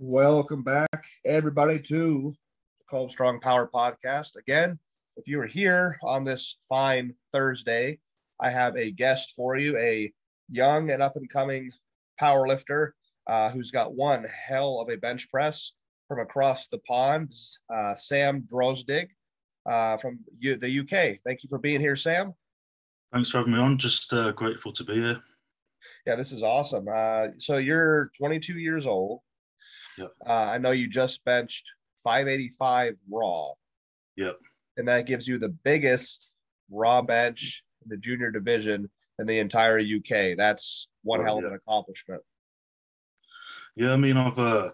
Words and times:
Welcome 0.00 0.62
back, 0.62 1.04
everybody, 1.24 1.80
to 1.80 2.32
the 2.78 2.84
Colb 2.88 3.10
Strong 3.10 3.40
Power 3.40 3.68
Podcast. 3.72 4.36
Again, 4.36 4.78
if 5.16 5.26
you 5.26 5.40
are 5.40 5.46
here 5.46 5.98
on 6.04 6.22
this 6.22 6.56
fine 6.68 7.14
Thursday, 7.32 7.98
I 8.40 8.50
have 8.50 8.76
a 8.76 8.92
guest 8.92 9.32
for 9.34 9.56
you, 9.56 9.76
a 9.76 10.12
young 10.50 10.90
and 10.90 11.02
up 11.02 11.16
and 11.16 11.28
coming 11.28 11.72
power 12.16 12.46
lifter 12.46 12.94
uh, 13.26 13.50
who's 13.50 13.72
got 13.72 13.94
one 13.94 14.24
hell 14.24 14.78
of 14.80 14.88
a 14.88 14.96
bench 14.96 15.28
press 15.30 15.72
from 16.06 16.20
across 16.20 16.68
the 16.68 16.78
pond, 16.78 17.32
uh, 17.74 17.94
Sam 17.96 18.42
Drozdig 18.42 19.08
uh, 19.68 19.96
from 19.96 20.20
U- 20.38 20.56
the 20.56 20.78
UK. 20.80 21.18
Thank 21.24 21.42
you 21.42 21.48
for 21.48 21.58
being 21.58 21.80
here, 21.80 21.96
Sam. 21.96 22.34
Thanks 23.12 23.30
for 23.30 23.38
having 23.38 23.54
me 23.54 23.58
on. 23.58 23.78
Just 23.78 24.12
uh, 24.12 24.30
grateful 24.32 24.72
to 24.74 24.84
be 24.84 24.94
here. 24.94 25.20
Yeah, 26.06 26.14
this 26.14 26.30
is 26.30 26.44
awesome. 26.44 26.86
Uh, 26.88 27.28
so 27.38 27.56
you're 27.56 28.10
22 28.16 28.58
years 28.58 28.86
old. 28.86 29.20
Yep. 29.98 30.12
Uh, 30.26 30.32
I 30.32 30.58
know 30.58 30.70
you 30.70 30.88
just 30.88 31.24
benched 31.24 31.68
585 32.04 33.00
raw. 33.10 33.50
Yep. 34.16 34.38
And 34.76 34.86
that 34.88 35.06
gives 35.06 35.26
you 35.26 35.38
the 35.38 35.48
biggest 35.48 36.34
raw 36.70 37.02
bench 37.02 37.64
in 37.84 37.88
the 37.90 37.96
junior 37.96 38.30
division 38.30 38.88
in 39.18 39.26
the 39.26 39.38
entire 39.38 39.80
UK. 39.80 40.36
That's 40.36 40.88
one 41.02 41.20
Oh, 41.20 41.24
hell 41.24 41.38
of 41.38 41.44
yeah. 41.44 41.50
an 41.50 41.54
accomplishment. 41.56 42.22
Yeah, 43.74 43.92
I 43.92 43.96
mean, 43.96 44.16
I've 44.16 44.38
uh, 44.38 44.70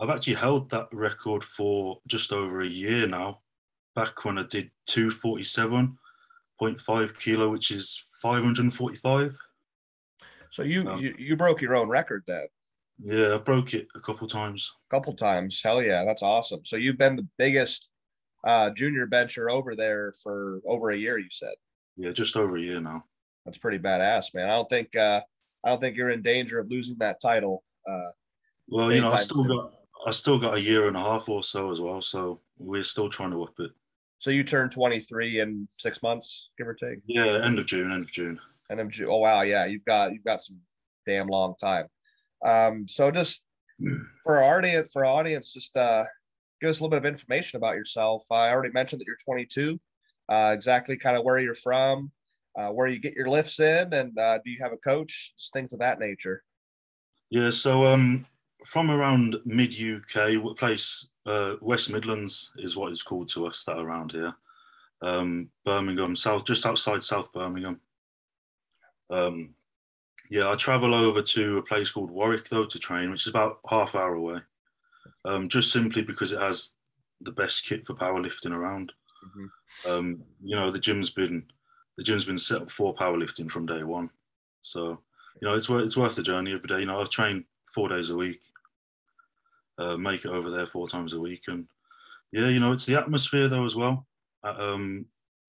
I've 0.00 0.10
actually 0.10 0.34
held 0.34 0.70
that 0.70 0.88
record 0.92 1.44
for 1.44 2.00
just 2.06 2.32
over 2.32 2.60
a 2.60 2.66
year 2.66 3.06
now. 3.06 3.40
Back 3.94 4.24
when 4.24 4.38
I 4.38 4.42
did 4.44 4.70
247.5 4.90 7.18
kilo, 7.20 7.50
which 7.50 7.70
is 7.70 8.02
545. 8.20 9.36
So 10.50 10.62
you, 10.62 10.88
Oh. 10.88 10.96
you 10.98 11.14
you 11.18 11.36
broke 11.36 11.60
your 11.60 11.76
own 11.76 11.88
record 11.88 12.24
then 12.26 12.46
Yeah, 13.02 13.34
I 13.34 13.38
broke 13.38 13.74
it 13.74 13.88
a 13.94 14.00
couple 14.00 14.26
times. 14.28 14.72
a 14.88 14.94
couple 14.94 15.14
times. 15.14 15.60
Hell 15.62 15.82
yeah, 15.82 16.04
that's 16.04 16.22
awesome. 16.22 16.64
So 16.64 16.76
you've 16.76 16.98
been 16.98 17.16
the 17.16 17.26
biggest 17.38 17.90
uh, 18.44 18.70
junior 18.70 19.06
bencher 19.06 19.50
over 19.50 19.74
there 19.74 20.12
for 20.22 20.60
over 20.66 20.90
a 20.90 20.96
year. 20.96 21.18
You 21.18 21.28
said 21.30 21.54
Yeah, 21.96 22.12
just 22.12 22.36
over 22.36 22.56
a 22.56 22.60
year 22.60 22.80
now. 22.80 23.04
that's 23.44 23.58
pretty 23.58 23.78
badass, 23.78 24.34
man. 24.34 24.48
I 24.48 24.54
don't 24.56 24.68
think 24.68 24.94
uh, 24.96 25.20
I 25.64 25.70
don't 25.70 25.80
think 25.80 25.96
you're 25.96 26.10
in 26.10 26.22
danger 26.22 26.58
of 26.58 26.68
losing 26.70 26.96
that 26.98 27.20
title. 27.20 27.64
Uh, 27.88 28.10
Well, 28.68 28.92
you 28.92 29.00
know, 29.00 29.12
I 29.12 29.16
still 29.16 29.44
soon. 29.44 29.48
got 29.48 29.72
I 30.06 30.10
still 30.10 30.38
got 30.38 30.54
a 30.56 30.60
year 30.60 30.86
and 30.86 30.96
a 30.96 31.00
half 31.00 31.28
or 31.28 31.42
so 31.42 31.70
as 31.70 31.80
well. 31.80 32.00
So 32.00 32.40
we're 32.58 32.84
still 32.84 33.08
trying 33.08 33.30
to 33.32 33.42
up 33.42 33.58
it. 33.58 33.70
so 34.18 34.30
you 34.30 34.44
turned 34.44 34.70
23 34.70 35.40
in 35.40 35.66
six 35.78 36.02
months, 36.02 36.50
give 36.58 36.68
or 36.68 36.74
take. 36.74 36.98
Yeah, 37.06 37.44
end 37.44 37.58
of 37.58 37.66
June, 37.66 37.90
end 37.90 38.04
of 38.04 38.10
June. 38.12 38.38
And 38.70 38.78
I'm 38.80 38.90
Ju- 38.90 39.10
oh 39.10 39.18
wow, 39.18 39.42
yeah, 39.42 39.64
you've 39.64 39.84
got 39.84 40.12
you've 40.12 40.24
got 40.24 40.42
some 40.42 40.58
damn 41.06 41.26
long 41.26 41.54
time. 41.60 41.86
Um, 42.44 42.86
so 42.86 43.10
just 43.10 43.44
for 44.24 44.42
our 44.42 44.58
audience, 44.58 44.92
for 44.92 45.04
our 45.04 45.12
audience, 45.12 45.52
just 45.52 45.76
uh, 45.76 46.04
give 46.60 46.70
us 46.70 46.80
a 46.80 46.82
little 46.82 46.90
bit 46.90 46.98
of 46.98 47.06
information 47.06 47.56
about 47.56 47.76
yourself. 47.76 48.24
I 48.30 48.50
already 48.50 48.72
mentioned 48.72 49.00
that 49.00 49.06
you're 49.06 49.16
22. 49.24 49.80
Uh, 50.28 50.52
exactly, 50.54 50.96
kind 50.96 51.16
of 51.16 51.24
where 51.24 51.38
you're 51.38 51.54
from, 51.54 52.10
uh, 52.56 52.68
where 52.68 52.86
you 52.86 52.98
get 52.98 53.14
your 53.14 53.28
lifts 53.28 53.60
in, 53.60 53.92
and 53.92 54.18
uh, 54.18 54.38
do 54.44 54.50
you 54.50 54.58
have 54.62 54.72
a 54.72 54.78
coach? 54.78 55.34
Just 55.38 55.52
things 55.52 55.72
of 55.72 55.80
that 55.80 55.98
nature. 55.98 56.42
Yeah, 57.30 57.50
so 57.50 57.84
um, 57.86 58.26
from 58.64 58.90
around 58.90 59.36
mid 59.44 59.74
UK, 59.74 60.42
what 60.42 60.56
place 60.56 61.08
uh, 61.26 61.54
West 61.60 61.90
Midlands 61.90 62.52
is 62.56 62.76
what 62.76 62.92
it's 62.92 63.02
called 63.02 63.28
to 63.30 63.46
us 63.46 63.64
that 63.64 63.78
around 63.78 64.12
here. 64.12 64.34
Um, 65.02 65.50
Birmingham, 65.64 66.16
south, 66.16 66.44
just 66.46 66.64
outside 66.64 67.02
South 67.02 67.32
Birmingham. 67.32 67.80
Um, 69.10 69.54
yeah, 70.30 70.50
I 70.50 70.54
travel 70.56 70.94
over 70.94 71.22
to 71.22 71.58
a 71.58 71.62
place 71.62 71.90
called 71.90 72.10
Warwick 72.10 72.48
though 72.48 72.64
to 72.64 72.78
train, 72.78 73.10
which 73.10 73.22
is 73.22 73.28
about 73.28 73.60
half 73.68 73.94
hour 73.94 74.14
away. 74.14 74.40
Um, 75.24 75.48
just 75.48 75.72
simply 75.72 76.02
because 76.02 76.32
it 76.32 76.40
has 76.40 76.72
the 77.20 77.32
best 77.32 77.64
kit 77.64 77.86
for 77.86 77.94
powerlifting 77.94 78.52
around. 78.52 78.92
Mhm. 79.24 79.50
Um, 79.86 80.24
you 80.42 80.54
know, 80.56 80.70
the 80.70 80.78
gym's 80.78 81.10
been 81.10 81.50
the 81.96 82.02
gym's 82.02 82.24
been 82.24 82.38
set 82.38 82.62
up 82.62 82.70
for 82.70 82.94
powerlifting 82.94 83.50
from 83.50 83.66
day 83.66 83.82
one. 83.84 84.10
So 84.62 85.02
you 85.40 85.48
know, 85.48 85.54
it's 85.54 85.68
worth 85.68 85.84
it's 85.84 85.96
worth 85.96 86.16
the 86.16 86.22
journey 86.22 86.52
every 86.52 86.68
day. 86.68 86.80
You 86.80 86.86
know, 86.86 87.00
I've 87.00 87.10
trained 87.10 87.44
four 87.74 87.88
days 87.88 88.10
a 88.10 88.16
week, 88.16 88.40
uh, 89.78 89.96
make 89.96 90.24
it 90.24 90.30
over 90.30 90.50
there 90.50 90.66
four 90.66 90.88
times 90.88 91.12
a 91.12 91.20
week, 91.20 91.44
and 91.48 91.66
yeah, 92.32 92.48
you 92.48 92.58
know, 92.58 92.72
it's 92.72 92.86
the 92.86 92.96
atmosphere 92.98 93.48
though 93.48 93.64
as 93.64 93.76
well. 93.76 94.06
At, 94.44 94.60
um, 94.60 95.06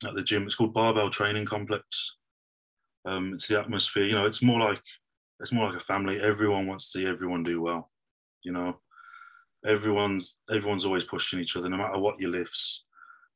at 0.08 0.16
the 0.16 0.24
gym, 0.24 0.44
it's 0.46 0.56
called 0.56 0.74
Barbell 0.74 1.10
Training 1.10 1.46
Complex. 1.46 2.16
Um, 3.06 3.34
it's 3.34 3.48
the 3.48 3.60
atmosphere. 3.60 4.04
You 4.04 4.16
know, 4.16 4.26
it's 4.26 4.42
more 4.42 4.60
like 4.60 4.82
it's 5.40 5.52
more 5.52 5.68
like 5.68 5.78
a 5.78 5.84
family. 5.84 6.20
Everyone 6.20 6.68
wants 6.68 6.92
to 6.92 7.00
see 7.00 7.08
everyone 7.08 7.44
do 7.44 7.62
well. 7.62 7.92
You 8.44 8.52
know, 8.52 8.78
everyone's 9.66 10.38
everyone's 10.54 10.86
always 10.86 11.04
pushing 11.04 11.40
each 11.40 11.56
other, 11.56 11.70
no 11.70 11.78
matter 11.78 12.00
what 12.00 12.20
your 12.20 12.32
lifts, 12.32 12.86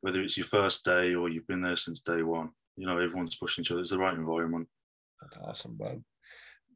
whether 0.01 0.21
it's 0.21 0.37
your 0.37 0.45
first 0.45 0.85
day 0.85 1.13
or 1.13 1.29
you've 1.29 1.47
been 1.47 1.61
there 1.61 1.75
since 1.75 2.01
day 2.01 2.21
one. 2.23 2.49
You 2.77 2.87
know, 2.87 2.97
everyone's 2.97 3.35
pushing 3.35 3.63
each 3.63 3.71
other. 3.71 3.81
It's 3.81 3.91
the 3.91 3.97
right 3.97 4.13
environment. 4.13 4.67
That's 5.21 5.37
awesome, 5.45 5.77
bud. 5.77 6.03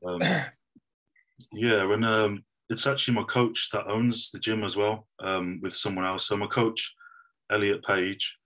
Um, 0.05 0.19
yeah, 1.53 1.91
and 1.93 2.05
um, 2.05 2.43
it's 2.69 2.87
actually 2.87 3.15
my 3.15 3.23
coach 3.23 3.69
that 3.71 3.87
owns 3.87 4.31
the 4.31 4.39
gym 4.39 4.63
as 4.63 4.75
well, 4.75 5.07
um, 5.21 5.59
with 5.61 5.73
someone 5.73 6.05
else. 6.05 6.27
So 6.27 6.35
my 6.35 6.47
coach, 6.47 6.93
Elliot 7.51 7.83
Page, 7.83 8.37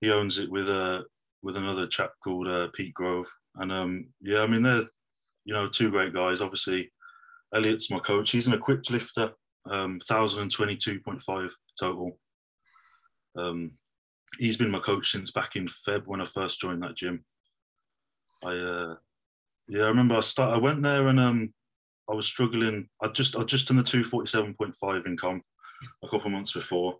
he 0.00 0.10
owns 0.10 0.38
it 0.38 0.50
with 0.50 0.68
a 0.68 1.04
with 1.42 1.56
another 1.56 1.86
chap 1.86 2.10
called 2.22 2.48
uh, 2.48 2.68
Pete 2.74 2.92
Grove. 2.92 3.26
And 3.56 3.72
um, 3.72 4.08
yeah, 4.20 4.40
I 4.40 4.46
mean 4.46 4.62
they're 4.62 4.84
you 5.44 5.54
know 5.54 5.68
two 5.68 5.90
great 5.90 6.14
guys. 6.14 6.40
Obviously, 6.40 6.90
Elliot's 7.54 7.90
my 7.90 7.98
coach. 7.98 8.30
He's 8.30 8.46
an 8.46 8.54
equipped 8.54 8.90
lifter, 8.90 9.32
um, 9.68 10.00
thousand 10.06 10.42
and 10.42 10.50
twenty 10.50 10.76
two 10.76 11.00
point 11.00 11.22
five 11.22 11.54
total. 11.78 12.18
Um, 13.36 13.72
he's 14.38 14.56
been 14.56 14.70
my 14.70 14.80
coach 14.80 15.10
since 15.10 15.30
back 15.30 15.56
in 15.56 15.66
Feb 15.66 16.06
when 16.06 16.20
I 16.20 16.24
first 16.24 16.60
joined 16.60 16.82
that 16.82 16.96
gym. 16.96 17.24
I 18.44 18.56
uh, 18.56 18.94
yeah, 19.68 19.84
I 19.84 19.88
remember 19.88 20.16
I 20.16 20.20
start. 20.20 20.54
I 20.54 20.58
went 20.58 20.82
there 20.82 21.08
and 21.08 21.20
um, 21.20 21.54
I 22.10 22.14
was 22.14 22.26
struggling. 22.26 22.88
I 23.02 23.08
just 23.08 23.36
I 23.36 23.42
just 23.44 23.68
done 23.68 23.76
the 23.76 23.82
two 23.82 24.04
forty 24.04 24.28
seven 24.28 24.54
point 24.54 24.74
five 24.76 25.06
in 25.06 25.16
comp 25.16 25.44
a 26.02 26.08
couple 26.08 26.30
months 26.30 26.52
before, 26.52 26.98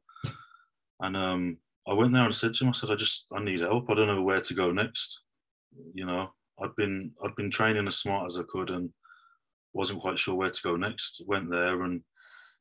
and 1.01 1.17
um, 1.17 1.59
I 1.89 1.95
went 1.95 2.13
there 2.13 2.23
and 2.23 2.33
I 2.33 2.37
said 2.37 2.55
to 2.55 2.65
him, 2.65 2.71
I 2.71 2.73
said, 2.73 2.91
I 2.91 2.95
just 2.95 3.27
I 3.33 3.43
need 3.43 3.61
help. 3.61 3.91
I 3.91 3.95
don't 3.95 4.07
know 4.07 4.23
where 4.23 4.41
to 4.41 4.55
go 4.55 4.71
next. 4.71 5.23
You 5.95 6.07
know, 6.07 6.31
I'd 6.63 6.75
been 6.77 7.13
I'd 7.25 7.37
been 7.37 7.51
training 7.51 7.87
as 7.87 7.97
smart 7.97 8.27
as 8.27 8.39
I 8.39 8.43
could 8.49 8.71
and 8.71 8.91
wasn't 9.73 10.01
quite 10.01 10.19
sure 10.19 10.35
where 10.35 10.51
to 10.51 10.63
go 10.63 10.77
next. 10.77 11.23
Went 11.27 11.51
there 11.51 11.83
and 11.85 12.03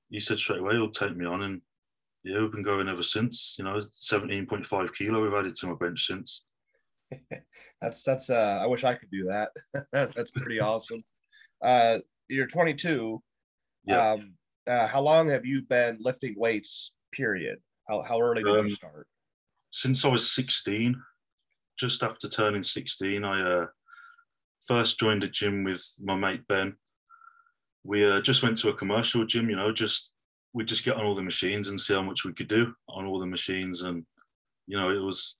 he 0.09 0.19
said 0.19 0.37
straight 0.37 0.59
away, 0.59 0.73
he'll 0.73 0.91
take 0.91 1.15
me 1.15 1.25
on 1.25 1.41
and 1.43 1.61
yeah, 2.23 2.39
we've 2.41 2.51
been 2.51 2.63
going 2.63 2.89
ever 2.89 3.03
since. 3.03 3.55
You 3.57 3.65
know, 3.65 3.79
seventeen 3.91 4.45
point 4.45 4.65
five 4.65 4.93
kilo 4.93 5.21
we've 5.23 5.33
added 5.33 5.55
to 5.57 5.67
my 5.67 5.75
bench 5.75 6.05
since. 6.05 6.45
That's 7.81 8.03
that's 8.03 8.29
uh 8.29 8.59
I 8.61 8.67
wish 8.67 8.83
I 8.83 8.93
could 8.93 9.09
do 9.11 9.25
that. 9.25 9.49
that's 9.91 10.31
pretty 10.31 10.59
awesome. 10.59 11.03
Uh 11.61 11.99
you're 12.27 12.47
22. 12.47 13.19
Yeah. 13.85 14.11
Um 14.11 14.35
uh, 14.67 14.85
how 14.85 15.01
long 15.01 15.27
have 15.29 15.45
you 15.47 15.63
been 15.63 15.97
lifting 15.99 16.35
weights 16.37 16.93
period? 17.11 17.57
How 17.87 18.01
how 18.01 18.21
early 18.21 18.43
did 18.43 18.55
Um, 18.59 18.65
you 18.67 18.69
start? 18.69 19.07
since 19.71 20.05
I 20.05 20.09
was 20.09 20.31
16, 20.31 20.95
just 21.79 22.03
after 22.03 22.27
turning 22.29 22.61
16, 22.63 23.23
I 23.23 23.41
uh, 23.41 23.65
first 24.69 24.99
joined 24.99 25.23
a 25.23 25.27
gym 25.27 25.63
with 25.63 25.83
my 25.99 26.15
mate 26.15 26.47
Ben. 26.47 26.75
We 27.83 28.09
uh, 28.09 28.21
just 28.21 28.43
went 28.43 28.55
to 28.59 28.69
a 28.69 28.75
commercial 28.75 29.25
gym, 29.25 29.49
you 29.49 29.55
know, 29.55 29.71
just 29.73 30.13
we 30.53 30.63
just 30.63 30.85
get 30.85 30.95
on 30.95 31.05
all 31.05 31.15
the 31.15 31.23
machines 31.23 31.69
and 31.69 31.81
see 31.81 31.93
how 31.95 32.03
much 32.03 32.23
we 32.23 32.33
could 32.33 32.47
do 32.47 32.73
on 32.87 33.05
all 33.05 33.19
the 33.19 33.25
machines. 33.25 33.81
And, 33.81 34.05
you 34.67 34.77
know, 34.77 34.91
it 34.91 35.01
was 35.01 35.37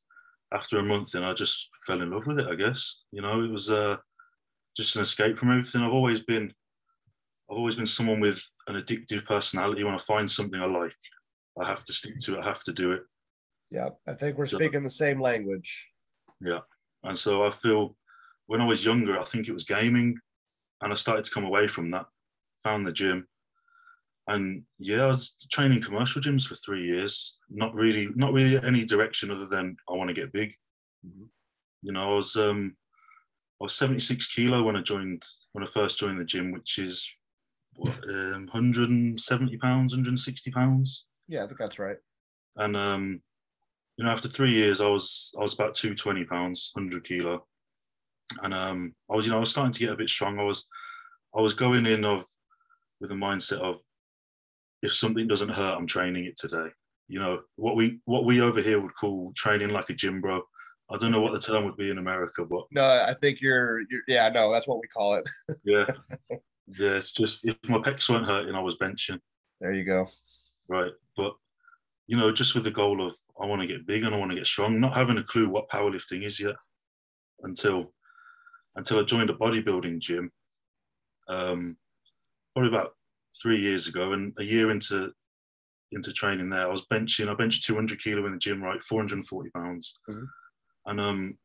after 0.51 0.79
a 0.79 0.83
month 0.83 1.13
and 1.13 1.23
I 1.23 1.33
just 1.33 1.69
fell 1.85 2.01
in 2.01 2.09
love 2.09 2.25
with 2.25 2.39
it, 2.39 2.47
I 2.47 2.55
guess. 2.55 3.01
You 3.11 3.21
know, 3.21 3.43
it 3.43 3.51
was 3.51 3.69
uh, 3.69 3.97
just 4.75 4.95
an 4.95 5.03
escape 5.03 5.37
from 5.37 5.51
everything. 5.51 5.81
I've 5.81 5.93
always 5.93 6.21
been, 6.21 6.51
I've 7.51 7.57
always 7.57 7.75
been 7.75 7.85
someone 7.85 8.19
with 8.19 8.41
an 8.67 8.75
addictive 8.81 9.25
personality. 9.25 9.83
When 9.83 9.93
I 9.93 9.99
find 9.99 10.29
something 10.29 10.59
I 10.59 10.65
like, 10.65 10.95
I 11.61 11.67
have 11.67 11.83
to 11.85 11.93
stick 11.93 12.19
to 12.21 12.37
it. 12.37 12.41
I 12.43 12.45
have 12.47 12.63
to 12.63 12.73
do 12.73 12.93
it. 12.93 13.03
Yeah, 13.69 13.89
I 14.07 14.13
think 14.13 14.37
we're 14.37 14.47
So- 14.47 14.57
speaking 14.57 14.81
the 14.83 14.89
same 14.89 15.21
language. 15.21 15.87
Yeah, 16.41 16.59
and 17.03 17.15
so 17.17 17.45
I 17.45 17.51
feel 17.51 17.95
when 18.49 18.61
I 18.61 18.65
was 18.65 18.83
younger, 18.83 19.19
I 19.19 19.25
think 19.25 19.47
it 19.47 19.53
was 19.53 19.63
gaming, 19.63 20.17
and 20.81 20.91
I 20.91 20.95
started 20.95 21.23
to 21.25 21.31
come 21.31 21.45
away 21.45 21.67
from 21.67 21.91
that. 21.91 22.07
Found 22.63 22.85
the 22.85 22.91
gym, 22.91 23.27
and 24.27 24.63
yeah, 24.79 25.03
I 25.03 25.07
was 25.07 25.35
training 25.51 25.81
commercial 25.83 26.21
gyms 26.21 26.47
for 26.47 26.55
three 26.55 26.83
years. 26.85 27.37
Not 27.49 27.73
really, 27.75 28.09
not 28.15 28.33
really 28.33 28.59
any 28.65 28.83
direction 28.85 29.29
other 29.31 29.45
than 29.45 29.77
I 29.89 29.93
want 29.93 30.09
to 30.09 30.13
get 30.13 30.33
big. 30.33 30.55
Mhm. 31.05 31.27
You 31.83 31.91
know, 31.93 32.11
I 32.11 32.15
was 32.15 32.35
um, 32.35 32.75
I 33.61 33.65
was 33.65 33.75
76 33.75 34.27
kilo 34.35 34.63
when 34.63 34.75
I 34.75 34.81
joined 34.81 35.23
when 35.53 35.63
I 35.63 35.67
first 35.67 35.99
joined 35.99 36.19
the 36.19 36.25
gym, 36.25 36.51
which 36.51 36.79
is 36.79 37.09
what, 37.75 37.95
um, 38.09 38.47
170 38.51 39.57
pounds, 39.57 39.93
160 39.93 40.51
pounds 40.51 41.05
Yeah, 41.27 41.43
I 41.43 41.47
think 41.47 41.59
that's 41.59 41.79
right. 41.79 41.97
and 42.57 42.75
um, 42.75 43.21
you 43.95 44.03
know, 44.05 44.11
after 44.11 44.27
three 44.27 44.53
years, 44.53 44.81
I 44.81 44.87
was 44.87 45.33
I 45.37 45.41
was 45.41 45.53
about 45.53 45.75
two 45.75 45.93
twenty 45.95 46.25
pounds, 46.25 46.71
hundred 46.75 47.03
kilo, 47.03 47.47
and 48.43 48.53
um, 48.53 48.93
I 49.09 49.15
was 49.15 49.25
you 49.25 49.31
know 49.31 49.37
I 49.37 49.41
was 49.41 49.51
starting 49.51 49.73
to 49.73 49.79
get 49.79 49.91
a 49.91 49.97
bit 49.97 50.09
strong. 50.09 50.39
I 50.39 50.43
was 50.43 50.67
I 51.35 51.41
was 51.41 51.53
going 51.53 51.85
in 51.85 52.05
of 52.05 52.25
with 52.99 53.11
a 53.11 53.15
mindset 53.15 53.59
of 53.59 53.79
if 54.81 54.93
something 54.93 55.27
doesn't 55.27 55.49
hurt, 55.49 55.77
I'm 55.77 55.87
training 55.87 56.25
it 56.25 56.37
today. 56.37 56.67
You 57.07 57.19
know 57.19 57.41
what 57.55 57.75
we 57.75 57.99
what 58.05 58.25
we 58.25 58.41
over 58.41 58.61
here 58.61 58.79
would 58.79 58.95
call 58.95 59.33
training 59.35 59.69
like 59.69 59.89
a 59.89 59.93
gym 59.93 60.21
bro. 60.21 60.41
I 60.91 60.97
don't 60.97 61.11
know 61.11 61.21
what 61.21 61.33
the 61.33 61.39
term 61.39 61.65
would 61.65 61.77
be 61.77 61.91
in 61.91 61.99
America, 61.99 62.43
but 62.43 62.63
no, 62.71 62.83
I 62.83 63.13
think 63.21 63.41
you're, 63.41 63.81
you're 63.91 64.01
yeah, 64.07 64.29
no, 64.29 64.51
that's 64.51 64.67
what 64.67 64.79
we 64.79 64.87
call 64.87 65.15
it. 65.15 65.29
yeah, 65.65 65.85
yeah. 66.29 66.95
It's 66.95 67.11
just 67.11 67.39
if 67.43 67.57
my 67.67 67.77
pecs 67.77 68.09
weren't 68.09 68.25
hurting, 68.25 68.55
I 68.55 68.61
was 68.61 68.77
benching. 68.77 69.19
There 69.61 69.73
you 69.73 69.83
go. 69.83 70.07
Right, 70.67 70.91
but 71.15 71.33
you 72.07 72.17
know, 72.17 72.31
just 72.31 72.55
with 72.55 72.63
the 72.63 72.71
goal 72.71 73.05
of 73.05 73.13
I 73.39 73.45
want 73.45 73.61
to 73.61 73.67
get 73.67 73.85
big 73.85 74.03
and 74.03 74.15
I 74.15 74.17
want 74.17 74.31
to 74.31 74.37
get 74.37 74.47
strong, 74.47 74.79
not 74.79 74.97
having 74.97 75.19
a 75.19 75.23
clue 75.23 75.47
what 75.47 75.69
powerlifting 75.69 76.23
is 76.23 76.39
yet 76.39 76.55
until 77.43 77.93
until 78.75 78.99
I 78.99 79.03
joined 79.03 79.29
a 79.29 79.33
bodybuilding 79.33 79.99
gym. 79.99 80.31
Um, 81.27 81.77
probably 82.53 82.69
about 82.69 82.91
three 83.41 83.59
years 83.59 83.87
ago, 83.87 84.13
and 84.13 84.33
a 84.39 84.43
year 84.43 84.71
into 84.71 85.13
into 85.91 86.13
training 86.13 86.49
there, 86.49 86.67
I 86.67 86.71
was 86.71 86.85
benching. 86.91 87.29
I 87.29 87.33
benched 87.33 87.65
200 87.65 88.01
kilo 88.01 88.25
in 88.25 88.31
the 88.31 88.37
gym, 88.37 88.63
right, 88.63 88.81
440 88.83 89.49
pounds, 89.51 89.95
mm-hmm. 90.09 90.25
and 90.85 91.01
um, 91.01 91.37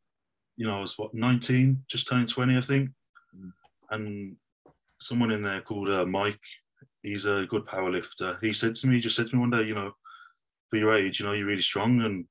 you 0.57 0.67
know, 0.67 0.79
I 0.79 0.81
was 0.81 0.99
what 0.99 1.15
19, 1.15 1.85
just 1.89 2.09
turning 2.09 2.27
20, 2.27 2.57
I 2.57 2.61
think, 2.61 2.91
mm-hmm. 3.37 3.49
and 3.91 4.37
someone 5.01 5.31
in 5.31 5.43
there 5.43 5.61
called 5.61 5.91
uh, 5.91 6.07
Mike. 6.07 6.41
He's 7.03 7.27
a 7.27 7.47
good 7.49 7.67
power 7.67 7.91
lifter. 7.91 8.39
He 8.41 8.53
said 8.53 8.75
to 8.77 8.87
me, 8.87 8.95
he 8.95 9.01
just 9.01 9.17
said 9.17 9.27
to 9.27 9.35
me 9.35 9.41
one 9.41 9.51
day, 9.51 9.65
you 9.65 9.75
know, 9.75 9.93
for 10.71 10.79
your 10.79 10.95
age, 10.95 11.21
you 11.21 11.27
know, 11.27 11.33
you're 11.33 11.47
really 11.47 11.63
strong, 11.63 12.01
and 12.03 12.27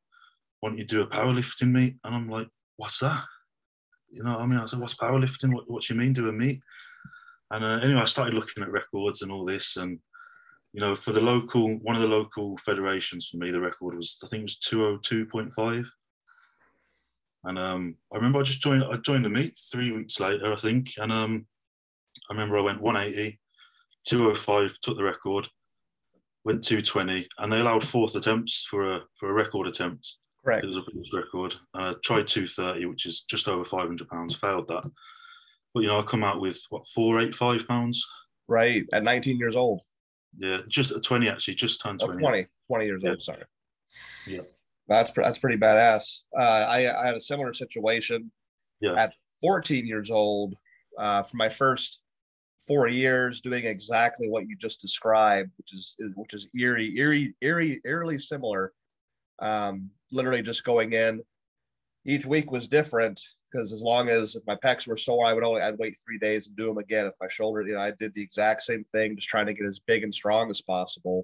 why 0.59 0.69
don't 0.69 0.77
you 0.77 0.85
do 0.85 1.01
a 1.01 1.07
powerlifting 1.07 1.71
meet? 1.71 1.95
And 2.03 2.15
I'm 2.15 2.29
like, 2.29 2.47
what's 2.77 2.99
that? 2.99 3.23
You 4.13 4.23
know, 4.23 4.33
what 4.33 4.41
I 4.41 4.45
mean, 4.45 4.59
I 4.59 4.65
said, 4.65 4.79
what's 4.79 4.95
powerlifting? 4.95 5.53
What, 5.53 5.69
what 5.69 5.83
do 5.83 5.93
you 5.93 5.99
mean 5.99 6.13
do 6.13 6.29
a 6.29 6.31
meet? 6.31 6.61
And 7.51 7.65
uh, 7.65 7.79
anyway, 7.83 8.01
I 8.01 8.05
started 8.05 8.33
looking 8.33 8.63
at 8.63 8.71
records 8.71 9.21
and 9.21 9.31
all 9.31 9.43
this, 9.43 9.77
and 9.77 9.99
you 10.71 10.81
know, 10.81 10.95
for 10.95 11.11
the 11.11 11.21
local, 11.21 11.75
one 11.77 11.95
of 11.95 12.01
the 12.01 12.07
local 12.07 12.57
federations 12.57 13.27
for 13.27 13.37
me, 13.37 13.51
the 13.51 13.59
record 13.59 13.95
was 13.95 14.17
I 14.23 14.27
think 14.27 14.41
it 14.41 14.43
was 14.43 14.57
two 14.57 14.85
oh 14.85 14.97
two 15.01 15.25
point 15.25 15.51
five. 15.53 15.91
And 17.43 17.59
um, 17.59 17.95
I 18.11 18.17
remember 18.17 18.39
I 18.39 18.43
just 18.43 18.61
joined. 18.61 18.83
I 18.83 18.97
joined 18.97 19.25
the 19.25 19.29
meet 19.29 19.57
three 19.71 19.91
weeks 19.91 20.19
later, 20.19 20.53
I 20.53 20.55
think, 20.55 20.91
and 20.97 21.11
um, 21.11 21.45
I 22.29 22.33
remember 22.33 22.57
I 22.57 22.61
went 22.61 22.81
180, 22.81 23.39
205, 24.05 24.79
took 24.81 24.97
the 24.97 25.03
record, 25.03 25.47
went 26.45 26.63
220, 26.63 27.27
and 27.39 27.51
they 27.51 27.59
allowed 27.59 27.83
fourth 27.83 28.15
attempts 28.15 28.65
for 28.69 28.95
a 28.95 29.01
for 29.19 29.29
a 29.29 29.33
record 29.33 29.67
attempt. 29.67 30.15
Correct. 30.43 30.63
It 30.63 30.67
was 30.67 30.77
a 30.77 30.81
British 30.81 31.13
record. 31.13 31.55
Uh, 31.73 31.93
tried 32.03 32.27
230, 32.27 32.85
which 32.85 33.05
is 33.05 33.21
just 33.21 33.47
over 33.47 33.63
500 33.63 34.07
pounds. 34.09 34.35
Failed 34.35 34.67
that. 34.67 34.83
But 35.73 35.81
you 35.81 35.87
know, 35.87 35.99
I 35.99 36.03
come 36.03 36.23
out 36.23 36.41
with 36.41 36.61
what 36.69 36.87
485 36.87 37.67
pounds. 37.67 38.05
Right 38.47 38.85
at 38.91 39.03
19 39.03 39.37
years 39.37 39.55
old. 39.55 39.81
Yeah, 40.37 40.59
just 40.67 40.91
at 40.91 41.03
20 41.03 41.29
actually, 41.29 41.55
just 41.55 41.81
turned 41.81 41.99
20. 41.99 42.15
Oh, 42.15 42.19
20, 42.19 42.47
20 42.67 42.85
years 42.85 43.01
yeah. 43.03 43.09
old. 43.11 43.21
Sorry. 43.21 43.43
Yeah. 44.27 44.41
That's 44.87 45.11
that's 45.15 45.37
pretty 45.37 45.57
badass. 45.57 46.23
Uh, 46.37 46.41
I 46.41 47.01
I 47.01 47.05
had 47.05 47.15
a 47.15 47.21
similar 47.21 47.53
situation. 47.53 48.31
Yeah. 48.81 48.95
At 48.95 49.13
14 49.39 49.87
years 49.87 50.11
old, 50.11 50.55
uh, 50.97 51.23
for 51.23 51.37
my 51.37 51.47
first 51.47 52.01
four 52.67 52.87
years, 52.87 53.41
doing 53.41 53.65
exactly 53.65 54.27
what 54.29 54.47
you 54.47 54.55
just 54.57 54.81
described, 54.81 55.51
which 55.57 55.73
is, 55.73 55.95
is 55.99 56.11
which 56.15 56.33
is 56.33 56.47
eerie, 56.57 56.97
eerie, 56.97 57.33
eerie, 57.41 57.81
eerily 57.85 58.17
similar. 58.17 58.73
Um, 59.39 59.89
literally 60.13 60.41
just 60.41 60.63
going 60.63 60.93
in. 60.93 61.21
Each 62.05 62.25
week 62.25 62.51
was 62.51 62.67
different 62.67 63.21
because 63.51 63.71
as 63.71 63.81
long 63.81 64.09
as 64.09 64.35
if 64.35 64.43
my 64.45 64.55
pecs 64.55 64.87
were 64.87 64.97
sore, 64.97 65.25
I 65.25 65.33
would 65.33 65.43
only 65.43 65.61
I'd 65.61 65.77
wait 65.77 65.97
three 65.97 66.17
days 66.17 66.47
and 66.47 66.57
do 66.57 66.65
them 66.65 66.77
again. 66.77 67.05
If 67.05 67.13
my 67.21 67.27
shoulder, 67.29 67.61
you 67.61 67.73
know, 67.73 67.79
I 67.79 67.91
did 67.91 68.13
the 68.13 68.21
exact 68.21 68.63
same 68.63 68.83
thing, 68.83 69.15
just 69.15 69.29
trying 69.29 69.45
to 69.45 69.53
get 69.53 69.65
as 69.65 69.79
big 69.79 70.03
and 70.03 70.13
strong 70.13 70.49
as 70.49 70.61
possible. 70.61 71.23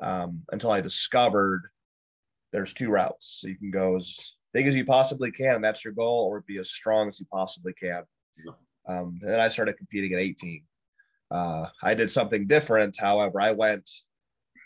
Um, 0.00 0.42
until 0.50 0.70
I 0.70 0.80
discovered 0.80 1.62
there's 2.52 2.72
two 2.72 2.90
routes. 2.90 3.38
So 3.40 3.48
you 3.48 3.56
can 3.56 3.70
go 3.70 3.94
as 3.96 4.36
big 4.52 4.66
as 4.66 4.76
you 4.76 4.84
possibly 4.84 5.30
can, 5.30 5.56
and 5.56 5.64
that's 5.64 5.84
your 5.84 5.94
goal, 5.94 6.26
or 6.26 6.42
be 6.42 6.58
as 6.58 6.70
strong 6.70 7.08
as 7.08 7.20
you 7.20 7.26
possibly 7.32 7.72
can. 7.72 8.02
Um, 8.86 9.18
and 9.22 9.32
then 9.32 9.40
I 9.40 9.48
started 9.48 9.76
competing 9.76 10.12
at 10.12 10.18
18. 10.18 10.64
Uh, 11.30 11.66
I 11.82 11.94
did 11.94 12.10
something 12.10 12.46
different. 12.46 12.98
However, 12.98 13.40
I 13.40 13.52
went 13.52 13.88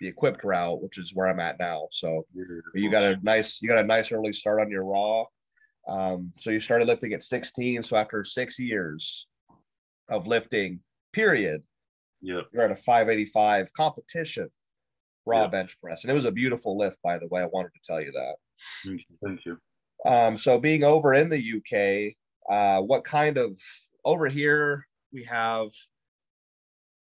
the 0.00 0.08
equipped 0.08 0.44
route, 0.44 0.82
which 0.82 0.98
is 0.98 1.14
where 1.14 1.28
I'm 1.28 1.40
at 1.40 1.58
now. 1.58 1.88
So 1.92 2.26
you 2.74 2.90
got 2.90 3.02
a 3.02 3.18
nice, 3.22 3.60
you 3.62 3.68
got 3.68 3.78
a 3.78 3.84
nice 3.84 4.12
early 4.12 4.32
start 4.32 4.60
on 4.60 4.70
your 4.70 4.84
raw. 4.84 5.24
Um, 5.88 6.32
so 6.38 6.50
you 6.50 6.60
started 6.60 6.88
lifting 6.88 7.12
at 7.12 7.22
16. 7.22 7.82
So 7.82 7.96
after 7.96 8.24
six 8.24 8.58
years 8.58 9.28
of 10.08 10.26
lifting, 10.26 10.80
period, 11.12 11.62
yeah, 12.20 12.40
you're 12.52 12.62
at 12.62 12.70
a 12.70 12.76
585 12.76 13.72
competition 13.72 14.48
raw 15.26 15.48
bench 15.48 15.78
press, 15.80 16.04
and 16.04 16.10
it 16.10 16.14
was 16.14 16.24
a 16.24 16.30
beautiful 16.30 16.78
lift, 16.78 16.98
by 17.02 17.18
the 17.18 17.26
way. 17.28 17.42
I 17.42 17.46
wanted 17.46 17.72
to 17.74 17.80
tell 17.84 18.00
you 18.00 18.12
that. 18.12 18.36
Thank 18.84 19.00
you. 19.08 19.16
Thank 19.24 19.44
you. 19.44 19.58
Um, 20.04 20.36
so 20.36 20.58
being 20.58 20.84
over 20.84 21.14
in 21.14 21.28
the 21.28 21.36
UK, 21.36 22.14
uh, 22.48 22.80
what 22.80 23.04
kind 23.04 23.36
of 23.36 23.58
over 24.04 24.28
here 24.28 24.86
we 25.12 25.24
have 25.24 25.68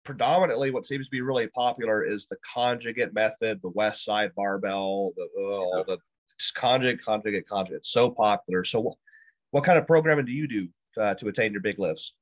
predominantly 0.04 0.70
what 0.70 0.86
seems 0.86 1.06
to 1.06 1.10
be 1.10 1.20
really 1.20 1.48
popular 1.48 2.04
is 2.04 2.26
the 2.26 2.36
conjugate 2.54 3.14
method, 3.14 3.60
the 3.62 3.70
Westside 3.70 4.34
Barbell, 4.34 5.12
the 5.16 5.24
uh, 5.24 5.82
the 5.84 5.98
conjugate, 6.54 7.02
conjugate, 7.02 7.48
conjugate. 7.48 7.78
It's 7.78 7.90
so 7.92 8.10
popular. 8.10 8.64
So, 8.64 8.80
what, 8.80 8.96
what 9.50 9.64
kind 9.64 9.78
of 9.78 9.86
programming 9.86 10.26
do 10.26 10.32
you 10.32 10.46
do 10.46 10.68
uh, 11.00 11.14
to 11.14 11.28
attain 11.28 11.52
your 11.52 11.62
big 11.62 11.78
lifts? 11.78 12.14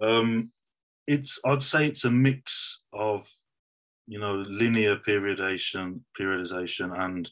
Um, 0.00 0.52
it's 1.06 1.38
I'd 1.44 1.62
say 1.62 1.86
it's 1.86 2.04
a 2.04 2.10
mix 2.10 2.82
of 2.92 3.28
you 4.06 4.18
know 4.18 4.34
linear 4.34 4.96
periodization, 4.96 6.00
periodization, 6.18 6.98
and 6.98 7.30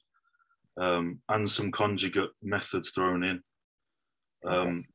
um, 0.77 1.21
and 1.29 1.49
some 1.49 1.71
conjugate 1.71 2.31
methods 2.43 2.91
thrown 2.91 3.23
in. 3.23 3.43
Um, 4.45 4.55
okay. 4.55 4.87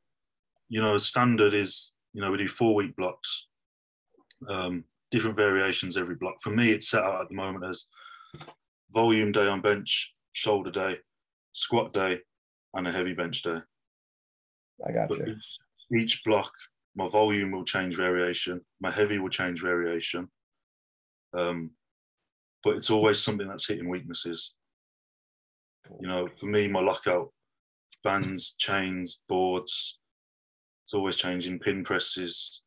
You 0.69 0.81
know, 0.81 0.98
standard 0.98 1.54
is 1.54 1.94
you 2.13 2.22
know 2.22 2.31
we 2.31 2.38
do 2.38 2.48
four 2.48 2.75
week 2.75 2.95
blocks. 2.95 3.48
Um, 4.48 4.86
different 5.12 5.38
variations 5.38 5.98
every 5.98 6.16
block. 6.16 6.36
For 6.42 6.52
me, 6.52 6.72
it's 6.72 6.90
set 6.90 7.04
out 7.04 7.22
at 7.22 7.30
the 7.30 7.36
moment 7.36 7.66
as 7.66 7.88
volume 8.92 9.32
day 9.32 9.48
on 9.48 9.62
bench, 9.62 10.14
shoulder 10.34 10.72
day, 10.72 11.00
squat 11.52 11.94
day, 11.94 12.20
and 12.74 12.88
a 12.88 12.92
heavy 12.92 13.14
bench 13.14 13.42
day. 13.42 13.58
I 14.88 14.92
got 14.92 15.10
but 15.10 15.18
you. 15.20 15.36
Each, 15.36 16.02
each 16.02 16.24
block, 16.24 16.52
my 16.96 17.08
volume 17.08 17.52
will 17.52 17.66
change 17.66 17.96
variation, 17.96 18.62
my 18.80 18.92
heavy 18.92 19.20
will 19.20 19.30
change 19.30 19.62
variation. 19.62 20.30
Um, 21.38 21.72
but 22.64 22.76
it's 22.76 22.90
always 22.90 23.20
something 23.20 23.48
that's 23.48 23.68
hitting 23.68 23.90
weaknesses. 23.90 24.54
You 26.00 26.08
know, 26.08 26.28
for 26.40 26.46
me, 26.46 26.68
my 26.68 26.81
lockout 26.81 27.31
bands, 28.04 28.56
chains, 28.58 29.22
boards, 29.28 30.00
it's 30.84 30.94
always 30.94 31.18
changing. 31.18 31.60
Pin 31.60 31.84
presses, 31.84 32.62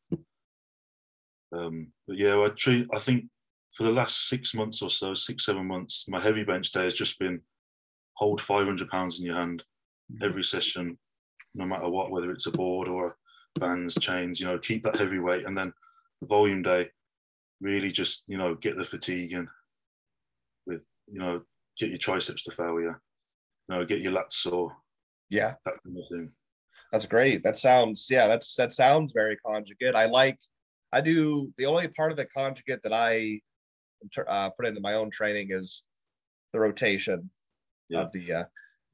um, 1.52 1.88
but 2.06 2.16
yeah, 2.16 2.36
I 2.36 2.48
treat. 2.48 2.88
I 2.94 2.98
think 2.98 3.26
for 3.72 3.84
the 3.84 3.92
last 3.92 4.28
six 4.28 4.54
months 4.54 4.82
or 4.82 4.90
so, 4.90 5.14
six 5.14 5.46
seven 5.46 5.66
months, 5.66 6.04
my 6.08 6.20
heavy 6.20 6.44
bench 6.44 6.70
day 6.70 6.84
has 6.84 6.94
just 6.94 7.18
been 7.18 7.40
hold 8.14 8.40
500 8.40 8.88
pounds 8.88 9.18
in 9.18 9.26
your 9.26 9.36
hand 9.36 9.64
mm-hmm. 10.12 10.24
every 10.24 10.44
session, 10.44 10.98
no 11.54 11.64
matter 11.64 11.88
what, 11.88 12.10
whether 12.10 12.30
it's 12.30 12.46
a 12.46 12.50
board 12.50 12.88
or 12.88 13.16
bands, 13.58 13.94
chains. 13.94 14.40
You 14.40 14.46
know, 14.46 14.58
keep 14.58 14.82
that 14.82 14.96
heavy 14.96 15.18
weight, 15.18 15.46
and 15.46 15.56
then 15.56 15.72
the 16.20 16.26
volume 16.26 16.62
day, 16.62 16.90
really 17.60 17.90
just 17.90 18.24
you 18.26 18.38
know 18.38 18.54
get 18.54 18.76
the 18.76 18.84
fatigue 18.84 19.32
in 19.32 19.48
with 20.66 20.84
you 21.06 21.18
know 21.18 21.42
get 21.78 21.90
your 21.90 21.98
triceps 21.98 22.42
to 22.44 22.50
failure, 22.50 23.00
you 23.68 23.76
know, 23.76 23.84
get 23.84 24.00
your 24.00 24.12
lats 24.12 24.32
sore. 24.32 24.76
Yeah, 25.30 25.54
that 25.64 25.74
kind 25.84 25.96
of 25.96 26.04
thing. 26.10 26.32
That's 26.90 27.06
great. 27.06 27.42
That 27.42 27.56
sounds 27.56 28.06
yeah. 28.10 28.26
That's 28.26 28.54
that 28.56 28.72
sounds 28.72 29.12
very 29.12 29.36
conjugate. 29.36 29.94
I 29.94 30.06
like 30.06 30.38
I 30.92 31.00
do 31.00 31.52
the 31.56 31.66
only 31.66 31.88
part 31.88 32.10
of 32.10 32.16
the 32.16 32.26
conjugate 32.26 32.82
that 32.82 32.92
I 32.92 33.40
uh, 34.26 34.50
put 34.50 34.66
into 34.66 34.80
my 34.80 34.94
own 34.94 35.10
training 35.10 35.48
is 35.50 35.84
the 36.52 36.60
rotation 36.60 37.30
yeah. 37.88 38.00
of 38.00 38.12
the 38.12 38.32
uh, 38.32 38.44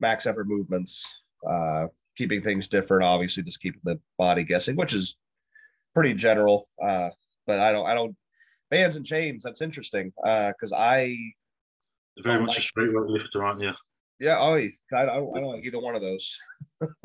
max 0.01 0.27
effort 0.27 0.47
movements, 0.47 1.13
uh, 1.49 1.87
keeping 2.17 2.41
things 2.41 2.69
different. 2.69 3.05
Obviously, 3.05 3.43
just 3.43 3.61
keeping 3.61 3.81
the 3.85 4.01
body 4.17 4.45
guessing, 4.45 4.77
which 4.77 4.95
is 4.95 5.17
pretty 5.95 6.15
general. 6.15 6.69
Uh, 6.81 7.11
but 7.47 7.59
I 7.59 7.73
don't, 7.73 7.87
I 7.87 7.95
don't 7.95 8.17
bands 8.71 8.97
and 8.97 9.05
chains. 9.05 9.43
That's 9.43 9.63
interesting 9.63 10.13
because 10.17 10.73
uh, 10.73 10.77
I 10.77 11.17
very 12.19 12.41
much 12.41 12.51
like, 12.51 12.59
a 12.59 12.63
straight 12.63 12.93
weight 12.93 13.09
lifter, 13.09 13.45
aren't 13.45 13.61
you? 13.61 13.73
Yeah. 14.21 14.39
Oh, 14.39 14.55
I, 14.55 14.71
I 14.95 15.07
don't, 15.07 15.37
I 15.37 15.41
don't 15.41 15.55
like 15.55 15.65
either 15.65 15.81
one 15.81 15.95
of 15.95 16.03
those. 16.03 16.37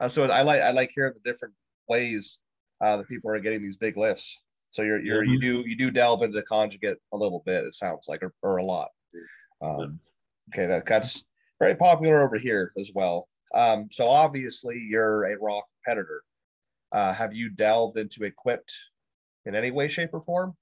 uh, 0.00 0.08
so 0.08 0.24
I 0.24 0.42
like, 0.42 0.60
I 0.60 0.70
like 0.70 0.90
hearing 0.94 1.14
the 1.14 1.30
different 1.30 1.54
ways 1.88 2.38
uh, 2.82 2.96
the 2.96 3.04
people 3.04 3.30
are 3.30 3.40
getting 3.40 3.62
these 3.62 3.76
big 3.76 3.96
lifts. 3.96 4.42
So 4.70 4.82
you're 4.82 5.00
you're 5.00 5.22
mm-hmm. 5.22 5.32
you 5.34 5.40
do 5.40 5.68
you 5.68 5.76
do 5.76 5.90
delve 5.90 6.22
into 6.22 6.42
conjugate 6.42 6.96
a 7.12 7.16
little 7.16 7.42
bit. 7.46 7.64
It 7.64 7.74
sounds 7.74 8.06
like 8.08 8.22
or, 8.22 8.32
or 8.42 8.56
a 8.58 8.64
lot. 8.64 8.88
Um, 9.60 10.00
okay, 10.52 10.66
that, 10.66 10.86
that's 10.86 11.24
very 11.60 11.76
popular 11.76 12.22
over 12.22 12.36
here 12.36 12.72
as 12.78 12.90
well. 12.94 13.28
Um, 13.54 13.88
so 13.90 14.08
obviously 14.08 14.78
you're 14.78 15.24
a 15.24 15.36
raw 15.38 15.60
competitor. 15.84 16.22
Uh, 16.90 17.12
have 17.12 17.32
you 17.32 17.48
delved 17.50 17.96
into 17.96 18.24
equipped 18.24 18.74
in 19.46 19.54
any 19.54 19.70
way, 19.70 19.88
shape, 19.88 20.10
or 20.12 20.20
form? 20.20 20.56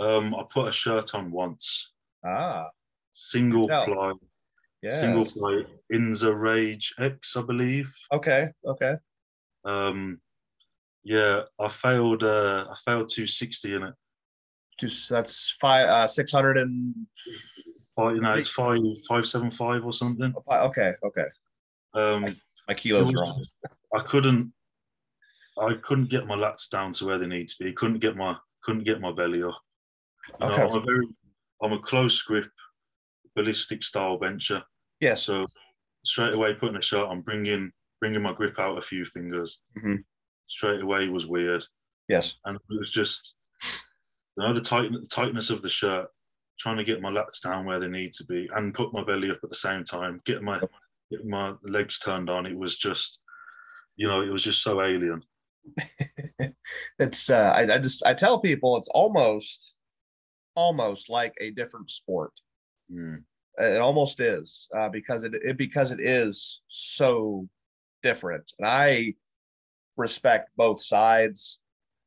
Um, 0.00 0.34
I 0.34 0.44
put 0.48 0.68
a 0.68 0.72
shirt 0.72 1.14
on 1.14 1.30
once, 1.30 1.92
Ah, 2.24 2.68
single 3.12 3.68
ply, 3.68 4.12
yeah. 4.82 5.00
single 5.00 5.26
ply 5.26 5.64
Inzer 5.92 6.38
Rage 6.40 6.94
X, 6.98 7.36
I 7.36 7.42
believe. 7.42 7.92
Okay, 8.12 8.48
okay. 8.64 8.94
Um, 9.64 10.20
yeah, 11.04 11.42
I 11.58 11.68
failed. 11.68 12.24
Uh, 12.24 12.66
I 12.70 12.74
failed 12.84 13.08
260 13.08 13.74
in 13.74 13.82
it. 13.84 13.94
Just 14.80 15.08
that's 15.10 15.50
five 15.60 15.88
uh 15.88 16.06
six 16.06 16.32
hundred 16.32 16.58
and 16.58 16.94
Five, 17.94 18.14
you 18.16 18.22
know, 18.22 18.32
it's 18.32 18.48
five 18.48 18.80
five 19.06 19.26
seven 19.26 19.50
five 19.50 19.84
or 19.84 19.92
something. 19.92 20.32
okay, 20.50 20.92
okay. 21.04 21.26
Um, 21.92 22.34
My 22.66 22.72
kilos 22.74 23.12
was- 23.12 23.14
are 23.14 23.24
off. 23.26 23.42
I 23.94 24.02
couldn't. 24.02 24.52
I 25.60 25.74
couldn't 25.82 26.08
get 26.08 26.26
my 26.26 26.34
lats 26.34 26.70
down 26.70 26.92
to 26.94 27.04
where 27.04 27.18
they 27.18 27.26
need 27.26 27.48
to 27.48 27.56
be. 27.62 27.72
Couldn't 27.74 27.98
get 27.98 28.16
my 28.16 28.34
couldn't 28.62 28.84
get 28.84 29.00
my 29.00 29.12
belly 29.12 29.42
up. 29.42 29.58
You 30.40 30.46
know, 30.48 30.52
Okay. 30.54 30.62
I'm 30.62 30.76
a 30.76 30.80
very 30.80 31.06
I'm 31.62 31.72
a 31.74 31.78
close 31.78 32.22
grip 32.22 32.48
ballistic 33.36 33.82
style 33.82 34.16
bencher. 34.18 34.62
Yeah. 35.00 35.14
So 35.16 35.44
straight 36.06 36.34
away 36.34 36.54
putting 36.54 36.76
a 36.76 36.82
shot 36.82 37.08
on, 37.08 37.20
bringing 37.20 37.70
bringing 38.00 38.22
my 38.22 38.32
grip 38.32 38.58
out 38.58 38.78
a 38.78 38.82
few 38.82 39.04
fingers. 39.04 39.60
Mhm. 39.78 40.04
Straight 40.52 40.82
away 40.82 41.08
was 41.08 41.26
weird, 41.26 41.64
Yes. 42.08 42.34
and 42.44 42.56
it 42.56 42.62
was 42.68 42.90
just 42.90 43.34
you 44.36 44.44
know 44.44 44.52
the 44.52 44.60
tight 44.60 44.92
the 44.92 45.06
tightness 45.08 45.48
of 45.50 45.62
the 45.62 45.68
shirt, 45.68 46.08
trying 46.58 46.76
to 46.76 46.84
get 46.84 47.00
my 47.00 47.10
lats 47.10 47.40
down 47.42 47.64
where 47.64 47.80
they 47.80 47.88
need 47.88 48.12
to 48.14 48.24
be, 48.26 48.48
and 48.54 48.74
put 48.74 48.92
my 48.92 49.02
belly 49.02 49.30
up 49.30 49.38
at 49.42 49.48
the 49.48 49.56
same 49.56 49.82
time, 49.82 50.20
get 50.26 50.42
my 50.42 50.60
get 51.10 51.24
my 51.24 51.54
legs 51.64 51.98
turned 51.98 52.28
on. 52.28 52.44
It 52.46 52.56
was 52.56 52.76
just, 52.76 53.20
you 53.96 54.06
know, 54.08 54.20
it 54.20 54.30
was 54.30 54.42
just 54.44 54.62
so 54.62 54.82
alien. 54.82 55.22
it's 56.98 57.30
uh 57.30 57.52
I, 57.56 57.74
I 57.74 57.78
just 57.78 58.04
I 58.04 58.12
tell 58.14 58.38
people 58.40 58.76
it's 58.76 58.88
almost 58.88 59.76
almost 60.54 61.08
like 61.08 61.34
a 61.40 61.50
different 61.50 61.90
sport. 61.90 62.32
Mm. 62.92 63.22
It 63.58 63.80
almost 63.80 64.20
is 64.20 64.68
uh, 64.76 64.88
because 64.88 65.24
it, 65.24 65.34
it 65.34 65.56
because 65.56 65.92
it 65.92 66.00
is 66.00 66.62
so 66.68 67.48
different, 68.02 68.52
and 68.58 68.66
I 68.68 69.14
respect 69.96 70.50
both 70.56 70.82
sides. 70.82 71.60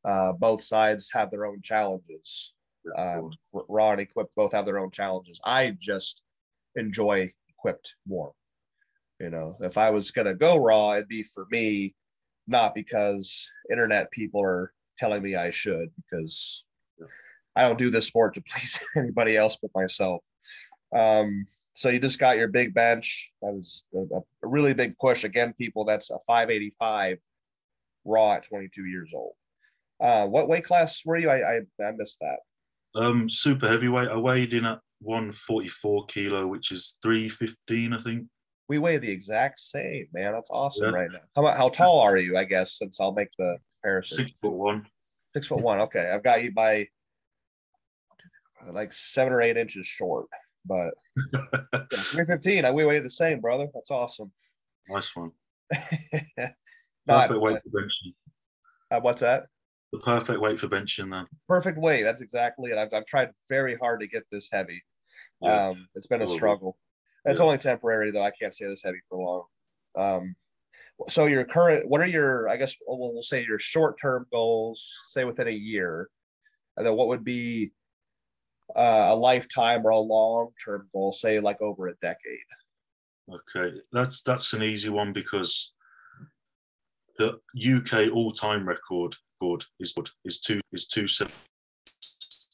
Uh, 0.07 0.33
both 0.33 0.61
sides 0.61 1.09
have 1.13 1.31
their 1.31 1.45
own 1.45 1.61
challenges. 1.61 2.53
Um, 2.97 3.31
Raw 3.51 3.91
and 3.91 4.01
Equipped 4.01 4.35
both 4.35 4.51
have 4.51 4.65
their 4.65 4.77
own 4.77 4.91
challenges. 4.91 5.39
I 5.43 5.75
just 5.79 6.21
enjoy 6.75 7.31
Equipped 7.49 7.95
more. 8.07 8.33
You 9.19 9.29
know, 9.29 9.55
if 9.61 9.77
I 9.77 9.89
was 9.89 10.11
gonna 10.11 10.35
go 10.35 10.57
Raw, 10.57 10.93
it'd 10.93 11.07
be 11.07 11.23
for 11.23 11.47
me, 11.49 11.95
not 12.47 12.75
because 12.75 13.49
internet 13.71 14.11
people 14.11 14.41
are 14.43 14.71
telling 14.99 15.23
me 15.23 15.35
I 15.35 15.49
should, 15.49 15.89
because 15.97 16.65
I 17.55 17.63
don't 17.63 17.77
do 17.77 17.89
this 17.89 18.07
sport 18.07 18.35
to 18.35 18.41
please 18.47 18.85
anybody 18.95 19.37
else 19.37 19.57
but 19.61 19.71
myself. 19.73 20.23
Um, 20.93 21.45
so 21.73 21.89
you 21.89 21.99
just 21.99 22.19
got 22.19 22.37
your 22.37 22.47
big 22.47 22.73
bench. 22.73 23.33
That 23.41 23.53
was 23.53 23.85
a, 23.93 23.99
a 24.17 24.21
really 24.47 24.73
big 24.73 24.97
push. 24.97 25.23
Again, 25.23 25.53
people, 25.57 25.83
that's 25.85 26.09
a 26.09 26.19
585 26.25 27.17
raw 28.05 28.33
at 28.33 28.43
22 28.43 28.85
years 28.85 29.11
old. 29.13 29.33
Uh, 29.99 30.27
what 30.27 30.47
weight 30.47 30.63
class 30.63 31.01
were 31.05 31.17
you? 31.17 31.29
I, 31.29 31.37
I, 31.37 31.55
I 31.83 31.91
missed 31.97 32.19
that. 32.21 32.39
Um, 32.99 33.29
super 33.29 33.67
heavyweight. 33.67 34.09
I 34.09 34.17
weighed 34.17 34.53
in 34.53 34.65
at 34.65 34.79
144 35.01 36.05
kilo, 36.05 36.47
which 36.47 36.71
is 36.71 36.97
315, 37.01 37.93
I 37.93 37.97
think. 37.97 38.27
We 38.67 38.79
weigh 38.79 38.97
the 38.97 39.11
exact 39.11 39.59
same, 39.59 40.07
man. 40.13 40.33
That's 40.33 40.49
awesome 40.49 40.85
Yeah. 40.85 40.91
right 40.99 41.11
now. 41.11 41.19
How 41.35 41.43
about 41.45 41.57
how 41.57 41.69
tall 41.69 41.99
are 41.99 42.17
you? 42.17 42.35
I 42.37 42.45
guess 42.45 42.77
since 42.77 42.99
I'll 42.99 43.13
make 43.13 43.29
the 43.37 43.57
comparison. 43.73 44.17
Six 44.17 44.31
foot 44.41 44.53
one. 44.53 44.87
Six 45.33 45.47
foot 45.47 45.59
one. 45.61 45.81
Okay, 45.81 46.09
I've 46.11 46.23
got 46.23 46.43
you 46.43 46.51
by 46.51 46.87
like 48.71 48.91
seven 48.91 49.33
or 49.33 49.41
eight 49.41 49.55
inches 49.57 49.85
short, 49.85 50.25
but 50.65 50.89
three 52.05 52.25
fifteen. 52.25 52.65
I 52.65 52.71
we 52.71 52.85
weigh 52.85 52.99
the 52.99 53.09
same, 53.09 53.39
brother. 53.39 53.67
That's 53.71 53.91
awesome. 53.91 54.31
Nice 54.89 55.11
one. 55.15 55.31
Not 57.07 57.27
Perfect 57.27 57.41
weight 57.41 57.61
for 57.63 57.81
benching. 57.81 58.13
uh, 58.91 58.99
what's 59.01 59.21
that? 59.21 59.47
The 59.91 59.99
perfect 59.99 60.39
weight 60.39 60.59
for 60.59 60.67
benching, 60.67 61.11
then. 61.11 61.27
Perfect 61.47 61.77
weight. 61.77 62.03
That's 62.03 62.21
exactly 62.21 62.71
it. 62.71 62.77
I've, 62.77 62.93
I've 62.93 63.05
tried 63.05 63.29
very 63.47 63.75
hard 63.77 63.99
to 64.01 64.07
get 64.07 64.23
this 64.31 64.49
heavy. 64.51 64.83
Yeah. 65.41 65.67
Um, 65.69 65.87
it's 65.95 66.07
been 66.07 66.21
a 66.21 66.27
struggle. 66.27 66.77
It's 67.25 67.39
Yeah. 67.39 67.45
only 67.45 67.57
temporary 67.57 68.11
though. 68.11 68.23
I 68.23 68.31
can't 68.31 68.53
stay 68.53 68.65
this 68.67 68.83
heavy 68.83 68.99
for 69.07 69.17
long. 69.17 69.45
Um, 70.19 70.35
so 71.09 71.25
your 71.27 71.43
current, 71.45 71.87
what 71.87 72.01
are 72.01 72.07
your, 72.07 72.49
I 72.49 72.57
guess 72.57 72.73
we'll, 72.87 73.13
we'll 73.13 73.21
say 73.21 73.45
your 73.45 73.59
short-term 73.59 74.25
goals, 74.31 74.93
say 75.07 75.23
within 75.25 75.47
a 75.47 75.51
year, 75.51 76.09
and 76.77 76.85
then 76.85 76.95
what 76.95 77.07
would 77.09 77.23
be 77.23 77.71
uh, 78.75 79.07
a 79.09 79.15
lifetime 79.15 79.85
or 79.85 79.91
a 79.91 79.97
long-term 79.97 80.87
goal, 80.91 81.11
say 81.11 81.39
like 81.39 81.61
over 81.61 81.87
a 81.87 81.95
decade? 82.01 82.39
Okay, 83.31 83.75
that's 83.91 84.21
that's 84.21 84.53
an 84.53 84.61
easy 84.63 84.89
one 84.89 85.11
because 85.13 85.73
the 87.17 87.39
UK 87.55 88.13
all-time 88.13 88.67
record 88.67 89.15
good 89.41 89.63
is 89.79 89.93
good 89.93 90.09
is 90.23 90.39
two 90.39 90.61
is 90.71 90.87
two 90.87 91.07
seven 91.07 91.33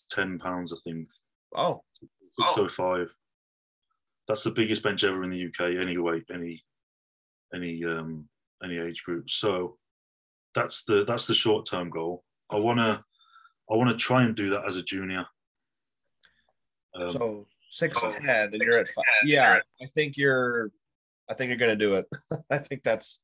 ten 0.10 0.40
pounds, 0.40 0.74
I 0.74 0.78
think. 0.84 1.08
Oh. 1.56 1.82
Oh, 2.40 2.56
Six 2.56 2.58
oh 2.58 2.68
five. 2.70 3.16
That's 4.28 4.44
the 4.44 4.52
biggest 4.52 4.84
bench 4.84 5.04
ever 5.04 5.24
in 5.24 5.30
the 5.30 5.46
UK. 5.48 5.82
Any 5.82 5.98
weight, 5.98 6.24
any 6.34 6.64
any 7.54 7.84
um 7.84 8.28
any 8.64 8.78
age 8.78 9.04
group. 9.04 9.30
So 9.30 9.78
that's 10.56 10.84
the 10.84 11.06
that's 11.06 11.28
the 11.28 11.34
short-term 11.34 11.90
goal. 11.90 12.24
I 12.50 12.58
wanna 12.58 13.04
I 13.72 13.76
wanna 13.76 13.96
try 13.96 14.24
and 14.24 14.36
do 14.36 14.50
that 14.52 14.66
as 14.68 14.78
a 14.78 14.84
junior. 14.84 15.26
Um, 16.96 17.12
so 17.12 17.48
six 17.70 18.02
ten, 18.02 18.54
and 18.54 18.62
you're 18.62 18.80
at 18.80 18.88
five. 18.88 19.06
Yeah, 19.26 19.60
I 19.82 19.86
think 19.88 20.18
you're. 20.18 20.72
I 21.30 21.34
think 21.34 21.50
you're 21.50 21.58
gonna 21.58 21.76
do 21.76 21.96
it. 21.96 22.08
I 22.50 22.58
think 22.58 22.84
that's 22.84 23.22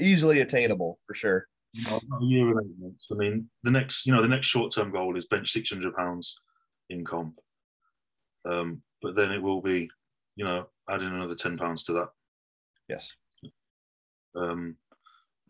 easily 0.00 0.40
attainable 0.40 0.98
for 1.06 1.14
sure. 1.14 1.46
you 1.72 1.84
know, 1.84 2.00
not 2.08 2.22
a 2.22 2.24
year 2.24 2.48
and 2.48 2.60
eight 2.60 2.78
months. 2.80 3.08
I 3.10 3.14
mean, 3.16 3.48
the 3.62 3.70
next, 3.70 4.06
you 4.06 4.12
know, 4.12 4.22
the 4.22 4.28
next 4.28 4.46
short-term 4.46 4.92
goal 4.92 5.16
is 5.16 5.26
bench 5.26 5.50
six 5.50 5.70
hundred 5.70 5.94
pounds 5.94 6.36
in 6.90 7.04
comp. 7.04 7.38
Um, 8.48 8.82
but 9.02 9.14
then 9.14 9.32
it 9.32 9.42
will 9.42 9.60
be, 9.60 9.90
you 10.36 10.44
know, 10.44 10.66
adding 10.88 11.08
another 11.08 11.34
ten 11.34 11.58
pounds 11.58 11.84
to 11.84 11.92
that. 11.94 12.08
Yes. 12.88 13.12
Um, 14.36 14.76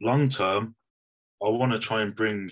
long 0.00 0.28
term, 0.28 0.76
I 1.44 1.48
want 1.48 1.72
to 1.72 1.78
try 1.78 2.02
and 2.02 2.14
bring 2.14 2.50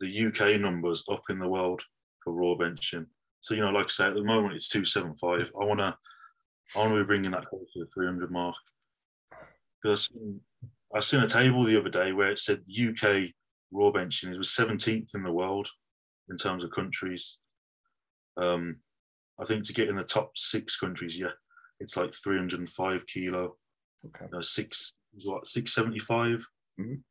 the 0.00 0.26
UK 0.26 0.60
numbers 0.60 1.04
up 1.10 1.22
in 1.30 1.38
the 1.38 1.48
world 1.48 1.82
for 2.22 2.32
raw 2.32 2.54
benching. 2.54 3.06
So 3.40 3.54
you 3.54 3.62
know, 3.62 3.70
like 3.70 3.86
I 3.86 3.88
say, 3.88 4.06
at 4.06 4.14
the 4.14 4.22
moment 4.22 4.54
it's 4.54 4.68
two 4.68 4.84
seven 4.84 5.14
five. 5.14 5.50
I 5.60 5.64
want 5.64 5.80
to, 5.80 5.96
I 6.76 6.78
want 6.78 6.92
to 6.92 6.98
be 6.98 7.06
bringing 7.06 7.30
that 7.32 7.46
closer 7.46 7.64
to 7.74 7.80
the 7.80 7.88
three 7.94 8.06
hundred 8.06 8.30
mark. 8.30 8.54
Because 9.82 10.10
I 10.94 11.00
seen 11.00 11.20
a 11.20 11.28
table 11.28 11.64
the 11.64 11.78
other 11.78 11.90
day 11.90 12.12
where 12.12 12.30
it 12.30 12.38
said 12.38 12.64
UK 12.70 13.30
raw 13.70 13.90
benching 13.90 14.32
it 14.32 14.38
was 14.38 14.50
seventeenth 14.54 15.10
in 15.14 15.22
the 15.22 15.32
world 15.32 15.68
in 16.30 16.36
terms 16.36 16.64
of 16.64 16.70
countries. 16.70 17.38
Um, 18.36 18.76
I 19.40 19.44
think 19.44 19.64
to 19.66 19.72
get 19.72 19.88
in 19.88 19.96
the 19.96 20.04
top 20.04 20.32
six 20.36 20.78
countries, 20.78 21.18
yeah, 21.18 21.32
it's 21.80 21.96
like 21.96 22.12
three 22.14 22.36
hundred 22.38 22.60
and 22.60 22.70
five 22.70 23.06
kilo 23.06 23.56
Okay. 24.06 24.26
uh, 24.34 24.40
six 24.40 24.92
what 25.24 25.46
six 25.46 25.74
seventy 25.74 25.98
five. 25.98 26.44
Mhm. 26.80 27.02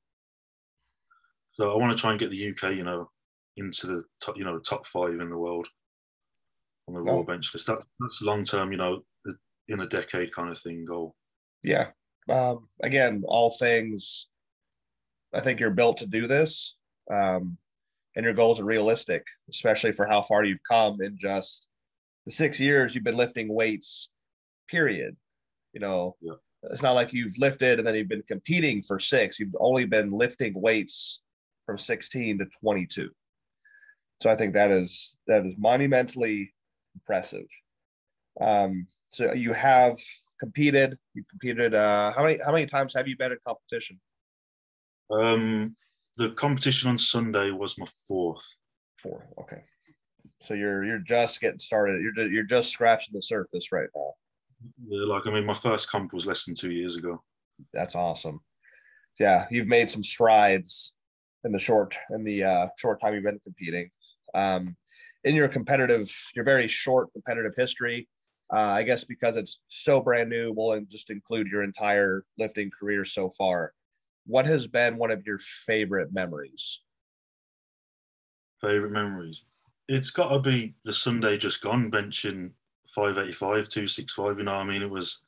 So 1.52 1.72
I 1.72 1.76
want 1.78 1.96
to 1.96 2.00
try 2.02 2.12
and 2.12 2.20
get 2.20 2.30
the 2.32 2.50
UK, 2.52 2.76
you 2.76 2.84
know, 2.84 3.10
into 3.58 3.88
the 3.88 4.04
top, 4.24 4.38
you 4.38 4.44
know, 4.46 4.56
the 4.58 4.64
top 4.64 4.86
five 4.88 5.20
in 5.20 5.30
the 5.30 5.38
world 5.38 5.68
on 6.88 6.94
the 6.94 7.02
raw 7.02 7.18
Oh. 7.18 7.24
bench 7.24 7.54
list. 7.54 7.66
That, 7.68 7.80
that's 8.00 8.22
long 8.22 8.44
term, 8.46 8.72
you 8.72 8.78
know, 8.78 9.04
in 9.68 9.82
a 9.82 9.88
decade 9.88 10.32
kind 10.32 10.50
of 10.50 10.58
thing 10.60 10.86
goal. 10.86 11.16
Yeah. 11.64 11.92
Um, 12.30 12.68
again, 12.82 13.24
all 13.28 13.50
things. 13.52 14.28
I 15.34 15.40
think 15.42 15.60
you're 15.60 15.70
built 15.72 15.98
to 15.98 16.08
do 16.08 16.28
this, 16.28 16.76
um, 17.12 17.58
and 18.16 18.24
your 18.24 18.34
goals 18.34 18.60
are 18.60 18.66
realistic, 18.66 19.24
especially 19.50 19.92
for 19.92 20.08
how 20.08 20.22
far 20.22 20.44
you've 20.44 20.64
come 20.70 21.02
in 21.02 21.18
just 21.18 21.70
the 22.26 22.32
six 22.32 22.60
years 22.60 22.96
you've 22.96 23.04
been 23.04 23.18
lifting 23.18 23.54
weights. 23.54 24.10
Period. 24.70 25.16
You 25.74 25.80
know, 25.82 26.16
Yeah. 26.22 26.34
it's 26.64 26.82
not 26.82 26.94
like 26.94 27.14
you've 27.14 27.38
lifted 27.38 27.78
and 27.80 27.88
then 27.88 27.96
you've 27.96 28.08
been 28.08 28.22
competing 28.24 28.82
for 28.82 29.00
six. 29.00 29.40
You've 29.40 29.56
only 29.60 29.86
been 29.86 30.12
lifting 30.12 30.54
weights 30.60 31.22
from 31.66 31.78
16 31.78 32.40
to 32.40 32.46
22. 32.62 33.10
So 34.22 34.30
I 34.30 34.36
think 34.36 34.54
that 34.54 34.72
is 34.72 35.18
that 35.28 35.46
is 35.46 35.56
monumentally 35.58 36.54
impressive. 36.96 37.46
Um, 38.42 38.88
so 39.10 39.34
you 39.34 39.54
have 39.54 39.98
competed. 40.40 40.98
You've 41.18 41.28
competed. 41.30 41.74
Uh, 41.74 42.12
how 42.12 42.22
many 42.24 42.38
how 42.46 42.52
many 42.52 42.68
times 42.68 42.94
have 42.94 43.08
you 43.08 43.18
been 43.18 43.32
in 43.32 43.40
competition? 43.44 44.00
Um, 45.10 45.76
the 46.16 46.30
competition 46.30 46.92
on 46.92 47.00
Sunday 47.00 47.50
was 47.50 47.76
my 47.80 47.88
fourth. 48.08 48.46
Four. 49.00 49.28
Okay. 49.42 49.64
So 50.42 50.54
you're 50.54 50.86
you're 50.86 51.00
just 51.00 51.42
getting 51.42 51.58
started. 51.58 52.04
You're 52.04 52.12
just, 52.12 52.30
you're 52.30 52.44
just 52.44 52.70
scratching 52.70 53.16
the 53.16 53.22
surface 53.24 53.72
right 53.72 53.90
now. 53.96 54.12
Yeah, 54.88 55.06
like 55.12 55.26
I 55.26 55.32
mean, 55.32 55.46
my 55.48 55.56
first 55.56 55.90
comp 55.90 56.14
was 56.14 56.28
less 56.28 56.46
than 56.46 56.54
two 56.54 56.70
years 56.70 56.98
ago. 56.98 57.24
That's 57.74 57.96
awesome. 57.96 58.40
Yeah, 59.20 59.48
you've 59.50 59.68
made 59.68 59.90
some 59.90 60.04
strides 60.04 60.94
in 61.46 61.52
the 61.52 61.58
short 61.58 61.98
in 62.12 62.24
the 62.24 62.44
uh, 62.44 62.68
short 62.78 63.02
time 63.02 63.16
you've 63.16 63.24
been 63.24 63.40
competing. 63.40 63.90
Um, 64.36 64.78
in 65.24 65.34
your 65.34 65.48
competitive, 65.48 66.08
your 66.36 66.46
very 66.46 66.68
short 66.68 67.12
competitive 67.12 67.54
history, 67.58 68.08
uh, 68.54 68.60
I 68.60 68.84
guess 68.84 69.04
because 69.04 69.36
it's 69.36 69.60
so 69.68 70.00
brand 70.00 70.30
new, 70.30 70.54
we'll 70.56 70.80
just 70.82 71.10
include 71.10 71.48
your 71.48 71.64
entire 71.64 72.24
lifting 72.38 72.72
career 72.72 73.04
so 73.04 73.30
far. 73.30 73.74
What 74.26 74.46
has 74.46 74.68
been 74.68 74.98
one 74.98 75.12
of 75.12 75.26
your 75.26 75.38
favorite 75.38 76.14
memories? 76.14 76.82
Favorite 78.62 78.92
memories? 78.92 79.44
It's 79.88 80.12
got 80.12 80.30
to 80.30 80.40
be 80.40 80.76
the 80.84 80.94
Sunday 80.94 81.38
just 81.38 81.62
gone 81.62 81.92
benching 81.92 82.52
585, 82.88 83.70
265. 83.70 84.38
You 84.38 84.44
know, 84.46 84.56
I 84.56 84.64
mean, 84.64 84.82
it 84.82 84.90
was, 84.90 85.22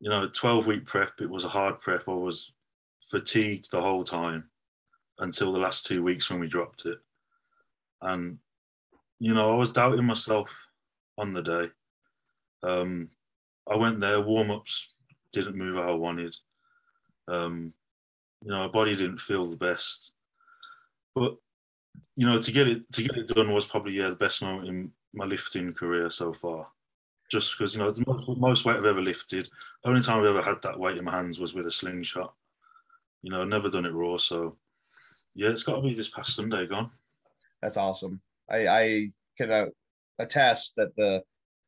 you 0.00 0.08
know, 0.10 0.28
12 0.28 0.66
week 0.66 0.84
prep. 0.86 1.20
It 1.20 1.30
was 1.30 1.44
a 1.44 1.48
hard 1.48 1.80
prep. 1.80 2.08
I 2.08 2.12
was 2.12 2.52
fatigued 3.00 3.70
the 3.70 3.80
whole 3.80 4.04
time 4.04 4.50
until 5.18 5.52
the 5.52 5.58
last 5.58 5.86
two 5.86 6.02
weeks 6.02 6.30
when 6.30 6.40
we 6.40 6.48
dropped 6.48 6.86
it. 6.86 6.98
And, 8.02 8.38
you 9.18 9.34
know, 9.34 9.52
I 9.52 9.56
was 9.56 9.70
doubting 9.70 10.04
myself 10.04 10.52
on 11.16 11.32
the 11.32 11.42
day. 11.42 11.70
Um, 12.64 13.10
I 13.70 13.76
went 13.76 14.00
there, 14.00 14.20
warm 14.20 14.50
ups 14.50 14.88
didn't 15.32 15.56
move 15.56 15.76
how 15.76 15.90
I 15.90 15.94
wanted. 15.94 16.36
Um, 17.28 17.72
you 18.42 18.50
know, 18.50 18.60
my 18.60 18.68
body 18.68 18.94
didn't 18.94 19.20
feel 19.20 19.44
the 19.44 19.56
best. 19.56 20.12
But, 21.14 21.36
you 22.16 22.26
know, 22.26 22.40
to 22.40 22.52
get 22.52 22.68
it 22.68 22.90
to 22.92 23.02
get 23.02 23.16
it 23.16 23.28
done 23.28 23.52
was 23.52 23.66
probably 23.66 23.92
yeah 23.92 24.08
the 24.08 24.16
best 24.16 24.42
moment 24.42 24.68
in 24.68 24.92
my 25.12 25.24
lifting 25.24 25.72
career 25.72 26.10
so 26.10 26.32
far. 26.32 26.68
Just 27.30 27.56
because 27.56 27.74
you 27.74 27.82
know 27.82 27.90
the 27.90 28.04
most, 28.06 28.28
most 28.38 28.64
weight 28.64 28.76
I've 28.76 28.84
ever 28.84 29.02
lifted. 29.02 29.48
Only 29.84 30.02
time 30.02 30.20
I've 30.20 30.26
ever 30.26 30.42
had 30.42 30.62
that 30.62 30.78
weight 30.78 30.98
in 30.98 31.04
my 31.04 31.16
hands 31.16 31.40
was 31.40 31.54
with 31.54 31.66
a 31.66 31.70
slingshot. 31.70 32.34
You 33.22 33.30
know, 33.30 33.42
I've 33.42 33.48
never 33.48 33.70
done 33.70 33.86
it 33.86 33.94
raw, 33.94 34.18
so 34.18 34.56
yeah, 35.34 35.48
it's 35.48 35.62
got 35.62 35.76
to 35.76 35.82
be 35.82 35.94
this 35.94 36.10
past 36.10 36.36
Sunday 36.36 36.66
gone. 36.66 36.90
That's 37.62 37.76
awesome. 37.76 38.20
I, 38.50 38.66
I 38.68 39.08
can 39.38 39.50
uh, 39.50 39.66
attest 40.18 40.74
that 40.76 40.94
the 40.96 41.24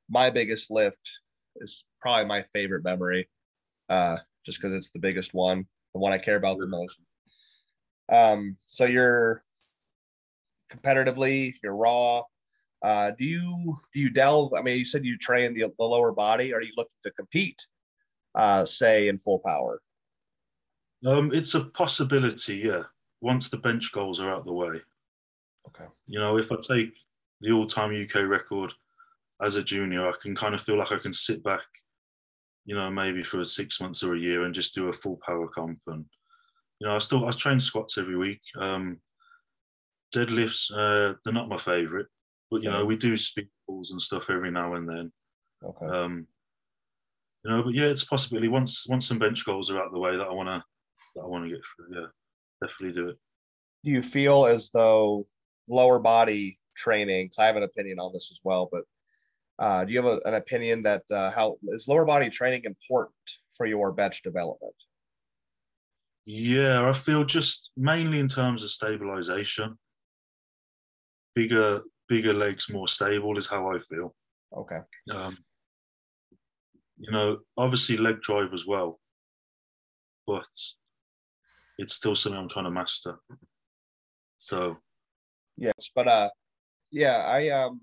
my 0.08 0.30
biggest 0.30 0.70
lift 0.70 1.08
is 1.56 1.84
probably 2.00 2.26
my 2.26 2.42
favorite 2.42 2.84
memory, 2.84 3.28
uh, 3.88 4.18
just 4.44 4.58
because 4.58 4.72
it's 4.72 4.90
the 4.90 4.98
biggest 4.98 5.34
one, 5.34 5.66
the 5.94 6.00
one 6.00 6.12
I 6.12 6.18
care 6.18 6.36
about 6.36 6.58
the 6.58 6.66
most. 6.66 6.98
Um, 8.10 8.56
so 8.66 8.84
you're 8.84 9.42
competitively, 10.72 11.54
you're 11.62 11.74
raw. 11.74 12.22
Uh, 12.82 13.10
do 13.18 13.24
you 13.24 13.78
do 13.92 14.00
you 14.00 14.10
delve? 14.10 14.52
I 14.54 14.62
mean, 14.62 14.78
you 14.78 14.84
said 14.84 15.04
you 15.04 15.18
train 15.18 15.54
the, 15.54 15.72
the 15.78 15.84
lower 15.84 16.12
body. 16.12 16.52
Are 16.52 16.62
you 16.62 16.72
looking 16.76 16.98
to 17.02 17.10
compete, 17.12 17.66
uh, 18.34 18.64
say, 18.64 19.08
in 19.08 19.18
full 19.18 19.40
power? 19.40 19.80
Um, 21.04 21.30
it's 21.32 21.54
a 21.54 21.64
possibility, 21.64 22.56
yeah. 22.56 22.84
Once 23.20 23.48
the 23.48 23.56
bench 23.56 23.92
goals 23.92 24.20
are 24.20 24.30
out 24.30 24.44
the 24.44 24.52
way. 24.52 24.80
Okay. 25.68 25.86
You 26.06 26.20
know, 26.20 26.38
if 26.38 26.52
I 26.52 26.56
take 26.56 26.94
the 27.40 27.52
all-time 27.52 27.90
UK 27.90 28.28
record 28.28 28.72
as 29.42 29.56
a 29.56 29.62
junior, 29.62 30.08
I 30.08 30.12
can 30.20 30.34
kind 30.34 30.54
of 30.54 30.60
feel 30.60 30.78
like 30.78 30.92
I 30.92 30.98
can 30.98 31.12
sit 31.12 31.42
back, 31.42 31.64
you 32.64 32.74
know, 32.74 32.90
maybe 32.90 33.22
for 33.22 33.44
six 33.44 33.80
months 33.80 34.02
or 34.02 34.14
a 34.14 34.20
year 34.20 34.44
and 34.44 34.54
just 34.54 34.74
do 34.74 34.88
a 34.88 34.92
full 34.92 35.18
power 35.24 35.48
comp. 35.48 35.78
And 35.86 36.04
you 36.80 36.86
know, 36.86 36.94
I 36.94 36.98
still 36.98 37.26
I 37.26 37.30
train 37.30 37.60
squats 37.60 37.98
every 37.98 38.16
week. 38.16 38.40
Um, 38.58 39.00
deadlifts, 40.14 40.70
uh, 40.72 41.14
they're 41.24 41.34
not 41.34 41.48
my 41.48 41.58
favourite, 41.58 42.06
but 42.50 42.62
you 42.62 42.70
know, 42.70 42.84
we 42.84 42.96
do 42.96 43.16
speed 43.16 43.48
pulls 43.66 43.90
and 43.90 44.00
stuff 44.00 44.30
every 44.30 44.50
now 44.50 44.74
and 44.74 44.88
then. 44.88 45.12
Okay. 45.64 45.86
Um, 45.86 46.26
you 47.44 47.50
know, 47.50 47.62
but 47.62 47.74
yeah, 47.74 47.86
it's 47.86 48.04
possibly. 48.04 48.48
Once 48.48 48.86
once 48.88 49.06
some 49.06 49.18
bench 49.18 49.44
goals 49.44 49.70
are 49.70 49.78
out 49.78 49.86
of 49.86 49.92
the 49.92 49.98
way 49.98 50.16
that 50.16 50.26
I 50.26 50.32
want 50.32 50.48
to 50.48 50.64
that 51.14 51.22
I 51.22 51.26
want 51.26 51.44
to 51.44 51.50
get 51.50 51.60
through. 51.64 52.00
Yeah, 52.00 52.06
definitely 52.60 53.00
do 53.00 53.08
it. 53.10 53.16
Do 53.84 53.90
you 53.90 54.02
feel 54.02 54.46
as 54.46 54.70
though 54.70 55.26
lower 55.68 55.98
body 55.98 56.58
training? 56.76 57.26
Because 57.26 57.38
I 57.38 57.46
have 57.46 57.56
an 57.56 57.62
opinion 57.62 58.00
on 58.00 58.12
this 58.12 58.30
as 58.32 58.40
well, 58.42 58.68
but 58.70 58.82
uh, 59.58 59.84
do 59.84 59.92
you 59.92 60.02
have 60.02 60.12
a, 60.12 60.20
an 60.28 60.34
opinion 60.34 60.82
that 60.82 61.02
uh, 61.10 61.30
how 61.30 61.56
is 61.68 61.88
lower 61.88 62.04
body 62.04 62.28
training 62.28 62.62
important 62.64 63.14
for 63.56 63.66
your 63.66 63.92
bench 63.92 64.22
development? 64.22 64.74
Yeah, 66.26 66.88
I 66.88 66.92
feel 66.92 67.24
just 67.24 67.70
mainly 67.76 68.18
in 68.18 68.28
terms 68.28 68.62
of 68.62 68.70
stabilization. 68.70 69.78
Bigger, 71.34 71.82
bigger 72.08 72.32
legs, 72.32 72.70
more 72.70 72.88
stable 72.88 73.38
is 73.38 73.46
how 73.46 73.70
I 73.74 73.78
feel. 73.78 74.14
Okay. 74.56 74.80
Um, 75.10 75.36
you 76.98 77.12
know, 77.12 77.38
obviously 77.56 77.96
leg 77.96 78.20
drive 78.20 78.52
as 78.52 78.66
well, 78.66 79.00
but 80.26 80.48
it's 81.78 81.94
still 81.94 82.14
something 82.14 82.40
I'm 82.40 82.48
trying 82.48 82.64
to 82.64 82.70
master. 82.70 83.18
So, 84.38 84.76
yes, 85.56 85.90
but 85.94 86.08
uh, 86.08 86.30
yeah, 86.90 87.18
I 87.18 87.48
um, 87.50 87.82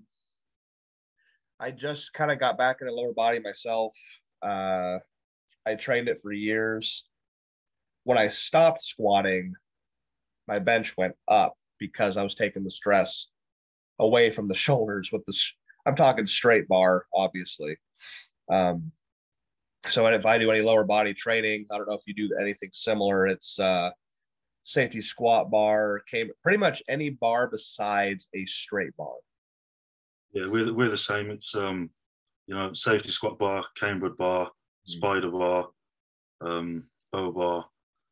I 1.60 1.70
just 1.70 2.12
kind 2.12 2.30
of 2.30 2.40
got 2.40 2.58
back 2.58 2.78
in 2.80 2.86
the 2.86 2.92
lower 2.92 3.12
body 3.12 3.38
myself. 3.38 3.96
Uh, 4.42 4.98
I 5.66 5.74
trained 5.74 6.08
it 6.08 6.20
for 6.20 6.32
years. 6.32 7.08
When 8.04 8.18
I 8.18 8.28
stopped 8.28 8.82
squatting, 8.82 9.54
my 10.46 10.58
bench 10.58 10.96
went 10.96 11.14
up 11.28 11.54
because 11.78 12.16
I 12.16 12.22
was 12.22 12.34
taking 12.34 12.64
the 12.64 12.70
stress 12.70 13.28
away 13.98 14.30
from 14.30 14.46
the 14.46 14.54
shoulders 14.66 15.10
with 15.12 15.24
the. 15.24 15.36
I'm 15.86 15.96
talking 15.96 16.26
straight 16.26 16.66
bar, 16.66 17.06
obviously. 17.14 17.76
Um, 18.50 18.90
so 19.88 20.06
if 20.06 20.24
I 20.24 20.38
do 20.38 20.50
any 20.50 20.62
lower 20.62 20.84
body 20.84 21.12
training, 21.12 21.66
I 21.70 21.76
don't 21.76 21.88
know 21.88 21.94
if 21.94 22.06
you 22.06 22.14
do 22.14 22.34
anything 22.40 22.70
similar. 22.72 23.26
It's 23.26 23.60
uh, 23.60 23.90
safety 24.64 25.02
squat 25.02 25.50
bar, 25.50 26.02
came 26.10 26.30
pretty 26.42 26.58
much 26.58 26.82
any 26.88 27.10
bar 27.10 27.48
besides 27.48 28.28
a 28.34 28.44
straight 28.46 28.96
bar. 28.96 29.14
Yeah, 30.34 30.46
we're 30.48 30.74
we're 30.74 30.90
the 30.90 30.98
same. 30.98 31.30
It's 31.30 31.54
um, 31.54 31.90
you 32.46 32.54
know, 32.54 32.72
safety 32.74 33.10
squat 33.10 33.38
bar, 33.38 33.64
cambered 33.76 34.16
bar, 34.16 34.46
mm. 34.46 34.50
spider 34.84 35.30
bar, 35.30 35.68
um, 36.40 36.84
bow 37.12 37.30
bar, 37.30 37.64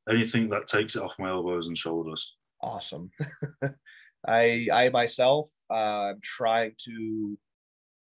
anything 0.09 0.49
that 0.51 0.69
takes 0.69 0.97
it 0.97 1.03
off 1.03 1.19
my 1.19 1.31
elbows 1.31 1.67
and 1.67 1.77
shoulders. 1.77 2.37
Awesome. 2.63 3.11
I 4.27 4.69
I 4.73 4.89
myself 4.91 5.49
uh, 5.69 6.11
I'm 6.11 6.21
trying 6.23 6.75
to 6.85 7.37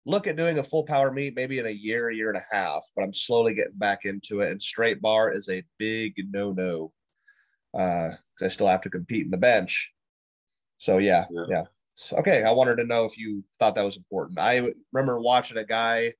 look 0.06 0.28
at 0.28 0.38
doing 0.38 0.60
a 0.60 0.63
full 0.63 0.84
power 0.84 1.12
meet 1.12 1.36
maybe 1.36 1.60
in 1.60 1.65
a 1.65 1.71
year, 1.71 2.10
a 2.10 2.15
year 2.15 2.30
and 2.30 2.38
a 2.38 2.56
half, 2.56 2.86
but 2.95 3.04
I'm 3.04 3.13
slowly 3.13 3.54
getting 3.54 3.78
back 3.78 4.06
into 4.06 4.41
it. 4.41 4.51
And 4.51 4.62
straight 4.62 5.01
bar 5.01 5.34
is 5.34 5.49
a 5.49 5.63
big 5.78 6.13
no 6.32 6.54
no. 6.54 6.93
Uh, 7.78 8.12
I 8.41 8.47
still 8.47 8.67
have 8.67 8.82
to 8.82 8.89
compete 8.89 9.25
in 9.25 9.32
the 9.32 9.38
bench. 9.38 9.91
So 10.78 10.99
yeah, 10.99 11.25
yeah. 11.30 11.45
yeah. 11.49 11.63
Okay, 12.12 12.44
I 12.44 12.52
wanted 12.52 12.76
to 12.78 12.86
know 12.86 13.06
if 13.06 13.18
you 13.18 13.44
thought 13.58 13.76
that 13.76 13.86
was 13.86 13.98
important. 13.98 14.40
I 14.40 14.70
remember 14.92 15.20
watching 15.20 15.58
a 15.58 15.66
guy 15.66 16.14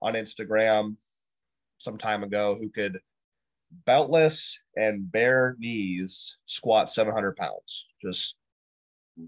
on 0.00 0.14
Instagram 0.14 0.96
some 1.78 1.98
time 1.98 2.22
ago 2.22 2.54
who 2.54 2.70
could 2.70 2.98
beltless 3.86 4.56
and 4.76 5.10
bare 5.10 5.56
knees 5.58 6.38
squat 6.46 6.90
700 6.90 7.36
pounds, 7.36 7.86
just 8.00 8.36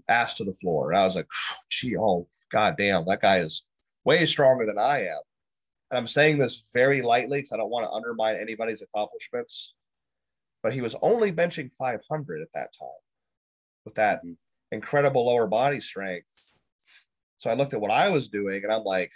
ass 0.07 0.35
to 0.35 0.43
the 0.43 0.53
floor. 0.53 0.91
And 0.91 0.99
I 0.99 1.05
was 1.05 1.15
like, 1.15 1.27
gee, 1.69 1.97
oh, 1.97 2.27
god 2.51 2.77
damn, 2.77 3.05
that 3.05 3.21
guy 3.21 3.39
is 3.39 3.65
way 4.03 4.25
stronger 4.25 4.65
than 4.65 4.77
I 4.77 5.05
am. 5.07 5.19
And 5.91 5.99
I'm 5.99 6.07
saying 6.07 6.37
this 6.37 6.71
very 6.73 7.01
lightly 7.01 7.39
because 7.39 7.51
I 7.51 7.57
don't 7.57 7.69
want 7.69 7.85
to 7.85 7.91
undermine 7.91 8.35
anybody's 8.35 8.81
accomplishments. 8.81 9.73
But 10.63 10.73
he 10.73 10.81
was 10.81 10.95
only 11.01 11.31
benching 11.31 11.71
500 11.71 12.41
at 12.41 12.47
that 12.55 12.73
time 12.77 12.89
with 13.85 13.95
that 13.95 14.19
mm-hmm. 14.19 14.33
Incredible 14.71 15.25
lower 15.25 15.47
body 15.47 15.79
strength. 15.79 16.31
So 17.37 17.49
I 17.49 17.53
looked 17.53 17.73
at 17.73 17.81
what 17.81 17.91
I 17.91 18.09
was 18.09 18.27
doing 18.27 18.63
and 18.63 18.71
I'm 18.71 18.83
like, 18.83 19.11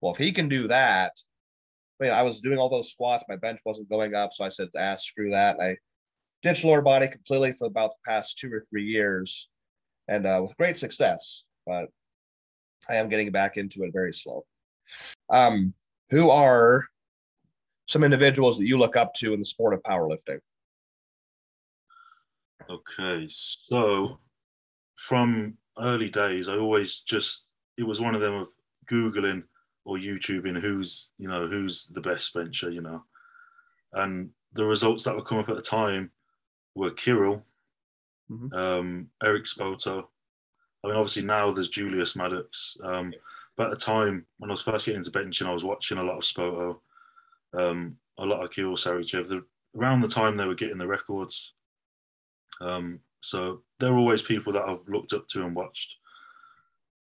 well, 0.00 0.12
if 0.12 0.18
he 0.18 0.32
can 0.32 0.48
do 0.48 0.68
that, 0.68 1.12
I 2.00 2.04
mean, 2.04 2.12
I 2.12 2.22
was 2.22 2.40
doing 2.40 2.58
all 2.58 2.68
those 2.68 2.90
squats, 2.90 3.24
my 3.28 3.36
bench 3.36 3.60
wasn't 3.64 3.90
going 3.90 4.14
up. 4.14 4.32
So 4.32 4.44
I 4.44 4.48
said, 4.48 4.68
ah, 4.76 4.96
screw 4.96 5.30
that. 5.30 5.58
And 5.58 5.68
I 5.70 5.76
ditched 6.42 6.64
lower 6.64 6.82
body 6.82 7.08
completely 7.08 7.52
for 7.52 7.66
about 7.66 7.90
the 7.90 8.10
past 8.10 8.38
two 8.38 8.52
or 8.52 8.64
three 8.68 8.84
years 8.84 9.48
and 10.08 10.26
uh, 10.26 10.38
with 10.42 10.56
great 10.56 10.76
success. 10.76 11.44
But 11.66 11.88
I 12.88 12.96
am 12.96 13.08
getting 13.08 13.30
back 13.30 13.56
into 13.56 13.84
it 13.84 13.92
very 13.92 14.12
slow. 14.12 14.44
Um, 15.30 15.72
who 16.10 16.30
are 16.30 16.86
some 17.86 18.04
individuals 18.04 18.58
that 18.58 18.66
you 18.66 18.78
look 18.78 18.96
up 18.96 19.14
to 19.14 19.32
in 19.32 19.38
the 19.38 19.44
sport 19.44 19.74
of 19.74 19.82
powerlifting? 19.82 20.40
Okay, 22.68 23.26
so 23.28 24.18
from 25.02 25.58
early 25.80 26.08
days, 26.08 26.48
I 26.48 26.56
always 26.56 27.00
just 27.00 27.46
it 27.76 27.82
was 27.82 28.00
one 28.00 28.14
of 28.14 28.20
them 28.20 28.34
of 28.34 28.48
googling 28.88 29.42
or 29.84 29.96
YouTubing 29.96 30.60
who's 30.60 31.10
you 31.18 31.26
know 31.26 31.48
who's 31.48 31.86
the 31.86 32.00
best 32.00 32.32
bencher, 32.32 32.70
you 32.70 32.82
know, 32.82 33.02
and 33.92 34.30
the 34.52 34.64
results 34.64 35.02
that 35.02 35.14
would 35.16 35.24
come 35.24 35.38
up 35.38 35.48
at 35.48 35.56
the 35.56 35.62
time 35.62 36.12
were 36.76 36.92
Kirill, 36.92 37.42
mm-hmm. 38.30 38.54
um, 38.54 39.08
Eric 39.22 39.46
Spoto, 39.46 40.04
I 40.84 40.88
mean, 40.88 40.96
obviously 40.96 41.24
now 41.24 41.50
there's 41.50 41.68
Julius 41.68 42.14
Maddox, 42.14 42.76
um, 42.84 43.12
but 43.56 43.66
at 43.66 43.70
the 43.70 43.84
time 43.84 44.24
when 44.38 44.50
I 44.50 44.52
was 44.52 44.62
first 44.62 44.86
getting 44.86 45.00
into 45.00 45.10
benching, 45.10 45.46
I 45.46 45.52
was 45.52 45.64
watching 45.64 45.98
a 45.98 46.04
lot 46.04 46.18
of 46.18 46.22
Spoto, 46.22 46.78
um, 47.58 47.96
a 48.18 48.24
lot 48.24 48.44
of 48.44 48.52
Kirill 48.52 48.76
Sarychev. 48.76 49.26
The, 49.28 49.44
around 49.76 50.00
the 50.00 50.08
time 50.08 50.36
they 50.36 50.44
were 50.44 50.54
getting 50.54 50.78
the 50.78 50.86
records, 50.86 51.54
um, 52.60 53.00
so 53.22 53.62
there 53.80 53.92
are 53.92 53.98
always 53.98 54.22
people 54.22 54.52
that 54.52 54.68
I've 54.68 54.86
looked 54.88 55.12
up 55.12 55.26
to 55.28 55.44
and 55.44 55.54
watched. 55.54 55.96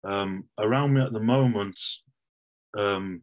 Um, 0.06 0.46
around 0.60 0.94
me 0.94 1.02
at 1.02 1.14
the 1.14 1.20
moment, 1.20 1.80
um, 2.78 3.22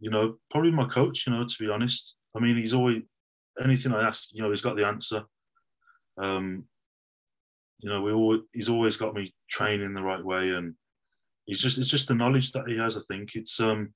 you 0.00 0.10
know, 0.10 0.36
probably 0.50 0.70
my 0.70 0.86
coach. 0.86 1.26
You 1.26 1.32
know, 1.32 1.44
to 1.44 1.56
be 1.58 1.70
honest, 1.70 2.16
I 2.36 2.40
mean, 2.40 2.56
he's 2.56 2.74
always 2.74 3.02
anything 3.62 3.92
I 3.92 4.06
ask. 4.06 4.28
You 4.32 4.42
know, 4.42 4.50
he's 4.50 4.60
got 4.60 4.76
the 4.76 4.86
answer. 4.86 5.22
Um, 6.18 6.64
you 7.78 7.90
know, 7.90 8.00
we 8.02 8.12
always, 8.12 8.40
he's 8.52 8.68
always 8.68 8.96
got 8.96 9.14
me 9.14 9.34
training 9.50 9.92
the 9.92 10.02
right 10.02 10.24
way, 10.24 10.50
and 10.50 10.74
he's 11.46 11.60
just 11.60 11.78
it's 11.78 11.88
just 11.88 12.08
the 12.08 12.14
knowledge 12.14 12.52
that 12.52 12.68
he 12.68 12.78
has. 12.78 12.96
I 12.96 13.00
think 13.00 13.34
it's 13.34 13.60
um, 13.60 13.92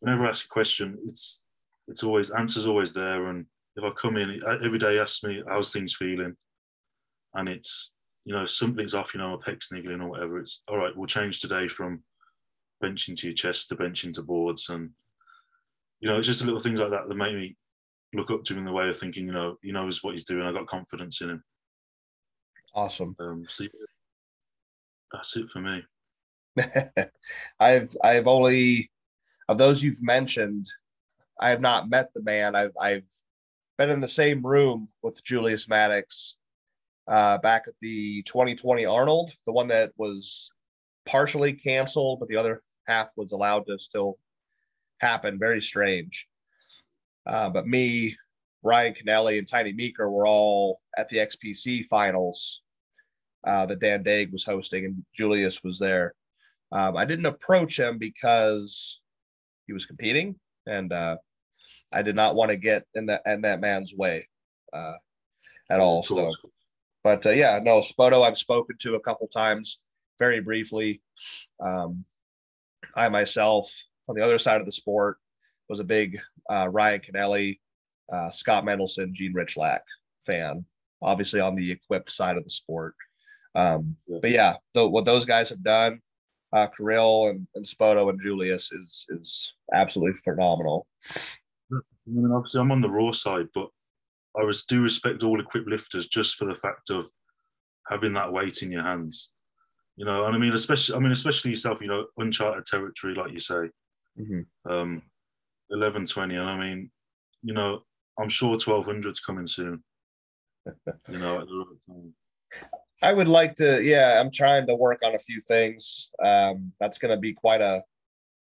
whenever 0.00 0.26
I 0.26 0.30
ask 0.30 0.44
a 0.44 0.48
question, 0.48 0.98
it's 1.06 1.42
it's 1.88 2.02
always 2.02 2.30
answers 2.30 2.66
always 2.66 2.92
there, 2.92 3.26
and 3.26 3.46
if 3.76 3.84
I 3.84 3.90
come 3.90 4.16
in 4.16 4.42
every 4.64 4.78
day, 4.78 4.94
he 4.94 4.98
asks 4.98 5.22
me 5.22 5.42
how's 5.48 5.72
things 5.72 5.94
feeling, 5.94 6.36
and 7.36 7.48
it's 7.48 7.92
you 8.24 8.34
know 8.34 8.44
something's 8.44 8.94
off, 8.94 9.14
you 9.14 9.20
know, 9.20 9.36
my 9.36 9.42
pec's 9.44 9.70
niggling 9.70 10.00
or 10.00 10.10
whatever. 10.10 10.38
It's 10.38 10.62
all 10.68 10.78
right. 10.78 10.96
We'll 10.96 11.06
change 11.06 11.40
today 11.40 11.68
from 11.68 12.02
benching 12.82 13.16
to 13.16 13.28
your 13.28 13.34
chest 13.34 13.68
to 13.68 13.76
benching 13.76 14.14
to 14.14 14.22
boards, 14.22 14.68
and 14.68 14.90
you 16.00 16.08
know, 16.08 16.18
it's 16.18 16.26
just 16.26 16.44
little 16.44 16.60
things 16.60 16.80
like 16.80 16.90
that 16.90 17.08
that 17.08 17.14
make 17.14 17.34
me 17.34 17.56
look 18.12 18.30
up 18.30 18.44
to 18.44 18.54
him 18.54 18.60
in 18.60 18.64
the 18.64 18.72
way 18.72 18.88
of 18.88 18.98
thinking, 18.98 19.26
you 19.26 19.32
know, 19.32 19.58
he 19.62 19.72
knows 19.72 20.02
what 20.02 20.12
he's 20.12 20.24
doing. 20.24 20.46
I 20.46 20.52
got 20.52 20.66
confidence 20.66 21.20
in 21.20 21.30
him. 21.30 21.44
Awesome. 22.74 23.14
Um, 23.20 23.44
so 23.48 23.64
yeah, 23.64 23.70
that's 25.12 25.36
it 25.36 25.48
for 25.50 25.60
me. 25.60 25.84
I've 27.60 27.94
I've 28.02 28.26
only 28.26 28.90
of 29.48 29.58
those 29.58 29.82
you've 29.82 30.02
mentioned, 30.02 30.66
I 31.40 31.50
have 31.50 31.60
not 31.60 31.88
met 31.88 32.12
the 32.14 32.22
man. 32.22 32.56
I've 32.56 32.76
I've 32.80 33.04
been 33.78 33.90
in 33.90 34.00
the 34.00 34.08
same 34.08 34.44
room 34.44 34.88
with 35.02 35.22
Julius 35.24 35.68
Maddox 35.68 36.36
uh, 37.08 37.38
back 37.38 37.64
at 37.66 37.74
the 37.80 38.22
2020 38.22 38.84
Arnold, 38.86 39.32
the 39.46 39.52
one 39.52 39.68
that 39.68 39.92
was 39.96 40.50
partially 41.04 41.52
canceled, 41.52 42.20
but 42.20 42.28
the 42.28 42.36
other 42.36 42.62
half 42.86 43.08
was 43.16 43.32
allowed 43.32 43.66
to 43.66 43.78
still 43.78 44.18
happen. 45.00 45.38
Very 45.38 45.60
strange. 45.60 46.26
Uh, 47.26 47.50
but 47.50 47.66
me, 47.66 48.16
Ryan 48.62 48.94
Kennelly, 48.94 49.38
and 49.38 49.48
Tiny 49.48 49.72
Meeker 49.72 50.10
were 50.10 50.26
all 50.26 50.78
at 50.96 51.08
the 51.08 51.18
XPC 51.18 51.84
finals 51.84 52.62
uh, 53.46 53.66
that 53.66 53.80
Dan 53.80 54.02
Dague 54.02 54.32
was 54.32 54.44
hosting, 54.44 54.84
and 54.84 55.04
Julius 55.14 55.62
was 55.62 55.78
there. 55.78 56.14
Um, 56.72 56.96
I 56.96 57.04
didn't 57.04 57.26
approach 57.26 57.78
him 57.78 57.98
because 57.98 59.00
he 59.66 59.72
was 59.72 59.86
competing, 59.86 60.34
and 60.66 60.92
uh, 60.92 61.16
I 61.92 62.02
did 62.02 62.16
not 62.16 62.34
want 62.34 62.50
to 62.50 62.56
get 62.56 62.84
in 62.94 63.06
that 63.06 63.22
in 63.24 63.42
that 63.42 63.60
man's 63.60 63.94
way 63.94 64.28
uh, 64.72 64.94
at 65.70 65.78
all. 65.78 66.02
So, 66.02 66.32
but 67.06 67.24
uh, 67.24 67.30
yeah, 67.30 67.60
no, 67.62 67.78
Spoto 67.78 68.26
I've 68.26 68.36
spoken 68.36 68.76
to 68.80 68.96
a 68.96 69.00
couple 69.00 69.28
times, 69.28 69.78
very 70.18 70.40
briefly. 70.40 71.00
Um, 71.60 72.04
I 72.96 73.08
myself, 73.08 73.72
on 74.08 74.16
the 74.16 74.24
other 74.24 74.38
side 74.38 74.58
of 74.58 74.66
the 74.66 74.72
sport, 74.72 75.18
was 75.68 75.78
a 75.78 75.84
big 75.84 76.18
uh, 76.50 76.66
Ryan 76.68 77.00
Kennelly, 77.00 77.60
uh, 78.12 78.30
Scott 78.30 78.64
Mendelson, 78.64 79.12
Gene 79.12 79.32
Rychlak 79.32 79.82
fan. 80.26 80.64
Obviously, 81.00 81.38
on 81.38 81.54
the 81.54 81.70
equipped 81.70 82.10
side 82.10 82.36
of 82.36 82.42
the 82.42 82.50
sport. 82.50 82.96
Um, 83.54 83.94
but 84.20 84.32
yeah, 84.32 84.54
the, 84.74 84.88
what 84.88 85.04
those 85.04 85.26
guys 85.26 85.50
have 85.50 85.62
done, 85.62 86.00
uh, 86.52 86.66
Kirill 86.66 87.28
and, 87.28 87.46
and 87.54 87.64
Spoto 87.64 88.10
and 88.10 88.20
Julius 88.20 88.72
is 88.72 89.06
is 89.10 89.54
absolutely 89.72 90.14
phenomenal. 90.24 90.88
I 91.72 91.78
mean, 92.04 92.32
obviously, 92.32 92.60
I'm 92.60 92.72
on 92.72 92.80
the 92.80 92.90
raw 92.90 93.12
side, 93.12 93.46
but 93.54 93.68
I 94.38 94.44
was 94.44 94.64
do 94.64 94.82
respect 94.82 95.22
all 95.22 95.40
equipped 95.40 95.68
lifters 95.68 96.06
just 96.06 96.36
for 96.36 96.44
the 96.44 96.54
fact 96.54 96.90
of 96.90 97.06
having 97.88 98.12
that 98.14 98.32
weight 98.32 98.62
in 98.62 98.70
your 98.70 98.82
hands. 98.82 99.30
You 99.96 100.04
know, 100.04 100.26
and 100.26 100.34
I 100.34 100.38
mean, 100.38 100.52
especially, 100.52 100.96
I 100.96 100.98
mean, 100.98 101.12
especially 101.12 101.52
yourself. 101.52 101.80
You 101.80 101.88
know, 101.88 102.06
uncharted 102.18 102.66
territory, 102.66 103.14
like 103.14 103.32
you 103.32 103.38
say. 103.38 103.70
Mm-hmm. 104.18 104.70
Um, 104.70 105.02
11, 105.70 106.06
20, 106.06 106.36
and 106.36 106.48
I 106.48 106.58
mean, 106.58 106.90
you 107.42 107.54
know, 107.54 107.80
I'm 108.18 108.28
sure 108.28 108.56
1200's 108.56 109.20
coming 109.20 109.46
soon. 109.46 109.82
you 110.66 111.18
know, 111.18 111.40
at 111.40 111.46
the 111.46 111.56
right 111.56 111.80
time. 111.86 112.14
I 113.02 113.12
would 113.12 113.28
like 113.28 113.54
to, 113.56 113.82
yeah, 113.82 114.20
I'm 114.20 114.30
trying 114.30 114.66
to 114.66 114.74
work 114.74 115.00
on 115.04 115.14
a 115.14 115.18
few 115.18 115.40
things. 115.40 116.10
Um, 116.24 116.72
that's 116.80 116.98
going 116.98 117.14
to 117.14 117.20
be 117.20 117.32
quite 117.32 117.60
a 117.60 117.82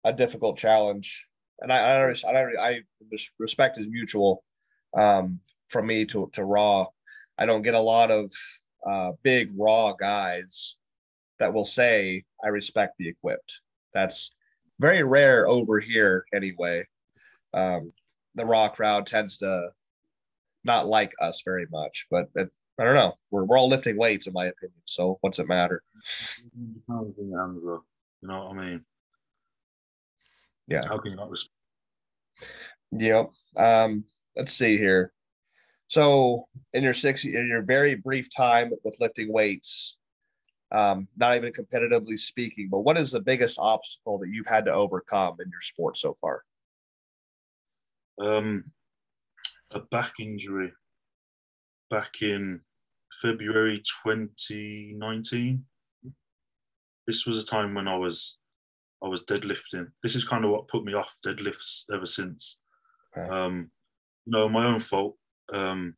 a 0.04 0.12
difficult 0.12 0.56
challenge, 0.56 1.26
and 1.60 1.72
I 1.72 1.78
I, 1.78 2.12
I, 2.12 2.68
I 2.68 2.80
respect 3.38 3.76
is 3.78 3.88
mutual 3.88 4.44
um, 4.96 5.40
from 5.68 5.86
me 5.86 6.04
to 6.06 6.30
to 6.32 6.44
Raw. 6.44 6.86
I 7.38 7.46
don't 7.46 7.62
get 7.62 7.74
a 7.74 7.80
lot 7.80 8.10
of 8.10 8.30
uh, 8.86 9.12
big 9.22 9.50
Raw 9.56 9.92
guys 9.92 10.76
that 11.38 11.52
will 11.52 11.64
say 11.64 12.24
I 12.42 12.48
respect 12.48 12.94
the 12.98 13.08
equipped. 13.08 13.60
That's 13.92 14.34
very 14.78 15.02
rare 15.02 15.48
over 15.48 15.80
here, 15.80 16.24
anyway. 16.34 16.84
Um, 17.54 17.92
the 18.34 18.44
Raw 18.44 18.68
crowd 18.68 19.06
tends 19.06 19.38
to 19.38 19.68
not 20.64 20.86
like 20.86 21.12
us 21.20 21.42
very 21.44 21.66
much, 21.70 22.06
but 22.10 22.28
it, 22.34 22.50
I 22.78 22.84
don't 22.84 22.94
know. 22.94 23.14
We're, 23.30 23.44
we're 23.44 23.58
all 23.58 23.68
lifting 23.68 23.96
weights, 23.96 24.26
in 24.26 24.32
my 24.34 24.46
opinion. 24.46 24.80
So 24.84 25.18
what's 25.20 25.38
it 25.38 25.48
matter? 25.48 25.82
You 28.22 28.28
know 28.28 28.48
what 28.48 28.58
I 28.58 28.66
mean? 28.70 28.84
Yeah. 30.68 30.86
How 30.86 30.98
can 30.98 31.12
you 31.12 31.16
not 31.16 31.30
respect? 31.30 31.52
Yep. 32.92 33.30
Um, 33.56 34.04
let's 34.36 34.52
see 34.52 34.76
here. 34.76 35.12
So 35.88 36.44
in 36.72 36.82
your 36.82 36.94
six, 36.94 37.24
in 37.24 37.46
your 37.48 37.62
very 37.62 37.94
brief 37.94 38.28
time 38.34 38.72
with 38.84 38.96
lifting 39.00 39.32
weights, 39.32 39.98
um, 40.72 41.06
not 41.16 41.36
even 41.36 41.52
competitively 41.52 42.18
speaking, 42.18 42.68
but 42.70 42.80
what 42.80 42.98
is 42.98 43.12
the 43.12 43.20
biggest 43.20 43.58
obstacle 43.58 44.18
that 44.18 44.30
you've 44.30 44.48
had 44.48 44.64
to 44.64 44.72
overcome 44.72 45.36
in 45.40 45.48
your 45.48 45.60
sport 45.60 45.96
so 45.96 46.14
far? 46.14 46.42
Um, 48.20 48.64
a 49.74 49.80
back 49.80 50.14
injury 50.18 50.72
back 51.90 52.22
in 52.22 52.60
February 53.22 53.82
2019. 54.04 55.64
This 57.06 57.26
was 57.26 57.42
a 57.42 57.46
time 57.46 57.74
when 57.74 57.86
I 57.86 57.96
was 57.96 58.38
I 59.02 59.08
was 59.08 59.24
deadlifting. 59.24 59.88
This 60.02 60.16
is 60.16 60.24
kind 60.24 60.44
of 60.44 60.50
what 60.50 60.68
put 60.68 60.84
me 60.84 60.94
off 60.94 61.18
deadlifts 61.24 61.84
ever 61.92 62.06
since. 62.06 62.58
Okay. 63.16 63.28
Um, 63.28 63.70
you 64.24 64.32
know, 64.32 64.48
my 64.48 64.66
own 64.66 64.80
fault. 64.80 65.16
Um, 65.52 65.96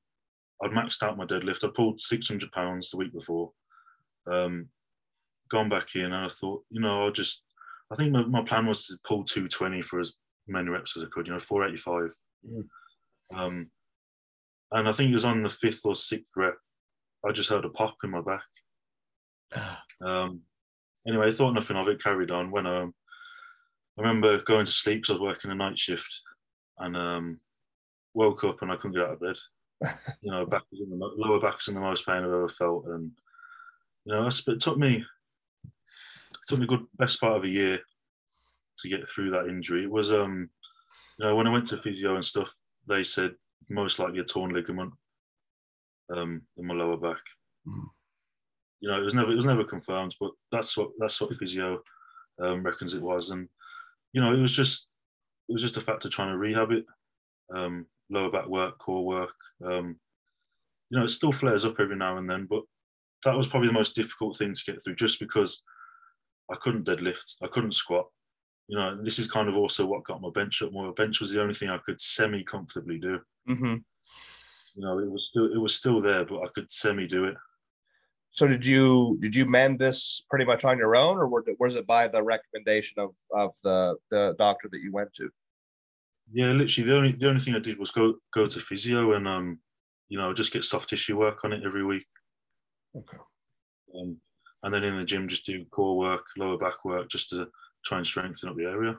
I'd 0.62 0.72
maxed 0.72 1.02
out 1.02 1.16
my 1.16 1.24
deadlift. 1.24 1.64
I 1.64 1.68
pulled 1.74 2.00
600 2.00 2.50
pounds 2.52 2.90
the 2.90 2.96
week 2.96 3.12
before. 3.12 3.52
Um, 4.30 4.68
gone 5.48 5.68
back 5.68 5.94
in, 5.94 6.06
and 6.06 6.14
I 6.14 6.28
thought, 6.28 6.64
you 6.70 6.80
know, 6.80 7.04
I'll 7.04 7.12
just. 7.12 7.42
I 7.90 7.94
think 7.94 8.12
my, 8.12 8.22
my 8.24 8.42
plan 8.42 8.66
was 8.66 8.86
to 8.86 8.98
pull 9.06 9.24
220 9.24 9.80
for 9.80 9.98
as 9.98 10.12
many 10.46 10.68
reps 10.68 10.96
as 10.96 11.04
I 11.04 11.06
could. 11.10 11.26
You 11.26 11.34
know, 11.34 11.40
485. 11.40 12.14
Mm. 12.46 12.68
Um, 13.34 13.70
and 14.72 14.88
I 14.88 14.92
think 14.92 15.10
it 15.10 15.14
was 15.14 15.24
on 15.24 15.42
the 15.42 15.48
fifth 15.48 15.80
or 15.84 15.94
sixth 15.94 16.32
rep, 16.36 16.56
I 17.26 17.32
just 17.32 17.48
heard 17.48 17.64
a 17.64 17.70
pop 17.70 17.96
in 18.04 18.10
my 18.10 18.20
back. 18.20 18.44
um, 20.02 20.42
anyway, 21.06 21.28
I 21.28 21.32
thought 21.32 21.54
nothing 21.54 21.76
of 21.76 21.88
it, 21.88 22.02
carried 22.02 22.30
on, 22.30 22.50
home. 22.50 22.94
I 23.98 24.02
remember 24.02 24.40
going 24.42 24.66
to 24.66 24.70
sleep 24.70 24.98
because 24.98 25.10
I 25.10 25.12
was 25.14 25.22
working 25.22 25.50
a 25.50 25.54
night 25.54 25.78
shift 25.78 26.20
and 26.78 26.96
um, 26.96 27.40
woke 28.18 28.42
up 28.42 28.60
and 28.60 28.70
I 28.70 28.76
couldn't 28.76 28.96
get 28.96 29.04
out 29.04 29.12
of 29.12 29.20
bed. 29.20 29.36
you 30.22 30.32
know, 30.32 30.44
back 30.44 30.64
was 30.72 30.80
in 30.80 30.90
the 30.90 31.10
lower 31.16 31.40
back 31.40 31.56
was 31.56 31.68
in 31.68 31.74
the 31.74 31.80
most 31.80 32.04
pain 32.04 32.16
I've 32.16 32.24
ever 32.24 32.48
felt. 32.48 32.84
And, 32.86 33.12
you 34.04 34.12
know, 34.12 34.26
it 34.26 34.60
took 34.60 34.76
me, 34.76 34.96
it 35.64 36.40
took 36.48 36.58
me 36.58 36.64
a 36.64 36.68
good 36.68 36.84
best 36.98 37.20
part 37.20 37.36
of 37.36 37.44
a 37.44 37.48
year 37.48 37.78
to 38.78 38.88
get 38.88 39.08
through 39.08 39.30
that 39.30 39.46
injury. 39.46 39.84
It 39.84 39.90
was, 39.90 40.12
um, 40.12 40.50
you 41.18 41.26
know, 41.26 41.36
when 41.36 41.46
I 41.46 41.50
went 41.50 41.66
to 41.68 41.78
physio 41.78 42.16
and 42.16 42.24
stuff, 42.24 42.52
they 42.88 43.04
said 43.04 43.32
most 43.70 43.98
likely 43.98 44.18
a 44.18 44.24
torn 44.24 44.52
ligament 44.52 44.92
um, 46.12 46.42
in 46.56 46.66
my 46.66 46.74
lower 46.74 46.96
back. 46.96 47.20
Mm. 47.66 47.84
You 48.80 48.88
know, 48.88 49.00
it 49.00 49.04
was 49.04 49.14
never 49.14 49.32
it 49.32 49.36
was 49.36 49.44
never 49.44 49.64
confirmed, 49.64 50.14
but 50.20 50.30
that's 50.52 50.76
what 50.76 50.90
that's 50.98 51.20
what 51.20 51.34
physio 51.34 51.80
um, 52.40 52.62
reckons 52.62 52.94
it 52.94 53.02
was, 53.02 53.32
and 53.32 53.48
you 54.12 54.20
know, 54.20 54.32
it 54.32 54.38
was 54.38 54.52
just 54.52 54.86
it 55.48 55.52
was 55.52 55.62
just 55.62 55.76
a 55.76 55.80
factor 55.80 56.08
trying 56.08 56.30
to 56.30 56.38
rehab 56.38 56.70
it, 56.70 56.84
um, 57.54 57.86
lower 58.10 58.30
back 58.30 58.46
work, 58.46 58.78
core 58.78 59.04
work. 59.04 59.34
Um, 59.64 59.96
you 60.90 60.98
know, 60.98 61.04
it 61.04 61.10
still 61.10 61.32
flares 61.32 61.64
up 61.64 61.76
every 61.78 61.96
now 61.96 62.16
and 62.16 62.28
then, 62.28 62.46
but 62.48 62.62
that 63.24 63.36
was 63.36 63.46
probably 63.46 63.68
the 63.68 63.74
most 63.74 63.94
difficult 63.94 64.36
thing 64.36 64.54
to 64.54 64.72
get 64.72 64.82
through, 64.82 64.94
just 64.94 65.20
because 65.20 65.62
I 66.50 66.56
couldn't 66.56 66.86
deadlift, 66.86 67.34
I 67.42 67.48
couldn't 67.48 67.72
squat. 67.72 68.06
You 68.68 68.78
know, 68.78 69.02
this 69.02 69.18
is 69.18 69.30
kind 69.30 69.48
of 69.48 69.56
also 69.56 69.86
what 69.86 70.04
got 70.04 70.20
my 70.20 70.30
bench 70.30 70.62
up. 70.62 70.72
My 70.72 70.90
bench 70.90 71.20
was 71.20 71.30
the 71.30 71.40
only 71.42 71.54
thing 71.54 71.70
I 71.70 71.78
could 71.78 72.00
semi 72.00 72.44
comfortably 72.44 72.98
do. 72.98 73.20
Mm-hmm. 73.48 73.76
You 74.76 74.82
know, 74.82 74.98
it 74.98 75.10
was 75.10 75.28
still 75.30 75.52
it 75.52 75.58
was 75.58 75.74
still 75.74 76.00
there, 76.00 76.24
but 76.24 76.42
I 76.42 76.48
could 76.54 76.70
semi 76.70 77.06
do 77.06 77.24
it. 77.24 77.34
So 78.30 78.46
did 78.46 78.64
you 78.64 79.18
did 79.20 79.34
you 79.34 79.46
mend 79.46 79.78
this 79.78 80.24
pretty 80.30 80.44
much 80.44 80.64
on 80.64 80.78
your 80.78 80.96
own, 80.96 81.16
or 81.18 81.28
was 81.28 81.76
it 81.76 81.86
by 81.86 82.08
the 82.08 82.22
recommendation 82.22 83.00
of 83.00 83.14
of 83.32 83.54
the 83.64 83.96
the 84.10 84.36
doctor 84.38 84.68
that 84.70 84.80
you 84.80 84.92
went 84.92 85.12
to? 85.14 85.30
Yeah, 86.32 86.52
literally 86.52 86.88
the 86.88 86.96
only 86.96 87.12
the 87.12 87.28
only 87.28 87.40
thing 87.40 87.54
I 87.54 87.60
did 87.60 87.78
was 87.78 87.90
go 87.90 88.14
go 88.34 88.46
to 88.46 88.60
physio 88.60 89.14
and 89.14 89.26
um 89.26 89.60
you 90.08 90.18
know 90.18 90.32
just 90.34 90.52
get 90.52 90.64
soft 90.64 90.90
tissue 90.90 91.16
work 91.18 91.44
on 91.44 91.52
it 91.52 91.64
every 91.64 91.84
week. 91.84 92.06
Okay. 92.96 93.18
Um, 93.98 94.18
and 94.62 94.74
then 94.74 94.84
in 94.84 94.96
the 94.96 95.04
gym 95.04 95.28
just 95.28 95.46
do 95.46 95.64
core 95.66 95.96
work, 95.96 96.26
lower 96.36 96.58
back 96.58 96.84
work, 96.84 97.08
just 97.10 97.30
to 97.30 97.48
try 97.84 97.98
and 97.98 98.06
strengthen 98.06 98.48
up 98.48 98.56
the 98.56 98.64
area. 98.64 98.96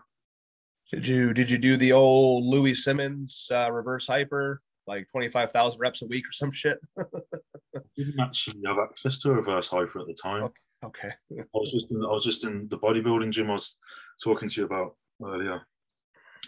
Did 0.91 1.07
you 1.07 1.33
did 1.33 1.49
you 1.51 1.57
do 1.57 1.77
the 1.77 1.91
old 1.91 2.45
Louie 2.45 2.73
Simmons 2.73 3.49
uh, 3.53 3.71
reverse 3.71 4.07
hyper 4.07 4.61
like 4.87 5.07
twenty 5.11 5.29
five 5.29 5.51
thousand 5.51 5.79
reps 5.79 6.01
a 6.01 6.07
week 6.07 6.27
or 6.27 6.31
some 6.31 6.51
shit? 6.51 6.79
I 6.99 7.79
didn't 7.95 8.19
actually 8.19 8.61
have 8.65 8.79
access 8.79 9.19
to 9.19 9.29
a 9.29 9.35
reverse 9.35 9.69
hyper 9.69 9.99
at 9.99 10.07
the 10.07 10.17
time. 10.21 10.49
Okay. 10.81 11.09
I 11.33 11.43
was 11.53 11.73
just 11.73 11.91
in, 11.91 11.97
I 11.97 12.07
was 12.07 12.23
just 12.23 12.45
in 12.45 12.69
the 12.69 12.77
bodybuilding 12.77 13.31
gym 13.31 13.49
I 13.49 13.55
was 13.55 13.75
talking 14.23 14.47
to 14.47 14.61
you 14.61 14.65
about 14.65 14.95
earlier, 15.21 15.61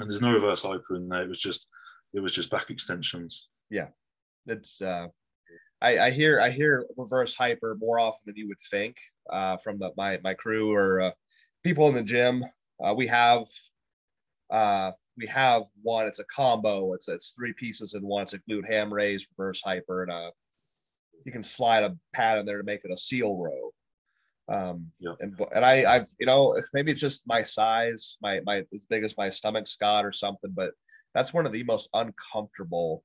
and 0.01 0.09
there's 0.09 0.21
no 0.21 0.33
reverse 0.33 0.63
hyper 0.63 0.95
in 0.95 1.07
there. 1.07 1.23
It 1.23 1.29
was 1.29 1.39
just 1.39 1.67
it 2.13 2.19
was 2.19 2.33
just 2.33 2.49
back 2.49 2.69
extensions. 2.69 3.47
Yeah, 3.69 3.87
it's. 4.47 4.81
Uh, 4.81 5.07
I, 5.81 5.97
I 5.97 6.11
hear 6.11 6.39
I 6.39 6.49
hear 6.49 6.85
reverse 6.97 7.33
hyper 7.33 7.75
more 7.79 7.99
often 7.99 8.21
than 8.25 8.35
you 8.35 8.47
would 8.47 8.59
think 8.69 8.97
uh, 9.31 9.57
from 9.57 9.79
the, 9.79 9.91
my 9.97 10.19
my 10.23 10.33
crew 10.33 10.71
or 10.71 11.01
uh, 11.01 11.11
people 11.63 11.87
in 11.87 11.95
the 11.95 12.03
gym. 12.03 12.43
Uh, 12.83 12.93
we 12.95 13.07
have 13.07 13.45
uh, 14.49 14.91
we 15.17 15.27
have 15.27 15.63
one. 15.81 16.07
It's 16.07 16.19
a 16.19 16.25
combo. 16.25 16.93
It's 16.93 17.07
it's 17.07 17.31
three 17.31 17.53
pieces 17.53 17.93
in 17.93 18.05
one. 18.05 18.23
It's 18.23 18.33
a 18.33 18.39
glute 18.39 18.67
ham 18.67 18.93
raise, 18.93 19.27
reverse 19.37 19.61
hyper, 19.63 20.03
and 20.03 20.11
a 20.11 20.31
you 21.25 21.31
can 21.31 21.43
slide 21.43 21.83
a 21.83 21.95
pad 22.13 22.39
in 22.39 22.45
there 22.45 22.57
to 22.57 22.63
make 22.63 22.83
it 22.83 22.91
a 22.91 22.97
seal 22.97 23.37
row. 23.37 23.71
Um, 24.51 24.91
Yeah. 24.99 25.13
and 25.21 25.39
and 25.55 25.65
I 25.65 25.95
I've 25.95 26.07
you 26.19 26.25
know 26.25 26.55
maybe 26.73 26.91
it's 26.91 27.01
just 27.01 27.27
my 27.27 27.41
size, 27.41 28.17
my 28.21 28.41
my 28.45 28.65
as 28.73 28.85
big 28.89 29.03
as 29.03 29.15
my 29.17 29.29
stomach, 29.29 29.67
Scott, 29.67 30.05
or 30.05 30.11
something, 30.11 30.51
but 30.53 30.71
that's 31.13 31.33
one 31.33 31.45
of 31.45 31.51
the 31.53 31.63
most 31.63 31.89
uncomfortable 31.93 33.03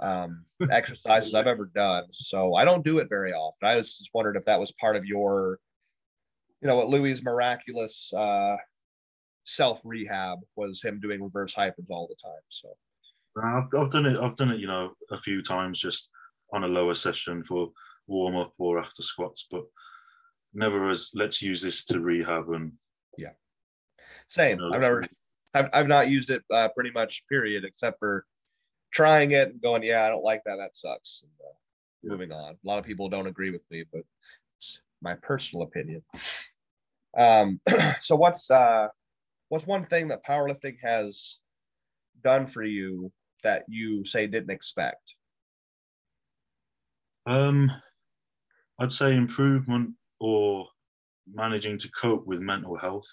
um, 0.00 0.44
exercises 0.70 1.34
I've 1.34 1.46
ever 1.46 1.70
done. 1.74 2.04
So 2.12 2.54
I 2.54 2.64
don't 2.64 2.84
do 2.84 2.98
it 2.98 3.08
very 3.08 3.32
often. 3.32 3.68
I 3.68 3.76
was 3.76 3.98
just 3.98 4.10
wondered 4.14 4.36
if 4.36 4.44
that 4.44 4.60
was 4.60 4.72
part 4.72 4.96
of 4.96 5.04
your, 5.04 5.58
you 6.62 6.68
know, 6.68 6.76
what 6.76 6.88
Louie's 6.88 7.22
miraculous 7.22 8.12
uh, 8.14 8.56
self 9.44 9.82
rehab 9.84 10.38
was 10.56 10.82
him 10.82 11.00
doing 11.00 11.22
reverse 11.22 11.54
hypers 11.54 11.90
all 11.90 12.08
the 12.08 12.16
time. 12.22 12.42
So 12.48 12.68
I've, 13.42 13.68
I've 13.78 13.90
done 13.90 14.06
it. 14.06 14.18
I've 14.18 14.36
done 14.36 14.50
it. 14.50 14.60
You 14.60 14.66
know, 14.66 14.92
a 15.10 15.18
few 15.18 15.42
times 15.42 15.78
just 15.78 16.10
on 16.52 16.64
a 16.64 16.68
lower 16.68 16.94
session 16.94 17.42
for 17.42 17.70
warm 18.06 18.36
up 18.36 18.52
or 18.58 18.78
after 18.78 19.02
squats, 19.02 19.46
but 19.50 19.64
never 20.54 20.88
as 20.90 21.10
let's 21.14 21.40
use 21.40 21.62
this 21.62 21.84
to 21.86 22.00
rehab 22.00 22.50
and 22.50 22.72
yeah. 23.16 23.32
same. 24.28 24.58
No, 24.58 24.72
I've 24.72 24.80
never, 24.80 25.06
I've, 25.54 25.68
I've 25.72 25.88
not 25.88 26.08
used 26.08 26.30
it 26.30 26.42
uh, 26.52 26.68
pretty 26.68 26.90
much. 26.90 27.26
Period, 27.28 27.64
except 27.64 27.98
for 27.98 28.24
trying 28.92 29.30
it 29.32 29.48
and 29.48 29.60
going, 29.60 29.82
yeah, 29.82 30.04
I 30.04 30.08
don't 30.08 30.24
like 30.24 30.42
that. 30.44 30.56
That 30.56 30.76
sucks. 30.76 31.22
And, 31.22 31.32
uh, 31.40 31.54
Yeah. 32.02 32.10
Moving 32.10 32.32
on. 32.32 32.52
A 32.52 32.66
lot 32.66 32.78
of 32.78 32.84
people 32.84 33.08
don't 33.08 33.26
agree 33.26 33.50
with 33.50 33.64
me, 33.70 33.84
but 33.92 34.02
it's 34.58 34.80
my 35.02 35.14
personal 35.14 35.64
opinion. 35.64 36.02
Um, 37.16 37.60
so 38.00 38.16
what's 38.16 38.50
uh, 38.50 38.88
what's 39.48 39.66
one 39.66 39.86
thing 39.86 40.08
that 40.08 40.24
powerlifting 40.24 40.80
has 40.82 41.40
done 42.22 42.46
for 42.46 42.62
you 42.62 43.12
that 43.42 43.64
you 43.68 44.04
say 44.04 44.26
didn't 44.26 44.50
expect? 44.50 45.14
Um, 47.26 47.70
I'd 48.78 48.92
say 48.92 49.14
improvement 49.14 49.94
or 50.20 50.68
managing 51.32 51.78
to 51.78 51.90
cope 51.90 52.26
with 52.26 52.40
mental 52.40 52.76
health. 52.78 53.08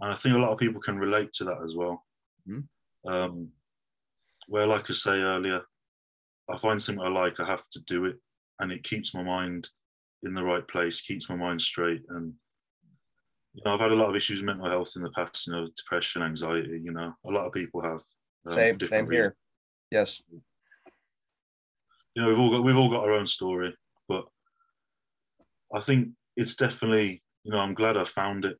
And 0.00 0.12
I 0.12 0.16
think 0.16 0.34
a 0.36 0.38
lot 0.38 0.52
of 0.52 0.58
people 0.58 0.80
can 0.80 0.96
relate 0.98 1.32
to 1.34 1.44
that 1.44 1.58
as 1.64 1.74
well. 1.74 2.06
Mhm. 2.48 2.68
Um, 3.06 3.52
where, 4.46 4.66
like 4.66 4.88
I 4.90 4.92
say 4.92 5.12
earlier, 5.12 5.62
I 6.48 6.56
find 6.56 6.82
something 6.82 7.04
I 7.04 7.08
like, 7.08 7.38
I 7.40 7.46
have 7.46 7.68
to 7.70 7.80
do 7.80 8.04
it, 8.06 8.16
and 8.58 8.72
it 8.72 8.82
keeps 8.84 9.14
my 9.14 9.22
mind 9.22 9.70
in 10.22 10.34
the 10.34 10.42
right 10.44 10.66
place, 10.66 11.00
keeps 11.00 11.28
my 11.28 11.36
mind 11.36 11.62
straight. 11.62 12.02
And 12.08 12.34
you 13.54 13.62
know, 13.64 13.74
I've 13.74 13.80
had 13.80 13.90
a 13.92 13.96
lot 13.96 14.08
of 14.10 14.16
issues 14.16 14.38
with 14.40 14.46
mental 14.46 14.68
health 14.70 14.92
in 14.96 15.02
the 15.02 15.10
past. 15.10 15.46
You 15.46 15.52
know, 15.54 15.66
depression, 15.76 16.22
anxiety. 16.22 16.80
You 16.82 16.92
know, 16.92 17.14
a 17.24 17.30
lot 17.30 17.46
of 17.46 17.52
people 17.52 17.82
have. 17.82 18.02
um, 18.46 18.52
same, 18.52 18.80
same 18.80 19.06
reasons 19.06 19.10
here. 19.12 19.36
Yes. 19.90 20.22
you 22.14 22.22
know 22.22 22.28
we've 22.28 22.38
all 22.38 22.50
got 22.50 22.64
we've 22.64 22.76
all 22.76 22.90
got 22.90 23.04
our 23.04 23.12
own 23.12 23.26
story 23.26 23.76
but 24.08 24.24
i 25.74 25.80
think 25.80 26.08
it's 26.36 26.54
definitely 26.54 27.22
you 27.44 27.52
know 27.52 27.58
i'm 27.58 27.74
glad 27.74 27.96
i 27.96 28.04
found 28.04 28.44
it 28.44 28.56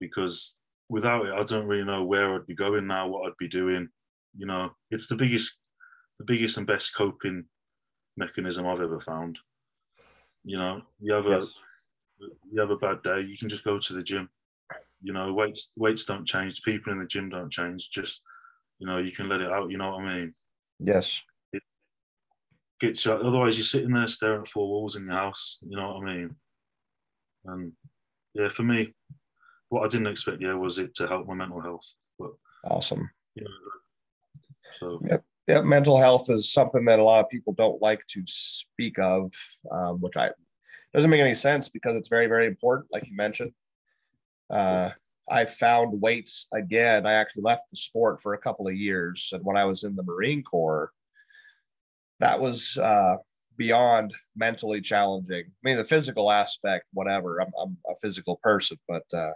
because 0.00 0.56
without 0.88 1.26
it 1.26 1.32
i 1.32 1.42
don't 1.44 1.66
really 1.66 1.84
know 1.84 2.04
where 2.04 2.34
i'd 2.34 2.46
be 2.46 2.54
going 2.54 2.86
now 2.86 3.06
what 3.06 3.26
i'd 3.26 3.36
be 3.38 3.48
doing 3.48 3.88
you 4.36 4.46
know 4.46 4.70
it's 4.90 5.06
the 5.06 5.16
biggest 5.16 5.58
the 6.18 6.24
biggest 6.24 6.56
and 6.56 6.66
best 6.66 6.94
coping 6.94 7.44
mechanism 8.16 8.66
i've 8.66 8.80
ever 8.80 9.00
found 9.00 9.38
you 10.44 10.56
know 10.56 10.82
you 11.00 11.12
have 11.12 11.26
a 11.26 11.30
Yes. 11.30 11.54
you 12.20 12.60
have 12.60 12.70
a 12.70 12.76
bad 12.76 13.02
day 13.02 13.20
you 13.20 13.36
can 13.36 13.48
just 13.48 13.64
go 13.64 13.78
to 13.78 13.92
the 13.92 14.02
gym 14.02 14.28
you 15.02 15.12
know 15.12 15.32
weights 15.32 15.70
weights 15.76 16.04
don't 16.04 16.26
change 16.26 16.62
people 16.62 16.92
in 16.92 16.98
the 16.98 17.06
gym 17.06 17.28
don't 17.28 17.52
change 17.52 17.90
just 17.90 18.22
you 18.78 18.86
know 18.86 18.98
you 18.98 19.12
can 19.12 19.28
let 19.28 19.40
it 19.40 19.52
out 19.52 19.70
you 19.70 19.78
know 19.78 19.90
what 19.90 20.04
i 20.04 20.16
mean 20.18 20.34
Yes. 20.80 21.20
Gets 22.80 23.04
you. 23.04 23.12
Otherwise, 23.12 23.56
you're 23.56 23.64
sitting 23.64 23.92
there 23.92 24.06
staring 24.06 24.42
at 24.42 24.48
four 24.48 24.68
walls 24.68 24.96
in 24.96 25.06
your 25.06 25.14
house. 25.14 25.58
You 25.62 25.76
know 25.76 25.94
what 25.94 26.08
I 26.08 26.14
mean? 26.16 26.36
And 27.44 27.72
yeah, 28.34 28.48
for 28.48 28.62
me, 28.62 28.94
what 29.68 29.84
I 29.84 29.88
didn't 29.88 30.06
expect, 30.08 30.40
yeah, 30.40 30.54
was 30.54 30.78
it 30.78 30.94
to 30.96 31.08
help 31.08 31.26
my 31.26 31.34
mental 31.34 31.60
health. 31.60 31.86
But 32.18 32.30
Awesome. 32.64 33.10
you 33.34 33.44
know, 33.44 33.50
so 34.80 35.00
yeah, 35.46 35.60
mental 35.62 35.96
health 35.96 36.28
is 36.30 36.52
something 36.52 36.84
that 36.84 36.98
a 36.98 37.02
lot 37.02 37.24
of 37.24 37.30
people 37.30 37.54
don't 37.54 37.80
like 37.80 38.04
to 38.08 38.22
speak 38.26 38.98
of, 38.98 39.32
um, 39.70 40.00
which 40.00 40.16
I 40.16 40.30
doesn't 40.92 41.10
make 41.10 41.20
any 41.20 41.34
sense 41.34 41.68
because 41.68 41.96
it's 41.96 42.08
very, 42.08 42.26
very 42.26 42.46
important, 42.46 42.88
like 42.92 43.08
you 43.08 43.16
mentioned. 43.16 43.52
Uh, 44.50 44.90
I 45.30 45.44
found 45.44 46.00
weights 46.00 46.48
again. 46.54 47.06
I 47.06 47.14
actually 47.14 47.42
left 47.42 47.70
the 47.70 47.76
sport 47.76 48.20
for 48.22 48.34
a 48.34 48.38
couple 48.38 48.66
of 48.66 48.74
years, 48.74 49.30
and 49.32 49.44
when 49.44 49.56
I 49.56 49.64
was 49.64 49.84
in 49.84 49.94
the 49.94 50.02
Marine 50.02 50.42
Corps, 50.42 50.90
that 52.20 52.40
was 52.40 52.76
uh, 52.78 53.16
beyond 53.56 54.12
mentally 54.36 54.80
challenging. 54.80 55.44
I 55.46 55.62
mean, 55.62 55.76
the 55.76 55.84
physical 55.84 56.30
aspect, 56.30 56.88
whatever. 56.92 57.38
I'm, 57.40 57.52
I'm 57.60 57.76
a 57.88 57.94
physical 57.96 58.36
person, 58.42 58.78
but 58.88 59.04
uh, 59.12 59.32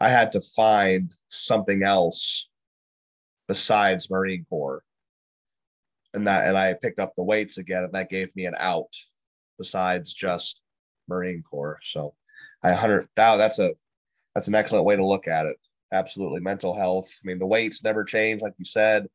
I 0.00 0.08
had 0.08 0.32
to 0.32 0.40
find 0.40 1.14
something 1.28 1.82
else 1.82 2.48
besides 3.48 4.10
Marine 4.10 4.44
Corps 4.44 4.82
and 6.14 6.26
that 6.26 6.46
and 6.46 6.56
I 6.56 6.74
picked 6.74 6.98
up 6.98 7.14
the 7.16 7.22
weights 7.22 7.58
again, 7.58 7.84
and 7.84 7.92
that 7.92 8.10
gave 8.10 8.34
me 8.36 8.46
an 8.46 8.54
out 8.58 8.94
besides 9.58 10.12
just 10.12 10.62
Marine 11.08 11.42
Corps. 11.42 11.78
So 11.82 12.14
I 12.62 12.72
hundred 12.72 13.08
that 13.16 13.36
that's 13.36 13.58
a 13.58 13.72
that's 14.34 14.48
an 14.48 14.54
excellent 14.54 14.84
way 14.84 14.96
to 14.96 15.06
look 15.06 15.28
at 15.28 15.46
it. 15.46 15.56
Absolutely, 15.92 16.40
mental 16.40 16.74
health. 16.74 17.10
I 17.22 17.26
mean, 17.26 17.38
the 17.38 17.46
weights 17.46 17.84
never 17.84 18.04
change, 18.04 18.42
like 18.42 18.54
you 18.58 18.64
said. 18.64 19.06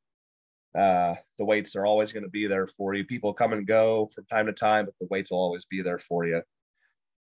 Uh, 0.78 1.16
the 1.40 1.46
weights 1.46 1.76
are 1.76 1.86
always 1.86 2.14
going 2.14 2.24
to 2.24 2.30
be 2.30 2.46
there 2.46 2.68
for 2.68 2.94
you. 2.94 3.04
People 3.04 3.34
come 3.34 3.54
and 3.54 3.66
go 3.66 4.10
from 4.14 4.26
time 4.26 4.46
to 4.46 4.54
time, 4.54 4.86
but 4.86 4.94
the 5.00 5.08
weights 5.10 5.32
will 5.32 5.40
always 5.40 5.66
be 5.66 5.82
there 5.82 5.98
for 5.98 6.26
you. 6.26 6.42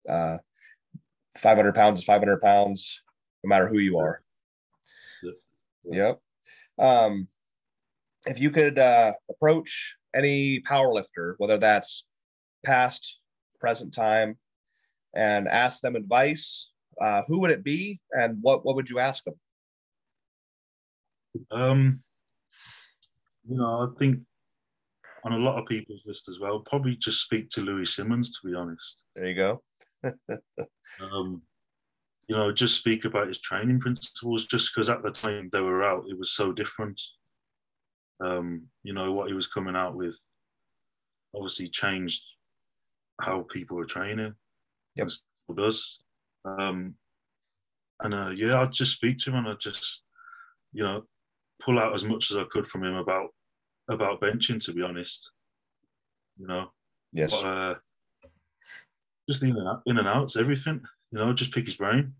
Uh, 0.07 0.37
500 1.37 1.73
pounds 1.73 1.99
is 1.99 2.05
500 2.05 2.39
pounds, 2.39 3.01
no 3.43 3.49
matter 3.49 3.67
who 3.67 3.79
you 3.79 3.97
are. 3.97 4.21
Yep. 5.89 6.19
Um, 6.79 7.27
if 8.27 8.39
you 8.39 8.51
could 8.51 8.77
uh, 8.77 9.13
approach 9.29 9.97
any 10.15 10.59
power 10.59 10.93
lifter, 10.93 11.35
whether 11.37 11.57
that's 11.57 12.05
past, 12.65 13.19
present 13.59 13.93
time, 13.93 14.37
and 15.15 15.47
ask 15.47 15.81
them 15.81 15.95
advice, 15.95 16.71
uh, 17.01 17.23
who 17.27 17.39
would 17.39 17.51
it 17.51 17.63
be, 17.63 17.99
and 18.11 18.37
what 18.41 18.65
what 18.65 18.75
would 18.75 18.89
you 18.89 18.99
ask 18.99 19.23
them? 19.23 19.35
um, 21.51 22.01
you 23.49 23.57
know, 23.57 23.89
I 23.89 23.99
think 23.99 24.19
on 25.23 25.33
a 25.33 25.37
lot 25.37 25.59
of 25.59 25.67
people's 25.67 26.03
list 26.05 26.27
as 26.27 26.39
well, 26.39 26.59
probably 26.59 26.95
just 26.95 27.21
speak 27.21 27.49
to 27.49 27.61
Louie 27.61 27.85
Simmons. 27.85 28.31
To 28.31 28.47
be 28.47 28.55
honest, 28.55 29.03
There 29.15 29.27
you 29.27 29.35
go. 29.35 29.61
um, 31.01 31.41
you 32.27 32.35
know, 32.35 32.51
just 32.51 32.75
speak 32.75 33.05
about 33.05 33.27
his 33.27 33.39
training 33.39 33.79
principles. 33.79 34.45
Just 34.45 34.73
because 34.73 34.89
at 34.89 35.03
the 35.03 35.11
time 35.11 35.49
they 35.51 35.61
were 35.61 35.83
out, 35.83 36.05
it 36.07 36.17
was 36.17 36.31
so 36.31 36.51
different. 36.51 37.01
Um, 38.19 38.63
you 38.83 38.93
know 38.93 39.11
what 39.11 39.27
he 39.27 39.33
was 39.33 39.47
coming 39.47 39.75
out 39.75 39.95
with, 39.95 40.19
obviously 41.35 41.67
changed 41.67 42.23
how 43.21 43.45
people 43.51 43.77
were 43.77 43.85
training. 43.85 44.33
Yep. 44.95 45.03
and 45.03 45.11
still 45.11 45.55
does. 45.55 45.99
Um, 46.45 46.95
and 48.01 48.13
uh, 48.13 48.29
yeah, 48.35 48.61
I'd 48.61 48.71
just 48.71 48.93
speak 48.93 49.17
to 49.19 49.31
him 49.31 49.37
and 49.37 49.49
I'd 49.49 49.59
just, 49.59 50.03
you 50.71 50.83
know, 50.83 51.03
pull 51.61 51.79
out 51.79 51.93
as 51.93 52.03
much 52.03 52.31
as 52.31 52.37
I 52.37 52.43
could 52.49 52.67
from 52.67 52.83
him 52.83 52.95
about 52.95 53.29
about 53.89 54.21
benching. 54.21 54.63
To 54.65 54.73
be 54.73 54.81
honest, 54.81 55.31
you 56.37 56.47
know, 56.47 56.71
Yes. 57.11 57.31
but, 57.31 57.45
uh, 57.45 57.75
just 59.29 59.43
in 59.43 59.55
and 59.57 59.67
out, 59.67 59.81
in 59.85 59.97
and 59.97 60.07
outs, 60.07 60.37
everything. 60.37 60.81
You 61.11 61.19
know, 61.19 61.33
just 61.33 61.53
pick 61.53 61.65
his 61.65 61.75
brain. 61.75 62.13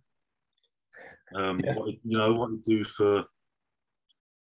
Um, 1.35 1.59
Yeah. 1.63 1.73
what, 1.73 1.89
you 2.03 2.17
know 2.17 2.33
what 2.33 2.49
to 2.49 2.61
do 2.65 2.83
for, 2.83 3.25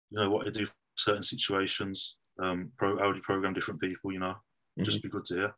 you 0.09 0.19
know 0.19 0.29
what 0.29 0.45
to 0.45 0.51
do 0.51 0.65
for 0.65 0.73
certain 0.97 1.23
situations. 1.23 2.17
Um, 2.41 2.71
pro 2.77 2.97
how 2.97 3.11
do 3.11 3.17
you 3.17 3.21
program 3.23 3.53
different 3.53 3.79
people? 3.79 4.11
You 4.11 4.19
know, 4.19 4.35
Mm-hmm. 4.77 4.83
just 4.85 5.03
be 5.03 5.09
good 5.09 5.23
to 5.25 5.35
hear. 5.35 5.55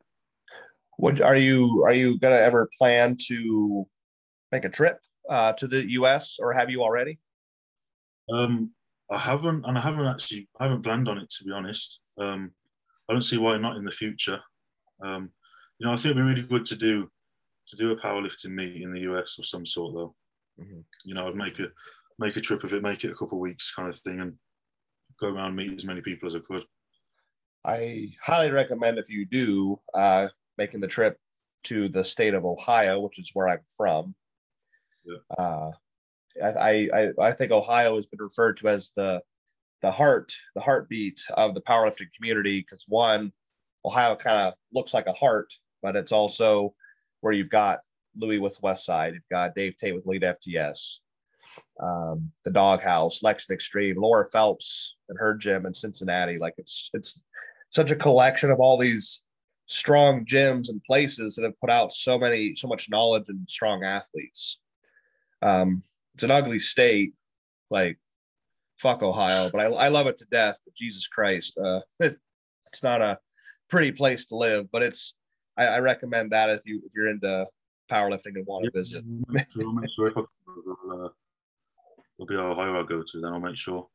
What 0.97 1.21
are 1.21 1.37
you 1.37 1.83
are 1.85 1.93
you 1.93 2.19
gonna 2.19 2.35
ever 2.35 2.69
plan 2.77 3.17
to 3.27 3.85
make 4.51 4.65
a 4.65 4.69
trip 4.69 4.99
uh, 5.29 5.53
to 5.53 5.67
the 5.67 5.89
U.S. 5.93 6.37
or 6.39 6.53
have 6.53 6.69
you 6.69 6.83
already? 6.83 7.19
Um, 8.31 8.71
I 9.11 9.19
haven't, 9.19 9.65
and 9.65 9.77
I 9.77 9.81
haven't 9.81 10.07
actually, 10.07 10.49
I 10.59 10.65
haven't 10.65 10.83
planned 10.83 11.07
on 11.07 11.17
it 11.17 11.29
to 11.29 11.43
be 11.43 11.51
honest. 11.51 11.99
Um, 12.19 12.51
I 13.09 13.13
don't 13.13 13.21
see 13.21 13.37
why 13.37 13.57
not 13.57 13.77
in 13.77 13.85
the 13.85 13.91
future. 13.91 14.39
Um, 15.03 15.29
you 15.77 15.85
know, 15.85 15.93
I 15.93 15.95
think 15.95 16.05
it'd 16.07 16.17
be 16.17 16.21
really 16.21 16.41
good 16.41 16.65
to 16.67 16.75
do 16.75 17.09
to 17.67 17.75
do 17.75 17.91
a 17.91 17.99
powerlifting 17.99 18.51
meet 18.51 18.81
in 18.81 18.93
the 18.93 19.01
US 19.11 19.37
of 19.39 19.45
some 19.45 19.65
sort, 19.65 19.93
though. 19.93 20.15
Mm-hmm. 20.59 20.79
You 21.03 21.13
know, 21.13 21.27
I'd 21.27 21.35
make 21.35 21.59
a 21.59 21.67
make 22.17 22.35
a 22.35 22.41
trip 22.41 22.63
of 22.63 22.73
it, 22.73 22.81
make 22.81 23.03
it 23.03 23.11
a 23.11 23.15
couple 23.15 23.37
of 23.37 23.41
weeks, 23.41 23.73
kind 23.75 23.89
of 23.89 23.97
thing, 23.99 24.21
and 24.21 24.33
go 25.19 25.27
around 25.27 25.55
meet 25.55 25.75
as 25.75 25.85
many 25.85 26.01
people 26.01 26.27
as 26.27 26.35
I 26.35 26.39
could. 26.39 26.63
I 27.65 28.11
highly 28.21 28.51
recommend 28.51 28.99
if 28.99 29.09
you 29.09 29.25
do 29.25 29.79
uh, 29.93 30.27
making 30.57 30.79
the 30.79 30.87
trip 30.87 31.17
to 31.63 31.89
the 31.89 32.03
state 32.03 32.33
of 32.33 32.45
Ohio, 32.45 32.99
which 32.99 33.17
is 33.17 33.31
where 33.33 33.49
I'm 33.49 33.61
from. 33.75 34.13
Yeah. 35.03 35.17
Uh, 35.37 35.71
I, 36.43 36.89
I 36.93 37.09
I 37.19 37.31
think 37.31 37.51
Ohio 37.51 37.95
has 37.95 38.05
been 38.05 38.21
referred 38.21 38.57
to 38.57 38.69
as 38.69 38.91
the 38.95 39.21
the 39.81 39.91
heart 39.91 40.33
the 40.55 40.61
heartbeat 40.61 41.21
of 41.35 41.53
the 41.53 41.61
powerlifting 41.61 42.11
community 42.15 42.61
because 42.61 42.85
one, 42.87 43.31
Ohio 43.85 44.15
kind 44.15 44.37
of 44.37 44.53
looks 44.73 44.93
like 44.93 45.07
a 45.07 45.13
heart, 45.13 45.53
but 45.81 45.95
it's 45.95 46.11
also 46.11 46.73
where 47.21 47.33
you've 47.33 47.49
got 47.49 47.79
Louie 48.17 48.39
with 48.39 48.59
Westside, 48.61 49.13
you've 49.13 49.29
got 49.29 49.55
Dave 49.55 49.77
Tate 49.77 49.93
with 49.93 50.05
EliteFTS, 50.05 50.99
um, 51.81 52.31
the 52.43 52.51
Doghouse, 52.51 53.21
Lexen 53.21 53.51
Xtreme, 53.51 53.95
Laura 53.97 54.29
Phelps 54.31 54.95
and 55.09 55.17
her 55.19 55.35
gym 55.35 55.65
in 55.65 55.73
Cincinnati. 55.73 56.37
Like 56.37 56.55
it's 56.57 56.89
it's 56.93 57.23
such 57.69 57.91
a 57.91 57.95
collection 57.95 58.51
of 58.51 58.59
all 58.59 58.77
these 58.77 59.23
strong 59.67 60.25
gyms 60.25 60.69
and 60.69 60.83
places 60.83 61.35
that 61.35 61.43
have 61.43 61.59
put 61.59 61.69
out 61.69 61.93
so 61.93 62.17
many 62.17 62.55
so 62.55 62.67
much 62.67 62.89
knowledge 62.89 63.25
and 63.29 63.47
strong 63.49 63.83
athletes. 63.83 64.59
Um, 65.41 65.83
it's 66.15 66.23
an 66.23 66.31
ugly 66.31 66.59
state, 66.59 67.13
like 67.69 67.99
fuck 68.77 69.03
Ohio, 69.03 69.49
but 69.51 69.59
I, 69.59 69.65
I 69.65 69.87
love 69.89 70.07
it 70.07 70.17
to 70.17 70.25
death. 70.25 70.57
But 70.65 70.73
Jesus 70.73 71.07
Christ, 71.07 71.57
uh, 71.57 71.81
it's 71.99 72.83
not 72.83 73.01
a 73.01 73.19
pretty 73.69 73.91
place 73.91 74.25
to 74.27 74.37
live, 74.37 74.71
but 74.71 74.81
it's 74.81 75.15
I, 75.57 75.65
I 75.65 75.79
recommend 75.79 76.31
that 76.31 76.49
if 76.49 76.61
you 76.65 76.81
if 76.85 76.93
you're 76.95 77.09
into 77.09 77.45
powerlifting 77.91 78.35
and 78.35 78.47
want 78.47 78.65
to 78.65 78.71
visit. 78.71 79.03
I'll 79.61 79.73
make 79.73 79.89
sure 79.95 80.07
if 80.07 80.17
I, 80.17 80.21
uh, 80.21 81.09
it'll 82.17 82.27
be 82.27 82.35
Ohio 82.35 82.81
I 82.81 82.87
go 82.87 83.03
to, 83.03 83.21
then 83.21 83.33
I'll 83.33 83.39
make 83.39 83.57
sure. 83.57 83.87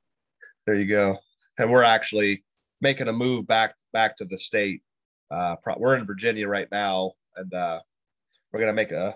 There 0.66 0.76
you 0.76 0.86
go. 0.86 1.16
And 1.58 1.70
we're 1.70 1.82
actually 1.84 2.44
making 2.82 3.08
a 3.08 3.12
move 3.12 3.46
back 3.46 3.74
back 3.94 4.14
to 4.16 4.26
the 4.26 4.36
state. 4.38 4.82
Uh, 5.30 5.56
we're 5.78 5.96
in 5.96 6.04
Virginia 6.04 6.48
right 6.48 6.68
now, 6.70 7.12
and 7.36 7.52
uh, 7.54 7.80
we're 8.52 8.60
gonna 8.60 8.74
make 8.74 8.92
a 8.92 9.14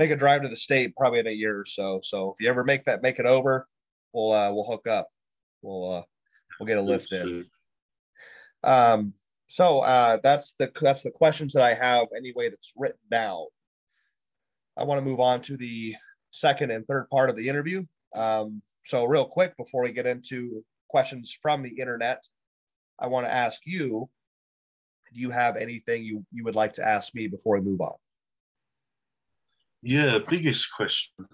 make 0.00 0.10
a 0.10 0.16
drive 0.16 0.40
to 0.40 0.48
the 0.48 0.56
state 0.56 0.96
probably 0.96 1.18
in 1.18 1.26
a 1.26 1.30
year 1.30 1.60
or 1.60 1.66
so. 1.66 2.00
So 2.02 2.30
if 2.30 2.40
you 2.40 2.48
ever 2.48 2.64
make 2.64 2.86
that 2.86 3.02
make 3.02 3.18
it 3.18 3.26
over, 3.26 3.68
we'll 4.14 4.32
uh, 4.32 4.50
we'll 4.50 4.64
hook 4.64 4.86
up. 4.86 5.08
We'll 5.60 5.92
uh, 5.92 6.02
we'll 6.58 6.66
get 6.66 6.78
a 6.78 6.82
lift 6.82 7.12
in. 7.12 7.44
Um, 8.64 9.12
so 9.46 9.80
uh, 9.80 10.18
that's 10.22 10.54
the 10.54 10.72
that's 10.80 11.02
the 11.02 11.10
questions 11.10 11.52
that 11.52 11.62
I 11.62 11.74
have 11.74 12.06
anyway 12.16 12.48
that's 12.48 12.72
written 12.76 12.98
down. 13.10 13.44
I 14.78 14.84
want 14.84 14.98
to 14.98 15.04
move 15.04 15.20
on 15.20 15.42
to 15.42 15.58
the 15.58 15.94
second 16.30 16.70
and 16.70 16.86
third 16.86 17.10
part 17.10 17.28
of 17.28 17.36
the 17.36 17.46
interview. 17.46 17.84
Um, 18.14 18.62
so 18.86 19.04
real 19.04 19.26
quick 19.26 19.54
before 19.58 19.82
we 19.82 19.92
get 19.92 20.06
into 20.06 20.64
questions 20.88 21.36
from 21.42 21.62
the 21.62 21.78
internet, 21.78 22.24
I 22.98 23.08
want 23.08 23.26
to 23.26 23.32
ask 23.32 23.60
you: 23.66 24.08
Do 25.12 25.20
you 25.20 25.28
have 25.28 25.58
anything 25.58 26.04
you 26.04 26.24
you 26.32 26.44
would 26.44 26.56
like 26.56 26.72
to 26.74 26.88
ask 26.88 27.14
me 27.14 27.26
before 27.26 27.58
we 27.58 27.70
move 27.70 27.82
on? 27.82 27.96
Yeah, 29.82 30.18
biggest 30.28 30.72
question. 30.72 31.26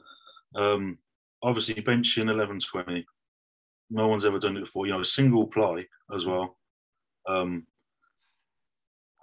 Um, 0.54 0.98
obviously, 1.42 1.74
benching 1.82 2.30
eleven 2.30 2.61
twenty. 2.61 3.06
No 3.90 4.09
one's 4.09 4.24
ever 4.24 4.38
done 4.38 4.56
it 4.56 4.61
before. 4.61 4.87
You 4.87 4.92
know, 4.92 5.00
a 5.00 5.04
single 5.04 5.46
ply 5.46 5.87
as 6.14 6.26
well. 6.26 6.56
Um, 7.28 7.66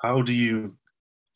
how 0.01 0.21
do 0.21 0.33
you 0.33 0.75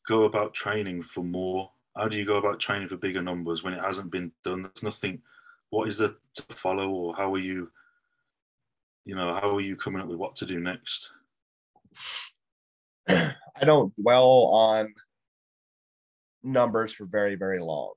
go 0.07 0.23
about 0.23 0.53
training 0.53 1.03
for 1.03 1.23
more? 1.23 1.71
How 1.95 2.07
do 2.07 2.17
you 2.17 2.25
go 2.25 2.37
about 2.37 2.59
training 2.59 2.89
for 2.89 2.97
bigger 2.97 3.21
numbers 3.21 3.63
when 3.63 3.73
it 3.73 3.83
hasn't 3.83 4.11
been 4.11 4.31
done? 4.43 4.63
There's 4.63 4.83
nothing. 4.83 5.21
What 5.69 5.87
is 5.87 5.97
there 5.97 6.15
to 6.35 6.43
follow, 6.49 6.89
or 6.89 7.15
how 7.15 7.33
are 7.33 7.39
you? 7.39 7.71
You 9.05 9.15
know, 9.15 9.39
how 9.41 9.55
are 9.55 9.61
you 9.61 9.77
coming 9.77 10.01
up 10.01 10.07
with 10.07 10.17
what 10.17 10.35
to 10.37 10.45
do 10.45 10.59
next? 10.59 11.11
I 13.09 13.63
don't 13.63 13.95
dwell 13.95 14.49
on 14.51 14.93
numbers 16.51 16.93
for 16.93 17.05
very, 17.05 17.35
very 17.35 17.59
long. 17.59 17.93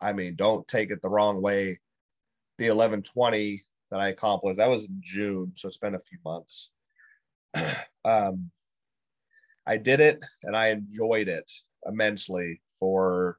I 0.00 0.12
mean, 0.12 0.36
don't 0.36 0.66
take 0.68 0.90
it 0.90 1.02
the 1.02 1.08
wrong 1.08 1.42
way. 1.42 1.80
The 2.58 2.66
1120 2.66 3.62
that 3.90 4.00
I 4.00 4.08
accomplished, 4.08 4.58
that 4.58 4.70
was 4.70 4.84
in 4.84 5.00
June, 5.00 5.52
so 5.54 5.68
it's 5.68 5.78
been 5.78 5.94
a 5.94 6.00
few 6.00 6.18
months. 6.24 6.70
um, 8.04 8.50
I 9.66 9.76
did 9.76 10.00
it 10.00 10.24
and 10.42 10.56
I 10.56 10.68
enjoyed 10.68 11.28
it 11.28 11.50
immensely 11.86 12.60
for 12.78 13.38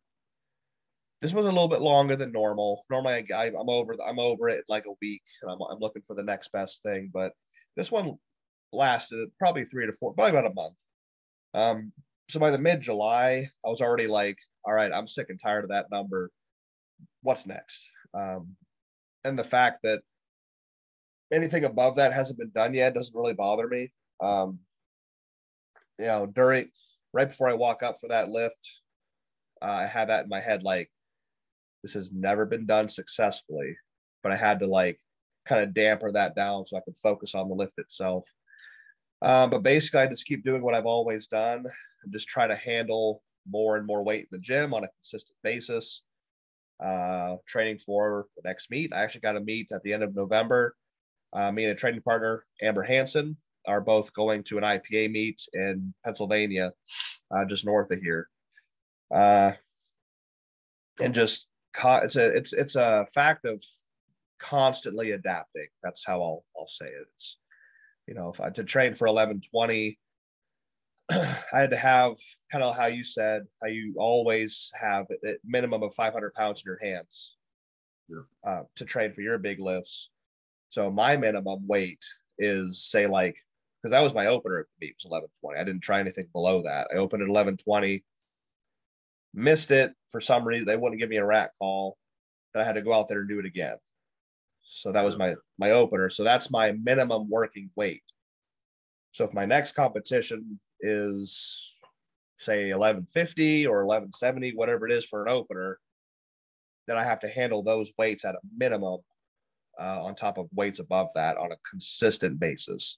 this 1.21 1.33
was 1.33 1.45
a 1.45 1.49
little 1.49 1.67
bit 1.67 1.81
longer 1.81 2.15
than 2.15 2.31
normal. 2.31 2.85
Normally, 2.89 3.25
I, 3.33 3.47
am 3.47 3.69
over. 3.69 3.95
I'm 4.05 4.19
over 4.19 4.47
it 4.47 4.63
like 4.69 4.85
a 4.85 4.93
week, 5.01 5.21
and 5.41 5.51
I'm, 5.51 5.57
I'm 5.69 5.79
looking 5.79 6.01
for 6.01 6.15
the 6.15 6.23
next 6.23 6.51
best 6.53 6.81
thing. 6.81 7.09
But 7.13 7.33
this 7.75 7.91
one 7.91 8.17
lasted 8.71 9.29
probably 9.37 9.65
three 9.65 9.85
to 9.85 9.91
four, 9.91 10.13
probably 10.13 10.37
about 10.37 10.51
a 10.51 10.53
month. 10.53 10.77
Um, 11.53 11.91
so 12.29 12.39
by 12.39 12.51
the 12.51 12.59
mid 12.59 12.81
July, 12.81 13.47
I 13.65 13.69
was 13.69 13.81
already 13.81 14.07
like, 14.07 14.37
all 14.63 14.73
right, 14.73 14.91
I'm 14.93 15.07
sick 15.07 15.27
and 15.29 15.39
tired 15.39 15.63
of 15.63 15.71
that 15.71 15.89
number. 15.91 16.29
What's 17.23 17.47
next? 17.47 17.91
Um, 18.13 18.55
and 19.23 19.37
the 19.37 19.43
fact 19.43 19.79
that 19.83 20.01
anything 21.33 21.65
above 21.65 21.95
that 21.95 22.13
hasn't 22.13 22.39
been 22.39 22.51
done 22.53 22.73
yet 22.73 22.93
doesn't 22.93 23.15
really 23.15 23.33
bother 23.33 23.67
me. 23.67 23.91
Um, 24.21 24.59
you 25.97 26.05
know, 26.05 26.27
during 26.27 26.69
right 27.13 27.27
before 27.27 27.49
I 27.49 27.55
walk 27.55 27.83
up 27.83 27.95
for 27.99 28.07
that 28.09 28.29
lift, 28.29 28.81
uh, 29.61 29.65
I 29.65 29.85
had 29.85 30.09
that 30.09 30.23
in 30.23 30.29
my 30.29 30.39
head 30.39 30.63
like, 30.63 30.89
this 31.83 31.93
has 31.93 32.11
never 32.11 32.45
been 32.45 32.65
done 32.65 32.89
successfully, 32.89 33.75
but 34.21 34.31
I 34.31 34.35
had 34.35 34.59
to 34.59 34.67
like 34.67 34.99
kind 35.45 35.61
of 35.63 35.73
damper 35.73 36.11
that 36.11 36.35
down 36.35 36.65
so 36.65 36.77
I 36.77 36.81
could 36.81 36.97
focus 36.97 37.35
on 37.35 37.49
the 37.49 37.55
lift 37.55 37.79
itself. 37.79 38.29
Um, 39.21 39.49
but 39.49 39.63
basically, 39.63 40.01
I 40.01 40.07
just 40.07 40.25
keep 40.25 40.43
doing 40.43 40.63
what 40.63 40.73
I've 40.73 40.85
always 40.85 41.27
done 41.27 41.65
and 42.03 42.13
just 42.13 42.29
try 42.29 42.47
to 42.47 42.55
handle 42.55 43.21
more 43.49 43.77
and 43.77 43.85
more 43.85 44.03
weight 44.03 44.21
in 44.21 44.27
the 44.31 44.39
gym 44.39 44.73
on 44.73 44.83
a 44.83 44.89
consistent 44.89 45.37
basis. 45.43 46.03
Uh, 46.81 47.35
training 47.45 47.77
for 47.77 48.27
the 48.37 48.41
next 48.45 48.71
meet. 48.71 48.93
I 48.93 49.01
actually 49.01 49.21
got 49.21 49.35
a 49.35 49.41
meet 49.41 49.71
at 49.73 49.83
the 49.83 49.91
end 49.91 50.01
of 50.01 50.15
November. 50.15 50.75
Uh, 51.33 51.51
me 51.51 51.65
and 51.65 51.73
a 51.73 51.75
training 51.75 52.01
partner, 52.01 52.45
Amber 52.61 52.83
Hanson, 52.83 53.35
are 53.67 53.81
both 53.81 54.13
going 54.13 54.43
to 54.43 54.57
an 54.57 54.63
IPA 54.63 55.11
meet 55.11 55.41
in 55.53 55.93
Pennsylvania, 56.05 56.71
uh, 57.31 57.43
just 57.45 57.65
north 57.65 57.91
of 57.91 57.99
here. 57.99 58.29
Uh, 59.13 59.51
and 61.01 61.13
just 61.13 61.49
co- 61.73 62.01
it's 62.03 62.15
a 62.15 62.25
it's 62.35 62.53
it's 62.53 62.75
a 62.75 63.05
fact 63.13 63.45
of 63.45 63.61
constantly 64.39 65.11
adapting. 65.11 65.67
That's 65.83 66.05
how 66.05 66.21
I'll 66.21 66.43
I'll 66.57 66.67
say 66.67 66.85
it. 66.85 67.07
It's 67.15 67.37
you 68.09 68.15
know, 68.15 68.29
if 68.29 68.41
I 68.41 68.49
to 68.49 68.63
train 68.63 68.95
for 68.95 69.07
1120, 69.07 69.99
I 71.11 71.59
had 71.59 71.69
to 71.69 71.77
have 71.77 72.13
kind 72.51 72.63
of 72.63 72.75
how 72.75 72.87
you 72.87 73.03
said, 73.03 73.43
how 73.61 73.69
you 73.69 73.93
always 73.97 74.71
have 74.73 75.05
a 75.23 75.35
minimum 75.45 75.83
of 75.83 75.93
500 75.93 76.33
pounds 76.33 76.63
in 76.65 76.71
your 76.71 76.79
hands 76.81 77.37
uh, 78.43 78.63
to 78.77 78.85
train 78.85 79.11
for 79.11 79.21
your 79.21 79.37
big 79.37 79.59
lifts. 79.59 80.09
So 80.69 80.89
my 80.89 81.17
minimum 81.17 81.67
weight 81.67 82.03
is 82.39 82.83
say 82.83 83.05
like, 83.05 83.37
because 83.81 83.91
that 83.91 84.01
was 84.01 84.15
my 84.15 84.25
opener 84.25 84.59
at 84.59 84.65
the 84.79 84.87
meet 84.87 84.95
was 84.97 85.05
1120. 85.05 85.59
I 85.59 85.63
didn't 85.63 85.83
try 85.83 85.99
anything 85.99 86.25
below 86.33 86.63
that. 86.63 86.87
I 86.91 86.97
opened 86.97 87.21
at 87.21 87.29
1120, 87.29 88.03
missed 89.35 89.69
it 89.69 89.93
for 90.09 90.19
some 90.19 90.47
reason. 90.47 90.65
They 90.65 90.77
wouldn't 90.77 90.99
give 90.99 91.09
me 91.09 91.17
a 91.17 91.25
rat 91.25 91.51
call. 91.59 91.95
Then 92.53 92.63
I 92.63 92.65
had 92.65 92.75
to 92.75 92.81
go 92.81 92.91
out 92.91 93.07
there 93.07 93.19
and 93.19 93.29
do 93.29 93.37
it 93.37 93.45
again. 93.45 93.77
So 94.69 94.91
that 94.91 95.03
was 95.03 95.17
my 95.17 95.35
my 95.57 95.71
opener. 95.71 96.09
So 96.09 96.23
that's 96.23 96.51
my 96.51 96.71
minimum 96.73 97.29
working 97.29 97.69
weight. 97.75 98.03
So 99.11 99.25
if 99.25 99.33
my 99.33 99.45
next 99.45 99.73
competition 99.73 100.59
is 100.81 101.79
say 102.37 102.71
1150 102.71 103.67
or 103.67 103.85
1170, 103.85 104.53
whatever 104.55 104.87
it 104.87 104.93
is 104.93 105.03
for 105.03 105.23
an 105.23 105.29
opener, 105.29 105.79
then 106.87 106.97
I 106.97 107.03
have 107.03 107.19
to 107.21 107.27
handle 107.27 107.63
those 107.63 107.91
weights 107.97 108.23
at 108.23 108.35
a 108.35 108.39
minimum 108.57 108.99
uh, 109.79 110.03
on 110.03 110.15
top 110.15 110.37
of 110.37 110.47
weights 110.53 110.79
above 110.79 111.09
that 111.15 111.37
on 111.37 111.51
a 111.51 111.57
consistent 111.69 112.39
basis, 112.39 112.97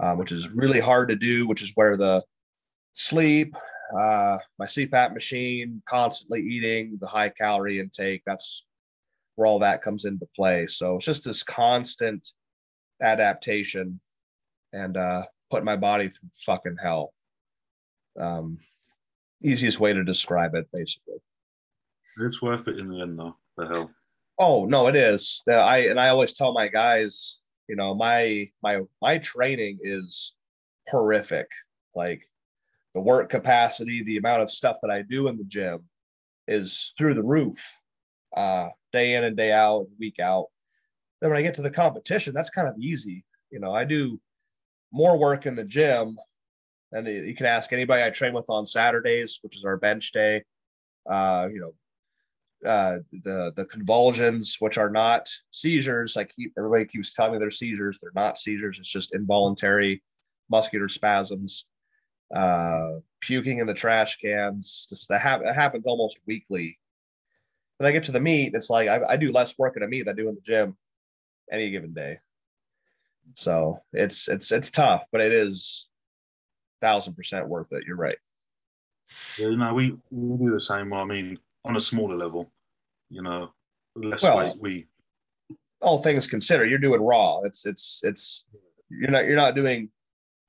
uh, 0.00 0.14
which 0.14 0.32
is 0.32 0.50
really 0.50 0.80
hard 0.80 1.08
to 1.08 1.16
do, 1.16 1.46
which 1.46 1.62
is 1.62 1.72
where 1.74 1.96
the 1.96 2.22
sleep, 2.92 3.54
uh, 3.98 4.38
my 4.58 4.66
CPAP 4.66 5.12
machine, 5.12 5.82
constantly 5.86 6.40
eating, 6.40 6.96
the 7.00 7.06
high 7.06 7.28
calorie 7.28 7.80
intake, 7.80 8.22
that's 8.26 8.65
where 9.36 9.46
all 9.46 9.60
that 9.60 9.82
comes 9.82 10.04
into 10.04 10.26
play. 10.34 10.66
So 10.66 10.96
it's 10.96 11.04
just 11.04 11.24
this 11.24 11.42
constant 11.42 12.26
adaptation 13.00 14.00
and 14.72 14.96
uh, 14.96 15.22
putting 15.50 15.64
my 15.64 15.76
body 15.76 16.08
through 16.08 16.28
fucking 16.44 16.76
hell. 16.82 17.12
Um, 18.18 18.58
Easiest 19.42 19.78
way 19.78 19.92
to 19.92 20.02
describe 20.02 20.54
it, 20.54 20.66
basically. 20.72 21.16
It's 22.18 22.40
worth 22.40 22.68
it 22.68 22.78
in 22.78 22.88
the 22.88 23.02
end, 23.02 23.18
though. 23.18 23.36
The 23.58 23.66
hell. 23.66 23.90
Oh 24.38 24.64
no, 24.64 24.86
it 24.86 24.94
is. 24.94 25.42
I 25.48 25.88
and 25.88 26.00
I 26.00 26.08
always 26.08 26.32
tell 26.32 26.52
my 26.52 26.68
guys, 26.68 27.40
you 27.68 27.76
know, 27.76 27.94
my 27.94 28.50
my 28.62 28.80
my 29.02 29.18
training 29.18 29.78
is 29.82 30.34
horrific. 30.88 31.46
Like 31.94 32.24
the 32.94 33.00
work 33.00 33.28
capacity, 33.28 34.02
the 34.02 34.16
amount 34.16 34.42
of 34.42 34.50
stuff 34.50 34.78
that 34.82 34.90
I 34.90 35.02
do 35.02 35.28
in 35.28 35.36
the 35.36 35.44
gym 35.44 35.84
is 36.48 36.92
through 36.96 37.14
the 37.14 37.22
roof, 37.22 37.62
uh, 38.34 38.68
day 38.92 39.14
in 39.14 39.24
and 39.24 39.36
day 39.36 39.52
out, 39.52 39.86
week 39.98 40.18
out. 40.18 40.46
Then 41.20 41.30
when 41.30 41.38
I 41.38 41.42
get 41.42 41.54
to 41.54 41.62
the 41.62 41.70
competition, 41.70 42.34
that's 42.34 42.50
kind 42.50 42.68
of 42.68 42.78
easy. 42.78 43.24
You 43.50 43.60
know, 43.60 43.72
I 43.74 43.84
do 43.84 44.20
more 44.92 45.18
work 45.18 45.46
in 45.46 45.54
the 45.54 45.64
gym, 45.64 46.18
and 46.92 47.06
you 47.06 47.34
can 47.34 47.46
ask 47.46 47.72
anybody 47.72 48.02
I 48.02 48.10
train 48.10 48.34
with 48.34 48.50
on 48.50 48.66
Saturdays, 48.66 49.38
which 49.42 49.56
is 49.56 49.64
our 49.64 49.76
bench 49.76 50.12
day. 50.12 50.42
Uh, 51.08 51.48
you 51.52 51.60
know, 51.60 52.68
uh, 52.68 52.98
the 53.12 53.52
the 53.56 53.64
convulsions, 53.66 54.56
which 54.60 54.78
are 54.78 54.90
not 54.90 55.28
seizures. 55.50 56.16
I 56.16 56.24
keep 56.24 56.52
everybody 56.58 56.84
keeps 56.84 57.14
telling 57.14 57.32
me 57.32 57.38
they're 57.38 57.50
seizures. 57.50 57.98
They're 58.00 58.10
not 58.14 58.38
seizures. 58.38 58.78
It's 58.78 58.90
just 58.90 59.14
involuntary 59.14 60.02
muscular 60.50 60.88
spasms, 60.88 61.66
uh, 62.34 62.94
puking 63.20 63.58
in 63.58 63.66
the 63.66 63.74
trash 63.74 64.16
cans. 64.16 64.86
Just 64.88 65.08
that, 65.08 65.20
ha- 65.20 65.38
that 65.38 65.54
happens 65.54 65.86
almost 65.86 66.20
weekly. 66.26 66.78
Then 67.78 67.88
I 67.88 67.92
get 67.92 68.04
to 68.04 68.12
the 68.12 68.20
meet. 68.20 68.54
It's 68.54 68.70
like 68.70 68.88
I, 68.88 69.00
I 69.10 69.16
do 69.16 69.32
less 69.32 69.58
work 69.58 69.76
in 69.76 69.82
a 69.82 69.88
meet 69.88 70.04
than 70.04 70.14
I 70.14 70.16
do 70.16 70.28
in 70.28 70.34
the 70.34 70.40
gym 70.40 70.76
any 71.52 71.70
given 71.70 71.92
day. 71.92 72.18
So 73.34 73.78
it's 73.92 74.28
it's 74.28 74.52
it's 74.52 74.70
tough, 74.70 75.06
but 75.12 75.20
it 75.20 75.32
is 75.32 75.88
thousand 76.80 77.14
percent 77.14 77.48
worth 77.48 77.72
it. 77.72 77.84
You're 77.86 77.96
right. 77.96 78.18
Yeah, 79.38 79.48
you 79.48 79.56
know, 79.56 79.74
we, 79.74 79.96
we 80.10 80.46
do 80.46 80.52
the 80.52 80.60
same. 80.60 80.92
I 80.92 81.04
mean, 81.04 81.38
on 81.64 81.76
a 81.76 81.80
smaller 81.80 82.16
level, 82.16 82.50
you 83.08 83.22
know, 83.22 83.50
less 83.94 84.22
well, 84.22 84.38
weight 84.38 84.56
we 84.60 84.86
all 85.80 85.98
things 85.98 86.26
considered, 86.26 86.70
you're 86.70 86.78
doing 86.78 87.00
raw. 87.00 87.40
It's 87.42 87.66
it's 87.66 88.00
it's 88.04 88.46
you're 88.88 89.10
not 89.10 89.26
you're 89.26 89.36
not 89.36 89.54
doing 89.54 89.90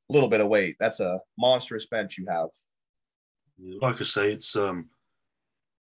a 0.09 0.13
little 0.13 0.30
bit 0.30 0.41
of 0.41 0.47
weight. 0.47 0.75
That's 0.80 0.99
a 0.99 1.19
monstrous 1.38 1.86
bench 1.86 2.17
you 2.17 2.25
have. 2.28 2.49
Like 3.82 3.99
I 3.99 4.03
say, 4.03 4.32
it's 4.32 4.55
um 4.55 4.89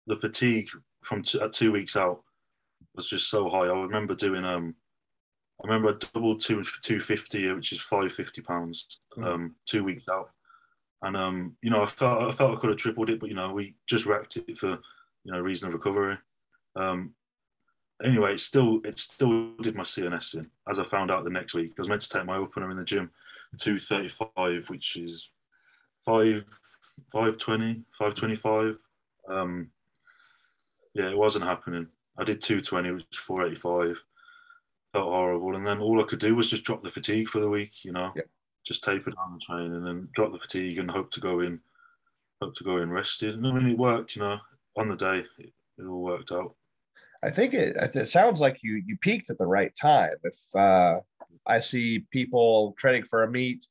the 0.06 0.16
fatigue 0.16 0.68
from 1.02 1.22
two, 1.22 1.40
uh, 1.40 1.48
two 1.48 1.72
weeks 1.72 1.96
out 1.96 2.22
was 2.94 3.08
just 3.08 3.30
so 3.30 3.48
high. 3.48 3.66
I 3.66 3.80
remember 3.80 4.14
doing 4.14 4.44
um 4.44 4.74
I 5.62 5.66
remember 5.66 5.90
I 5.90 5.94
doubled 6.14 6.40
two 6.40 6.62
two 6.82 7.00
fifty, 7.00 7.50
which 7.50 7.72
is 7.72 7.80
five 7.80 8.12
fifty 8.12 8.40
pounds, 8.40 9.00
mm. 9.16 9.26
um, 9.26 9.56
two 9.66 9.82
weeks 9.82 10.04
out, 10.10 10.30
and 11.02 11.16
um, 11.16 11.56
you 11.62 11.70
know, 11.70 11.82
I 11.82 11.86
felt 11.86 12.22
I 12.22 12.30
felt 12.30 12.56
I 12.56 12.60
could 12.60 12.70
have 12.70 12.78
tripled 12.78 13.10
it, 13.10 13.18
but 13.18 13.28
you 13.28 13.34
know, 13.34 13.52
we 13.52 13.74
just 13.88 14.06
wrecked 14.06 14.36
it 14.36 14.56
for 14.56 14.78
you 15.24 15.32
know 15.32 15.40
reason 15.40 15.66
of 15.66 15.74
recovery. 15.74 16.16
Um, 16.76 17.14
anyway, 18.04 18.34
it 18.34 18.40
still 18.40 18.80
it 18.84 18.98
still 18.98 19.56
did 19.60 19.74
my 19.74 19.82
CNS 19.82 20.36
in, 20.36 20.50
as 20.70 20.78
I 20.78 20.84
found 20.84 21.10
out 21.10 21.24
the 21.24 21.30
next 21.30 21.54
week. 21.54 21.72
I 21.76 21.80
was 21.80 21.88
meant 21.88 22.02
to 22.02 22.08
take 22.08 22.24
my 22.24 22.36
opener 22.36 22.70
in 22.70 22.76
the 22.76 22.84
gym, 22.84 23.10
two 23.58 23.78
thirty 23.78 24.08
five, 24.08 24.68
which 24.68 24.96
is 24.96 25.30
five 26.04 26.44
five 27.12 27.36
twenty, 27.36 27.82
five 27.98 28.14
twenty 28.14 28.36
five. 28.36 28.76
Um, 29.28 29.70
yeah, 30.98 31.08
it 31.08 31.16
wasn't 31.16 31.44
happening. 31.44 31.86
I 32.18 32.24
did 32.24 32.42
two 32.42 32.60
twenty, 32.60 32.90
which 32.90 33.06
is 33.10 33.18
four 33.18 33.46
eighty 33.46 33.56
five 33.56 34.02
felt 34.92 35.08
horrible. 35.08 35.56
And 35.56 35.66
then 35.66 35.80
all 35.80 36.00
I 36.00 36.04
could 36.04 36.18
do 36.18 36.34
was 36.34 36.50
just 36.50 36.64
drop 36.64 36.82
the 36.82 36.90
fatigue 36.90 37.28
for 37.28 37.40
the 37.40 37.48
week, 37.48 37.84
you 37.84 37.92
know, 37.92 38.12
just 38.64 38.82
taper 38.82 39.10
down 39.10 39.34
the 39.34 39.40
training 39.40 39.74
and 39.74 39.86
then 39.86 40.08
drop 40.14 40.32
the 40.32 40.38
fatigue 40.38 40.78
and 40.78 40.90
hope 40.90 41.10
to 41.12 41.20
go 41.20 41.40
in, 41.40 41.60
hope 42.40 42.54
to 42.56 42.64
go 42.64 42.78
in 42.78 42.90
rested. 42.90 43.34
And 43.34 43.46
I 43.46 43.52
mean, 43.52 43.66
it 43.66 43.78
worked, 43.78 44.16
you 44.16 44.22
know, 44.22 44.38
on 44.76 44.88
the 44.88 44.96
day, 44.96 45.24
it, 45.38 45.52
it 45.78 45.84
all 45.84 46.02
worked 46.02 46.32
out. 46.32 46.54
I 47.22 47.30
think 47.30 47.52
it, 47.52 47.76
it 47.94 48.08
sounds 48.08 48.40
like 48.40 48.58
you 48.62 48.80
you 48.86 48.96
peaked 48.96 49.28
at 49.28 49.38
the 49.38 49.46
right 49.46 49.74
time. 49.74 50.14
If 50.22 50.36
uh, 50.54 51.00
I 51.46 51.60
see 51.60 52.06
people 52.12 52.74
training 52.78 53.04
for 53.04 53.24
a 53.24 53.30
meet 53.30 53.66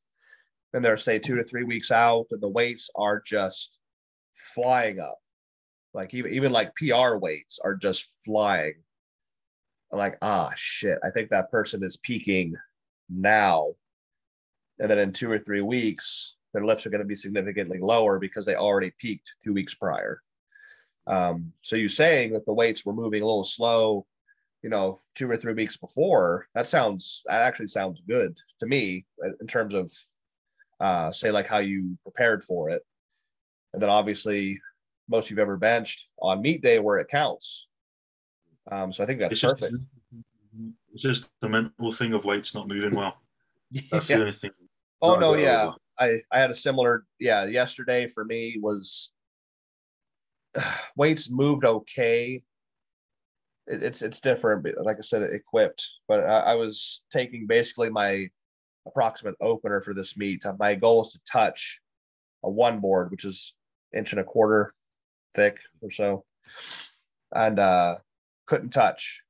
and 0.74 0.84
they're 0.84 0.98
say 0.98 1.18
two 1.18 1.36
to 1.36 1.44
three 1.44 1.64
weeks 1.64 1.90
out 1.90 2.28
and 2.32 2.42
the 2.42 2.50
weights 2.50 2.90
are 2.96 3.22
just 3.26 3.80
flying 4.54 5.00
up, 5.00 5.18
like 5.98 6.14
even 6.14 6.32
even 6.32 6.52
like 6.54 6.76
PR 6.76 7.18
weights 7.18 7.60
are 7.62 7.76
just 7.76 8.24
flying 8.24 8.76
I'm 9.92 10.00
like, 10.00 10.18
ah, 10.22 10.52
shit. 10.56 11.00
I 11.04 11.10
think 11.10 11.30
that 11.30 11.52
person 11.52 11.84
is 11.84 11.98
peaking 11.98 12.56
now. 13.10 13.74
And 14.80 14.90
then 14.90 15.00
in 15.00 15.14
two 15.14 15.32
or 15.32 15.40
three 15.40 15.62
weeks, 15.62 16.38
their 16.54 16.66
lifts 16.66 16.86
are 16.86 16.90
going 16.90 17.02
to 17.02 17.08
be 17.08 17.16
significantly 17.16 17.80
lower 17.80 18.20
because 18.20 18.46
they 18.46 18.56
already 18.56 18.92
peaked 18.98 19.34
two 19.42 19.54
weeks 19.54 19.74
prior. 19.74 20.22
Um, 21.08 21.54
so 21.62 21.76
you 21.76 21.88
saying 21.88 22.34
that 22.34 22.46
the 22.46 22.54
weights 22.54 22.86
were 22.86 22.94
moving 22.94 23.22
a 23.22 23.26
little 23.26 23.44
slow, 23.44 24.06
you 24.62 24.70
know, 24.70 25.00
two 25.16 25.30
or 25.30 25.38
three 25.38 25.54
weeks 25.54 25.78
before, 25.78 26.48
that 26.54 26.68
sounds, 26.68 27.24
that 27.28 27.42
actually 27.42 27.68
sounds 27.68 28.02
good 28.02 28.38
to 28.60 28.66
me 28.66 29.06
in 29.40 29.48
terms 29.48 29.74
of, 29.74 29.92
uh, 30.82 31.12
say, 31.12 31.32
like 31.32 31.48
how 31.48 31.60
you 31.60 31.98
prepared 32.04 32.44
for 32.44 32.70
it. 32.70 32.82
And 33.74 33.82
then 33.82 33.90
obviously, 33.90 34.60
most 35.10 35.30
you've 35.30 35.40
ever 35.40 35.58
benched 35.58 36.10
on 36.22 36.42
meet 36.42 36.62
day 36.62 36.80
where 36.80 36.98
it 36.98 37.08
counts 37.08 37.68
um, 38.72 38.92
so 38.92 39.04
I 39.04 39.08
think 39.08 39.20
that's 39.20 39.34
it's 39.34 39.42
perfect. 39.42 39.74
Just, 39.74 39.84
it's 40.94 41.02
just 41.02 41.30
the 41.42 41.50
mental 41.50 41.92
thing 41.92 42.14
of 42.14 42.26
weights 42.26 42.54
not 42.54 42.68
moving 42.68 42.96
well. 42.96 43.16
That's 43.92 44.10
yeah. 44.10 44.18
the 44.18 44.22
only 44.24 44.34
thing. 44.34 44.52
Oh 45.02 45.16
no, 45.16 45.36
yeah. 45.36 45.68
Over. 45.68 45.76
I 46.00 46.20
I 46.32 46.40
had 46.40 46.52
a 46.52 46.56
similar 46.56 47.06
yeah. 47.20 47.46
Yesterday 47.46 48.08
for 48.08 48.26
me 48.26 48.58
was 48.62 49.12
weights 50.96 51.30
moved 51.30 51.66
okay. 51.66 52.42
It, 53.68 53.84
it's 53.84 54.02
it's 54.02 54.20
different, 54.20 54.64
but 54.64 54.84
like 54.84 54.98
I 54.98 55.02
said, 55.02 55.22
equipped. 55.24 55.86
But 56.08 56.22
I, 56.22 56.40
I 56.40 56.56
was 56.56 57.04
taking 57.12 57.48
basically 57.48 57.90
my 57.90 58.28
approximate 58.86 59.36
opener 59.42 59.82
for 59.82 59.94
this 59.94 60.18
meet. 60.18 60.44
My 60.60 60.76
goal 60.76 61.04
is 61.04 61.12
to 61.14 61.20
touch 61.30 61.82
a 62.44 62.50
one 62.50 62.80
board, 62.80 63.12
which 63.12 63.26
is 63.26 63.54
inch 63.94 64.12
and 64.12 64.22
a 64.22 64.24
quarter 64.24 64.72
thick 65.38 65.60
or 65.82 65.90
so, 65.90 66.26
and 67.34 67.60
uh, 67.60 67.96
couldn't 68.48 68.72
touch 68.72 69.22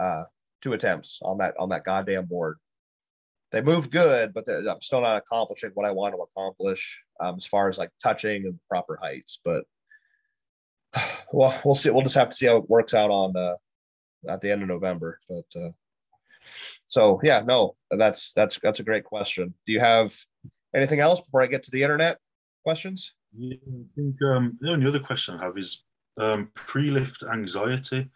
uh, 0.00 0.24
two 0.60 0.72
attempts 0.72 1.20
on 1.22 1.38
that 1.38 1.54
on 1.58 1.68
that 1.68 1.84
goddamn 1.84 2.24
board. 2.26 2.58
They 3.52 3.60
moved 3.60 3.90
good, 3.90 4.32
but 4.32 4.48
I'm 4.48 4.80
still 4.80 5.00
not 5.00 5.16
accomplishing 5.16 5.70
what 5.74 5.86
I 5.86 5.90
want 5.90 6.14
to 6.14 6.22
accomplish 6.22 7.04
um, 7.20 7.34
as 7.36 7.46
far 7.46 7.68
as 7.68 7.78
like 7.78 7.90
touching 8.02 8.46
and 8.46 8.58
proper 8.68 8.98
heights. 9.00 9.40
But 9.44 9.64
well, 11.32 11.58
we'll 11.64 11.74
see. 11.74 11.90
We'll 11.90 12.02
just 12.02 12.16
have 12.16 12.30
to 12.30 12.36
see 12.36 12.46
how 12.46 12.56
it 12.56 12.70
works 12.70 12.94
out 12.94 13.10
on 13.10 13.36
uh, 13.36 13.56
at 14.28 14.40
the 14.40 14.50
end 14.50 14.62
of 14.62 14.68
November. 14.68 15.20
But 15.28 15.60
uh, 15.60 15.70
so 16.88 17.20
yeah, 17.22 17.42
no, 17.44 17.76
that's 17.90 18.32
that's 18.32 18.58
that's 18.60 18.80
a 18.80 18.84
great 18.84 19.04
question. 19.04 19.54
Do 19.66 19.72
you 19.72 19.80
have 19.80 20.16
anything 20.74 21.00
else 21.00 21.20
before 21.20 21.42
I 21.42 21.46
get 21.46 21.64
to 21.64 21.70
the 21.70 21.82
internet 21.82 22.18
questions? 22.62 23.14
Yeah, 23.36 23.56
I 23.56 23.84
think 23.94 24.20
um, 24.22 24.58
the 24.60 24.70
only 24.70 24.86
other 24.86 25.00
question 25.00 25.36
I 25.36 25.44
have 25.44 25.56
is 25.56 25.84
um, 26.18 26.50
pre-lift 26.54 27.22
anxiety. 27.22 28.10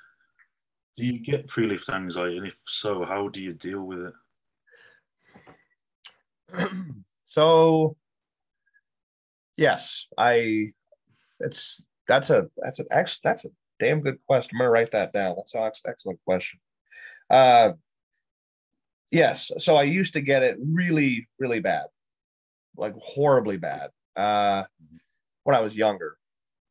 Do 0.97 1.05
you 1.05 1.21
get 1.21 1.49
pre-lift 1.49 1.89
anxiety, 1.89 2.39
and 2.39 2.47
if 2.47 2.57
so, 2.67 3.05
how 3.05 3.29
do 3.29 3.41
you 3.43 3.53
deal 3.53 3.81
with 3.81 4.13
it? 6.59 6.71
so, 7.27 7.97
yes, 9.57 10.09
I. 10.19 10.73
It's 11.41 11.87
that's 12.07 12.31
a 12.31 12.47
that's 12.57 12.79
an 12.79 12.87
ex 12.91 13.19
that's 13.23 13.45
a 13.45 13.49
damn 13.81 14.01
good 14.01 14.19
question. 14.27 14.53
I'm 14.55 14.61
gonna 14.61 14.71
write 14.71 14.93
that 14.93 15.13
down. 15.13 15.35
That's 15.37 15.55
an 15.55 15.71
excellent 15.87 16.21
question. 16.25 16.61
Uh, 17.29 17.73
yes, 19.11 19.51
so 19.59 19.77
I 19.77 19.83
used 19.83 20.15
to 20.15 20.21
get 20.21 20.43
it 20.45 20.57
really 20.61 21.27
really 21.39 21.61
bad, 21.61 21.87
like 22.77 22.95
horribly 22.97 23.57
bad, 23.57 23.91
uh, 24.17 24.65
when 25.45 25.57
I 25.57 25.61
was 25.61 25.77
younger. 25.77 26.17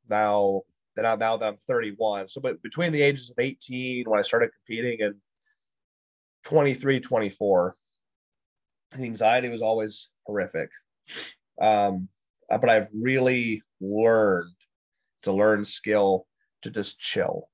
Now 0.10 0.64
then 0.96 1.04
now, 1.04 1.16
now 1.16 1.38
that 1.38 1.48
I'm 1.48 1.58
31. 1.58 2.28
So, 2.28 2.42
but 2.42 2.62
between 2.62 2.92
the 2.92 3.02
ages 3.02 3.30
of 3.30 3.40
18 3.40 4.06
when 4.08 4.20
I 4.20 4.24
started 4.24 4.52
competing 4.54 5.02
and 5.02 5.16
23, 6.46 7.00
24, 7.00 7.76
the 8.92 9.04
anxiety 9.04 9.50
was 9.50 9.62
always 9.62 10.10
horrific. 10.26 10.70
Um, 11.62 12.10
uh, 12.50 12.58
but 12.58 12.70
I've 12.70 12.90
really 12.94 13.62
learned 13.82 14.54
to 15.24 15.34
learn 15.34 15.64
skill 15.64 16.28
to 16.62 16.70
just 16.70 17.00
chill, 17.00 17.50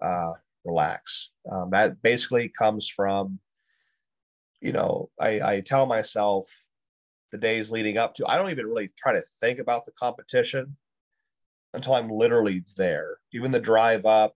uh, 0.00 0.32
relax. 0.64 1.30
Um, 1.50 1.70
that 1.70 2.00
basically 2.02 2.48
comes 2.48 2.88
from, 2.88 3.40
you 4.60 4.72
know, 4.72 5.10
I, 5.20 5.40
I 5.40 5.60
tell 5.60 5.86
myself 5.86 6.46
the 7.34 7.38
days 7.38 7.72
leading 7.72 7.98
up 7.98 8.14
to, 8.14 8.24
I 8.28 8.36
don't 8.36 8.50
even 8.50 8.66
really 8.66 8.92
try 8.96 9.12
to 9.12 9.20
think 9.40 9.58
about 9.58 9.84
the 9.84 9.90
competition 9.98 10.76
until 11.72 11.94
I'm 11.94 12.08
literally 12.08 12.62
there. 12.76 13.16
Even 13.32 13.50
the 13.50 13.58
drive 13.58 14.06
up, 14.06 14.34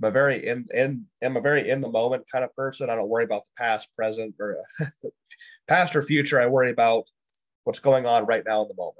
I'm 0.00 0.08
a 0.08 0.10
very 0.10 0.46
in 0.46 0.64
in 0.72 1.04
I'm 1.22 1.36
a 1.36 1.42
very 1.42 1.68
in 1.68 1.82
the 1.82 1.90
moment 1.90 2.24
kind 2.32 2.46
of 2.46 2.56
person. 2.56 2.88
I 2.88 2.94
don't 2.94 3.10
worry 3.10 3.24
about 3.24 3.42
the 3.44 3.62
past, 3.62 3.94
present, 3.94 4.34
or 4.40 4.56
past 5.68 5.94
or 5.94 6.00
future. 6.00 6.40
I 6.40 6.46
worry 6.46 6.70
about 6.70 7.04
what's 7.64 7.80
going 7.80 8.06
on 8.06 8.24
right 8.24 8.44
now 8.46 8.62
in 8.62 8.68
the 8.68 8.82
moment. 8.82 8.96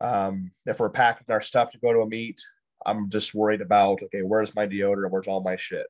Um, 0.00 0.52
if 0.64 0.78
we're 0.78 0.90
packing 0.90 1.26
our 1.30 1.40
stuff 1.40 1.72
to 1.72 1.80
go 1.80 1.92
to 1.92 2.02
a 2.02 2.08
meet, 2.08 2.40
I'm 2.86 3.10
just 3.10 3.34
worried 3.34 3.62
about 3.62 4.00
okay, 4.00 4.22
where's 4.22 4.54
my 4.54 4.68
deodorant? 4.68 5.10
Where's 5.10 5.26
all 5.26 5.42
my 5.42 5.56
shit? 5.56 5.88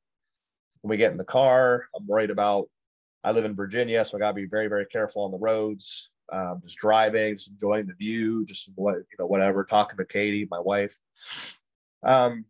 When 0.80 0.88
we 0.88 0.96
get 0.96 1.12
in 1.12 1.18
the 1.18 1.24
car, 1.24 1.88
I'm 1.94 2.07
worried 2.07 2.30
about. 2.30 2.70
I 3.22 3.32
live 3.32 3.44
in 3.44 3.55
Virginia, 3.55 4.03
so 4.03 4.16
I 4.16 4.20
gotta 4.20 4.32
be 4.32 4.46
very, 4.46 4.68
very 4.68 4.86
careful 4.86 5.24
on 5.24 5.30
the 5.30 5.38
roads. 5.38 6.11
Um, 6.31 6.61
just 6.62 6.79
driving, 6.79 7.35
just 7.35 7.51
enjoying 7.51 7.87
the 7.87 7.95
view, 7.95 8.45
just 8.45 8.70
what 8.74 8.97
you 8.97 9.16
know, 9.18 9.26
whatever. 9.26 9.64
Talking 9.64 9.97
to 9.97 10.05
Katie, 10.05 10.47
my 10.51 10.61
wife. 10.61 10.95
Um, 12.03 12.45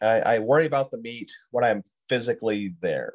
I, 0.00 0.20
I 0.20 0.38
worry 0.38 0.66
about 0.66 0.90
the 0.90 0.98
meet 0.98 1.30
when 1.50 1.64
I'm 1.64 1.82
physically 2.08 2.74
there. 2.80 3.14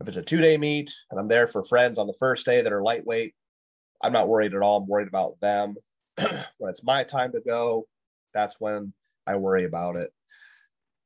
If 0.00 0.08
it's 0.08 0.16
a 0.16 0.22
two 0.22 0.40
day 0.40 0.56
meet 0.56 0.92
and 1.10 1.20
I'm 1.20 1.28
there 1.28 1.46
for 1.46 1.62
friends 1.62 1.98
on 1.98 2.06
the 2.06 2.16
first 2.18 2.46
day 2.46 2.62
that 2.62 2.72
are 2.72 2.82
lightweight, 2.82 3.34
I'm 4.02 4.12
not 4.12 4.28
worried 4.28 4.54
at 4.54 4.62
all. 4.62 4.78
I'm 4.78 4.88
worried 4.88 5.08
about 5.08 5.38
them. 5.40 5.76
when 6.16 6.70
it's 6.70 6.82
my 6.82 7.04
time 7.04 7.32
to 7.32 7.40
go, 7.40 7.86
that's 8.32 8.58
when 8.60 8.92
I 9.26 9.36
worry 9.36 9.64
about 9.64 9.96
it. 9.96 10.12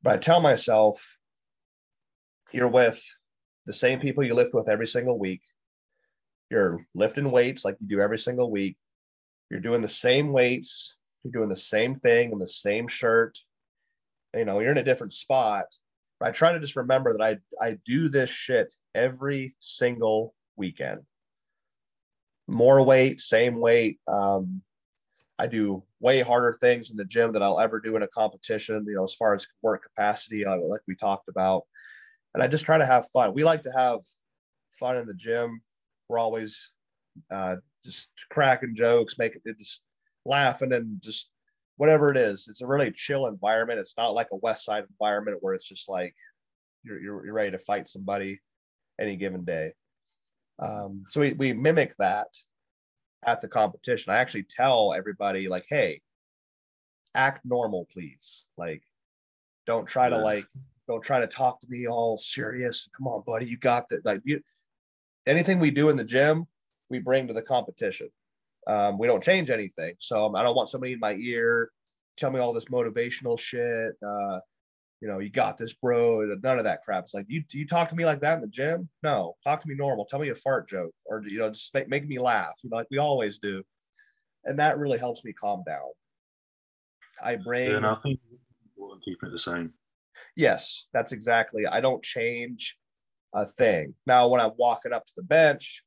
But 0.02 0.14
I 0.14 0.16
tell 0.18 0.40
myself, 0.40 1.18
you're 2.52 2.68
with 2.68 3.04
the 3.66 3.72
same 3.72 4.00
people 4.00 4.22
you 4.22 4.34
lift 4.34 4.54
with 4.54 4.68
every 4.68 4.86
single 4.86 5.18
week. 5.18 5.42
You're 6.50 6.80
lifting 6.94 7.30
weights 7.30 7.64
like 7.64 7.76
you 7.80 7.88
do 7.88 8.00
every 8.00 8.18
single 8.18 8.50
week. 8.50 8.76
You're 9.50 9.60
doing 9.60 9.82
the 9.82 9.88
same 9.88 10.32
weights. 10.32 10.96
You're 11.22 11.32
doing 11.32 11.48
the 11.48 11.56
same 11.56 11.94
thing 11.94 12.32
in 12.32 12.38
the 12.38 12.46
same 12.46 12.88
shirt. 12.88 13.38
You 14.34 14.44
know, 14.44 14.60
you're 14.60 14.72
in 14.72 14.78
a 14.78 14.84
different 14.84 15.12
spot. 15.12 15.66
But 16.20 16.28
I 16.28 16.32
try 16.32 16.52
to 16.52 16.60
just 16.60 16.76
remember 16.76 17.16
that 17.16 17.24
I 17.24 17.64
I 17.64 17.78
do 17.84 18.08
this 18.08 18.30
shit 18.30 18.74
every 18.94 19.54
single 19.58 20.34
weekend. 20.56 21.00
More 22.46 22.82
weight, 22.82 23.20
same 23.20 23.58
weight. 23.58 23.98
Um, 24.06 24.62
I 25.38 25.46
do 25.46 25.82
way 26.00 26.20
harder 26.20 26.52
things 26.52 26.90
in 26.90 26.96
the 26.96 27.04
gym 27.04 27.32
than 27.32 27.42
I'll 27.42 27.58
ever 27.58 27.80
do 27.80 27.96
in 27.96 28.02
a 28.02 28.08
competition, 28.08 28.84
you 28.86 28.94
know, 28.94 29.04
as 29.04 29.14
far 29.14 29.34
as 29.34 29.46
work 29.62 29.82
capacity, 29.82 30.44
uh, 30.44 30.56
like 30.58 30.82
we 30.86 30.94
talked 30.94 31.28
about. 31.28 31.64
And 32.34 32.42
I 32.42 32.46
just 32.46 32.64
try 32.64 32.78
to 32.78 32.86
have 32.86 33.08
fun. 33.08 33.34
We 33.34 33.44
like 33.44 33.62
to 33.62 33.72
have 33.72 34.00
fun 34.78 34.96
in 34.96 35.06
the 35.06 35.14
gym. 35.14 35.62
We're 36.08 36.18
always 36.18 36.70
uh, 37.30 37.56
just 37.84 38.10
cracking 38.30 38.74
jokes, 38.74 39.18
making 39.18 39.42
it 39.44 39.58
just 39.58 39.82
laughing 40.24 40.72
and 40.72 41.00
just 41.02 41.30
whatever 41.76 42.10
it 42.10 42.16
is. 42.16 42.46
It's 42.48 42.62
a 42.62 42.66
really 42.66 42.90
chill 42.92 43.26
environment. 43.26 43.80
It's 43.80 43.96
not 43.96 44.14
like 44.14 44.28
a 44.32 44.38
Westside 44.38 44.86
environment 44.88 45.38
where 45.40 45.54
it's 45.54 45.68
just 45.68 45.88
like 45.88 46.14
you're, 46.82 47.00
you're, 47.00 47.24
you're 47.26 47.34
ready 47.34 47.50
to 47.50 47.58
fight 47.58 47.88
somebody 47.88 48.40
any 49.00 49.16
given 49.16 49.44
day. 49.44 49.72
Um, 50.58 51.04
so 51.08 51.20
we, 51.20 51.32
we 51.32 51.52
mimic 51.52 51.94
that 51.98 52.28
at 53.26 53.40
the 53.40 53.48
competition. 53.48 54.12
I 54.12 54.18
actually 54.18 54.44
tell 54.44 54.94
everybody 54.94 55.48
like, 55.48 55.64
hey, 55.68 56.00
act 57.14 57.44
normal, 57.44 57.88
please. 57.92 58.48
Like, 58.56 58.82
don't 59.66 59.86
try 59.86 60.08
to 60.08 60.18
like, 60.18 60.44
don't 60.86 61.02
try 61.02 61.20
to 61.20 61.26
talk 61.26 61.60
to 61.60 61.66
me 61.68 61.88
all 61.88 62.18
serious. 62.18 62.88
Come 62.96 63.08
on, 63.08 63.22
buddy, 63.26 63.46
you 63.46 63.56
got 63.56 63.88
that. 63.88 64.04
Like, 64.04 64.20
you, 64.24 64.40
anything 65.26 65.58
we 65.58 65.70
do 65.70 65.88
in 65.88 65.96
the 65.96 66.04
gym, 66.04 66.46
we 66.90 66.98
bring 66.98 67.26
to 67.26 67.34
the 67.34 67.42
competition. 67.42 68.08
Um, 68.66 68.98
we 68.98 69.06
don't 69.06 69.22
change 69.22 69.50
anything. 69.50 69.94
So 69.98 70.26
um, 70.26 70.36
I 70.36 70.42
don't 70.42 70.56
want 70.56 70.70
somebody 70.70 70.92
in 70.94 71.00
my 71.00 71.14
ear 71.14 71.70
tell 72.16 72.30
me 72.30 72.40
all 72.40 72.52
this 72.52 72.66
motivational 72.66 73.38
shit. 73.38 73.92
Uh, 74.06 74.40
you 75.00 75.08
know, 75.08 75.18
you 75.18 75.28
got 75.28 75.58
this, 75.58 75.74
bro. 75.74 76.24
None 76.42 76.58
of 76.58 76.64
that 76.64 76.82
crap. 76.82 77.04
It's 77.04 77.14
like, 77.14 77.26
you 77.28 77.42
you 77.50 77.66
talk 77.66 77.88
to 77.88 77.96
me 77.96 78.06
like 78.06 78.20
that 78.20 78.36
in 78.36 78.40
the 78.40 78.46
gym? 78.46 78.88
No, 79.02 79.34
talk 79.44 79.60
to 79.60 79.68
me 79.68 79.74
normal. 79.74 80.06
Tell 80.06 80.20
me 80.20 80.30
a 80.30 80.34
fart 80.34 80.68
joke, 80.68 80.94
or 81.04 81.22
you 81.26 81.38
know, 81.38 81.50
just 81.50 81.74
make, 81.74 81.88
make 81.88 82.06
me 82.06 82.18
laugh. 82.18 82.54
You 82.62 82.70
know, 82.70 82.76
like 82.76 82.86
we 82.90 82.98
always 82.98 83.38
do, 83.38 83.62
and 84.44 84.58
that 84.58 84.78
really 84.78 84.98
helps 84.98 85.24
me 85.24 85.32
calm 85.32 85.62
down. 85.66 85.90
I 87.22 87.36
bring. 87.36 87.70
Yeah, 87.70 87.76
and 87.76 87.86
I 87.86 87.94
think 87.96 88.18
keep 89.04 89.22
it 89.22 89.30
the 89.30 89.38
same. 89.38 89.72
Yes, 90.36 90.86
that's 90.94 91.12
exactly. 91.12 91.66
I 91.66 91.80
don't 91.80 92.02
change 92.02 92.78
a 93.34 93.44
thing. 93.44 93.94
Now, 94.06 94.28
when 94.28 94.40
I'm 94.40 94.52
walking 94.56 94.92
up 94.92 95.04
to 95.04 95.12
the 95.16 95.22
bench, 95.22 95.82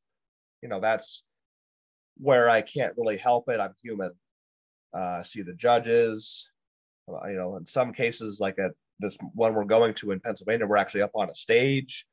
you 0.62 0.70
know, 0.70 0.80
that's 0.80 1.24
where 2.18 2.50
I 2.50 2.62
can't 2.62 2.94
really 2.98 3.18
help 3.18 3.50
it. 3.50 3.60
I'm 3.60 3.74
human. 3.82 4.12
Uh, 4.94 5.24
see 5.24 5.42
the 5.42 5.54
judges. 5.54 6.52
Uh, 7.10 7.28
you 7.28 7.36
know, 7.36 7.56
in 7.56 7.66
some 7.66 7.94
cases, 7.94 8.40
like 8.40 8.60
at 8.60 8.72
this 9.00 9.18
one 9.34 9.54
we're 9.54 9.64
going 9.64 9.94
to 9.96 10.12
in 10.12 10.20
Pennsylvania, 10.20 10.66
we're 10.66 10.78
actually 10.78 11.04
up 11.04 11.12
on 11.16 11.30
a 11.30 11.36
stage 11.36 12.06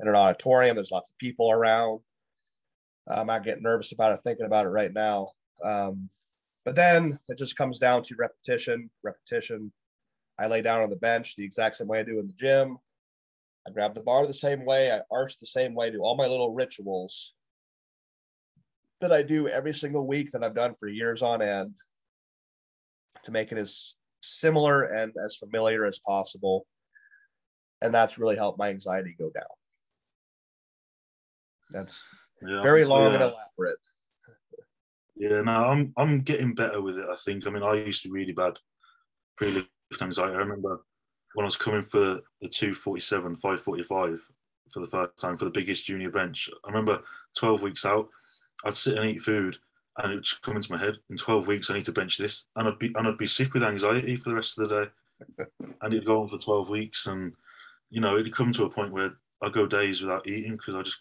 in 0.00 0.08
an 0.08 0.14
auditorium. 0.14 0.76
There's 0.76 0.90
lots 0.90 1.10
of 1.10 1.18
people 1.18 1.50
around. 1.50 2.00
I'm 3.08 3.28
not 3.28 3.44
getting 3.44 3.62
nervous 3.62 3.92
about 3.92 4.12
it, 4.12 4.20
thinking 4.22 4.46
about 4.46 4.66
it 4.66 4.70
right 4.70 4.92
now. 4.92 5.30
Um, 5.62 6.10
but 6.64 6.74
then 6.74 7.18
it 7.28 7.38
just 7.38 7.56
comes 7.56 7.78
down 7.78 8.02
to 8.02 8.16
repetition, 8.18 8.90
repetition. 9.04 9.72
I 10.38 10.48
lay 10.48 10.60
down 10.60 10.82
on 10.82 10.90
the 10.90 10.96
bench 10.96 11.36
the 11.36 11.44
exact 11.44 11.76
same 11.76 11.86
way 11.86 12.00
I 12.00 12.02
do 12.02 12.18
in 12.18 12.26
the 12.26 12.32
gym. 12.32 12.78
I 13.66 13.70
grab 13.72 13.94
the 13.94 14.00
bar 14.00 14.26
the 14.26 14.34
same 14.34 14.64
way. 14.64 14.92
I 14.92 15.00
arch 15.10 15.38
the 15.38 15.46
same 15.46 15.74
way. 15.74 15.90
Do 15.90 16.00
all 16.00 16.16
my 16.16 16.26
little 16.26 16.54
rituals 16.54 17.34
that 19.00 19.12
I 19.12 19.22
do 19.22 19.48
every 19.48 19.74
single 19.74 20.06
week 20.06 20.30
that 20.32 20.44
I've 20.44 20.54
done 20.54 20.74
for 20.78 20.88
years 20.88 21.22
on 21.22 21.42
end 21.42 21.74
to 23.24 23.30
make 23.32 23.50
it 23.52 23.58
as 23.58 23.96
similar 24.22 24.84
and 24.84 25.12
as 25.22 25.36
familiar 25.36 25.84
as 25.84 25.98
possible. 25.98 26.66
And 27.82 27.92
that's 27.92 28.18
really 28.18 28.36
helped 28.36 28.58
my 28.58 28.68
anxiety 28.68 29.14
go 29.18 29.30
down. 29.30 29.44
That's 31.70 32.04
yeah, 32.46 32.60
very 32.62 32.84
long 32.84 33.12
yeah. 33.12 33.14
and 33.14 33.22
elaborate. 33.22 33.78
Yeah, 35.16 35.40
no, 35.40 35.52
I'm 35.52 35.92
I'm 35.96 36.20
getting 36.20 36.54
better 36.54 36.80
with 36.80 36.98
it. 36.98 37.06
I 37.10 37.16
think. 37.16 37.46
I 37.46 37.50
mean, 37.50 37.62
I 37.62 37.74
used 37.74 38.02
to 38.02 38.08
be 38.08 38.20
really 38.20 38.32
bad 38.32 38.58
pre-lift 39.36 39.68
anxiety. 40.00 40.34
I 40.34 40.38
remember 40.38 40.82
when 41.36 41.44
I 41.44 41.48
was 41.48 41.56
coming 41.56 41.82
for 41.82 42.22
the 42.40 42.48
247, 42.48 43.36
545 43.36 44.22
for 44.72 44.80
the 44.80 44.86
first 44.86 45.18
time 45.18 45.36
for 45.36 45.44
the 45.44 45.50
biggest 45.50 45.84
junior 45.84 46.10
bench. 46.10 46.48
I 46.64 46.68
remember 46.68 47.02
12 47.38 47.60
weeks 47.60 47.84
out, 47.84 48.08
I'd 48.64 48.74
sit 48.74 48.96
and 48.96 49.04
eat 49.04 49.20
food 49.20 49.58
and 49.98 50.12
it 50.12 50.14
would 50.14 50.24
just 50.24 50.40
come 50.40 50.56
into 50.56 50.72
my 50.72 50.78
head 50.78 50.96
in 51.10 51.16
12 51.18 51.46
weeks 51.46 51.70
i 51.70 51.74
need 51.74 51.84
to 51.84 51.92
bench 51.92 52.16
this. 52.16 52.46
And 52.56 52.66
i'd 52.66 52.78
be 52.78 52.90
and 52.94 53.06
i'd 53.06 53.18
be 53.18 53.26
sick 53.26 53.52
with 53.52 53.62
anxiety 53.62 54.16
for 54.16 54.30
the 54.30 54.34
rest 54.34 54.58
of 54.58 54.66
the 54.66 54.80
day. 54.80 54.90
And 55.82 55.92
it'd 55.92 56.06
go 56.06 56.22
on 56.22 56.28
for 56.30 56.38
12 56.38 56.70
weeks 56.70 57.06
and 57.06 57.34
you 57.90 58.00
know 58.00 58.16
it'd 58.16 58.34
come 58.34 58.52
to 58.54 58.64
a 58.64 58.70
point 58.70 58.92
where 58.92 59.12
I'd 59.42 59.52
go 59.52 59.66
days 59.66 60.00
without 60.00 60.26
eating 60.26 60.52
because 60.52 60.74
i 60.74 60.80
just 60.80 60.98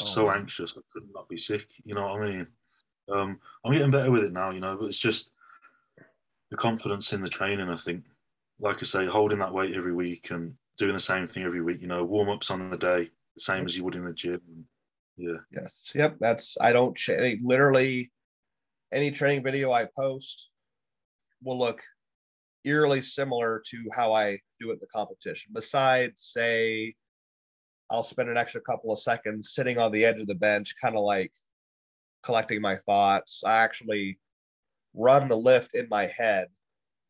oh, 0.00 0.04
so 0.04 0.30
anxious 0.30 0.74
i 0.76 0.80
could 0.92 1.08
not 1.12 1.28
be 1.28 1.38
sick 1.38 1.66
you 1.82 1.94
know 1.94 2.06
what 2.06 2.22
i 2.22 2.30
mean? 2.30 2.46
Um, 3.12 3.40
i'm 3.64 3.72
getting 3.72 3.90
better 3.90 4.12
with 4.12 4.22
it 4.22 4.32
now 4.32 4.50
you 4.50 4.60
know 4.60 4.76
but 4.76 4.86
it's 4.86 4.98
just 4.98 5.30
the 6.50 6.56
confidence 6.56 7.12
in 7.12 7.20
the 7.20 7.28
training 7.28 7.68
i 7.68 7.76
think 7.76 8.04
like 8.60 8.76
i 8.80 8.84
say 8.84 9.06
holding 9.06 9.38
that 9.38 9.52
weight 9.52 9.74
every 9.74 9.92
week 9.94 10.30
and 10.30 10.54
doing 10.78 10.92
the 10.92 11.00
same 11.00 11.26
thing 11.26 11.42
every 11.42 11.62
week 11.62 11.80
you 11.80 11.86
know 11.86 12.04
warm-ups 12.04 12.50
on 12.50 12.70
the 12.70 12.76
day 12.76 13.08
the 13.34 13.42
same 13.42 13.64
as 13.64 13.76
you 13.76 13.84
would 13.84 13.94
in 13.94 14.04
the 14.04 14.12
gym 14.12 14.40
yeah 15.16 15.36
yes 15.52 15.70
yep 15.94 16.16
that's 16.20 16.56
i 16.60 16.72
don't 16.72 16.96
change. 16.96 17.40
literally 17.42 18.10
any 18.92 19.10
training 19.10 19.42
video 19.42 19.72
I 19.72 19.86
post 19.96 20.50
will 21.42 21.58
look 21.58 21.82
eerily 22.64 23.00
similar 23.00 23.62
to 23.70 23.84
how 23.92 24.12
I 24.12 24.38
do 24.60 24.70
it 24.70 24.74
in 24.74 24.78
the 24.80 24.86
competition. 24.86 25.52
Besides, 25.54 26.22
say, 26.22 26.94
I'll 27.90 28.02
spend 28.02 28.28
an 28.28 28.36
extra 28.36 28.60
couple 28.60 28.92
of 28.92 28.98
seconds 28.98 29.52
sitting 29.54 29.78
on 29.78 29.92
the 29.92 30.04
edge 30.04 30.20
of 30.20 30.26
the 30.26 30.34
bench, 30.34 30.74
kind 30.82 30.96
of 30.96 31.04
like 31.04 31.32
collecting 32.22 32.60
my 32.60 32.76
thoughts. 32.76 33.42
I 33.44 33.58
actually 33.58 34.18
run 34.94 35.28
the 35.28 35.36
lift 35.36 35.74
in 35.74 35.88
my 35.88 36.06
head 36.06 36.48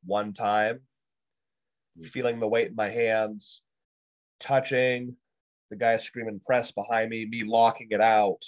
one 0.05 0.33
time, 0.33 0.81
feeling 2.05 2.41
the 2.41 2.49
weight 2.49 2.69
in 2.69 2.75
my 2.75 2.89
hands, 2.89 3.63
touching 4.41 5.17
the 5.71 5.77
guy 5.77 5.97
screaming 5.97 6.41
press 6.45 6.71
behind 6.71 7.11
me, 7.11 7.27
me 7.27 7.43
locking 7.45 7.89
it 7.91 8.01
out, 8.01 8.43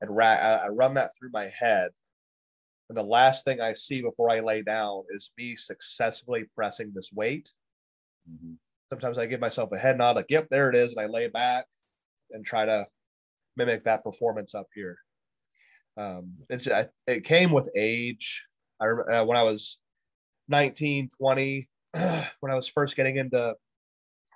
and 0.00 0.14
ra- 0.14 0.60
I 0.64 0.68
run 0.68 0.94
that 0.94 1.10
through 1.18 1.30
my 1.32 1.48
head 1.48 1.90
and 2.88 2.98
the 2.98 3.02
last 3.02 3.44
thing 3.44 3.60
I 3.60 3.72
see 3.72 4.02
before 4.02 4.30
I 4.30 4.40
lay 4.40 4.62
down 4.62 5.04
is 5.10 5.30
me 5.38 5.56
successfully 5.56 6.44
pressing 6.54 6.92
this 6.94 7.10
weight. 7.14 7.52
Mm-hmm. 8.30 8.54
Sometimes 8.90 9.18
I 9.18 9.26
give 9.26 9.40
myself 9.40 9.72
a 9.72 9.78
head 9.78 9.98
nod, 9.98 10.16
like, 10.16 10.26
yep, 10.28 10.48
there 10.50 10.68
it 10.68 10.76
is. 10.76 10.94
And 10.94 11.04
I 11.04 11.08
lay 11.08 11.28
back 11.28 11.66
and 12.30 12.44
try 12.44 12.64
to 12.64 12.86
mimic 13.56 13.84
that 13.84 14.04
performance 14.04 14.54
up 14.54 14.66
here. 14.74 14.98
Um, 15.96 16.34
it, 16.50 16.66
it 17.06 17.24
came 17.24 17.52
with 17.52 17.70
age. 17.76 18.44
I 18.80 18.86
remember 18.86 19.12
uh, 19.12 19.24
when 19.24 19.38
I 19.38 19.44
was 19.44 19.78
19, 20.48 21.08
20, 21.16 21.68
when 22.40 22.52
I 22.52 22.56
was 22.56 22.68
first 22.68 22.96
getting 22.96 23.16
into 23.16 23.54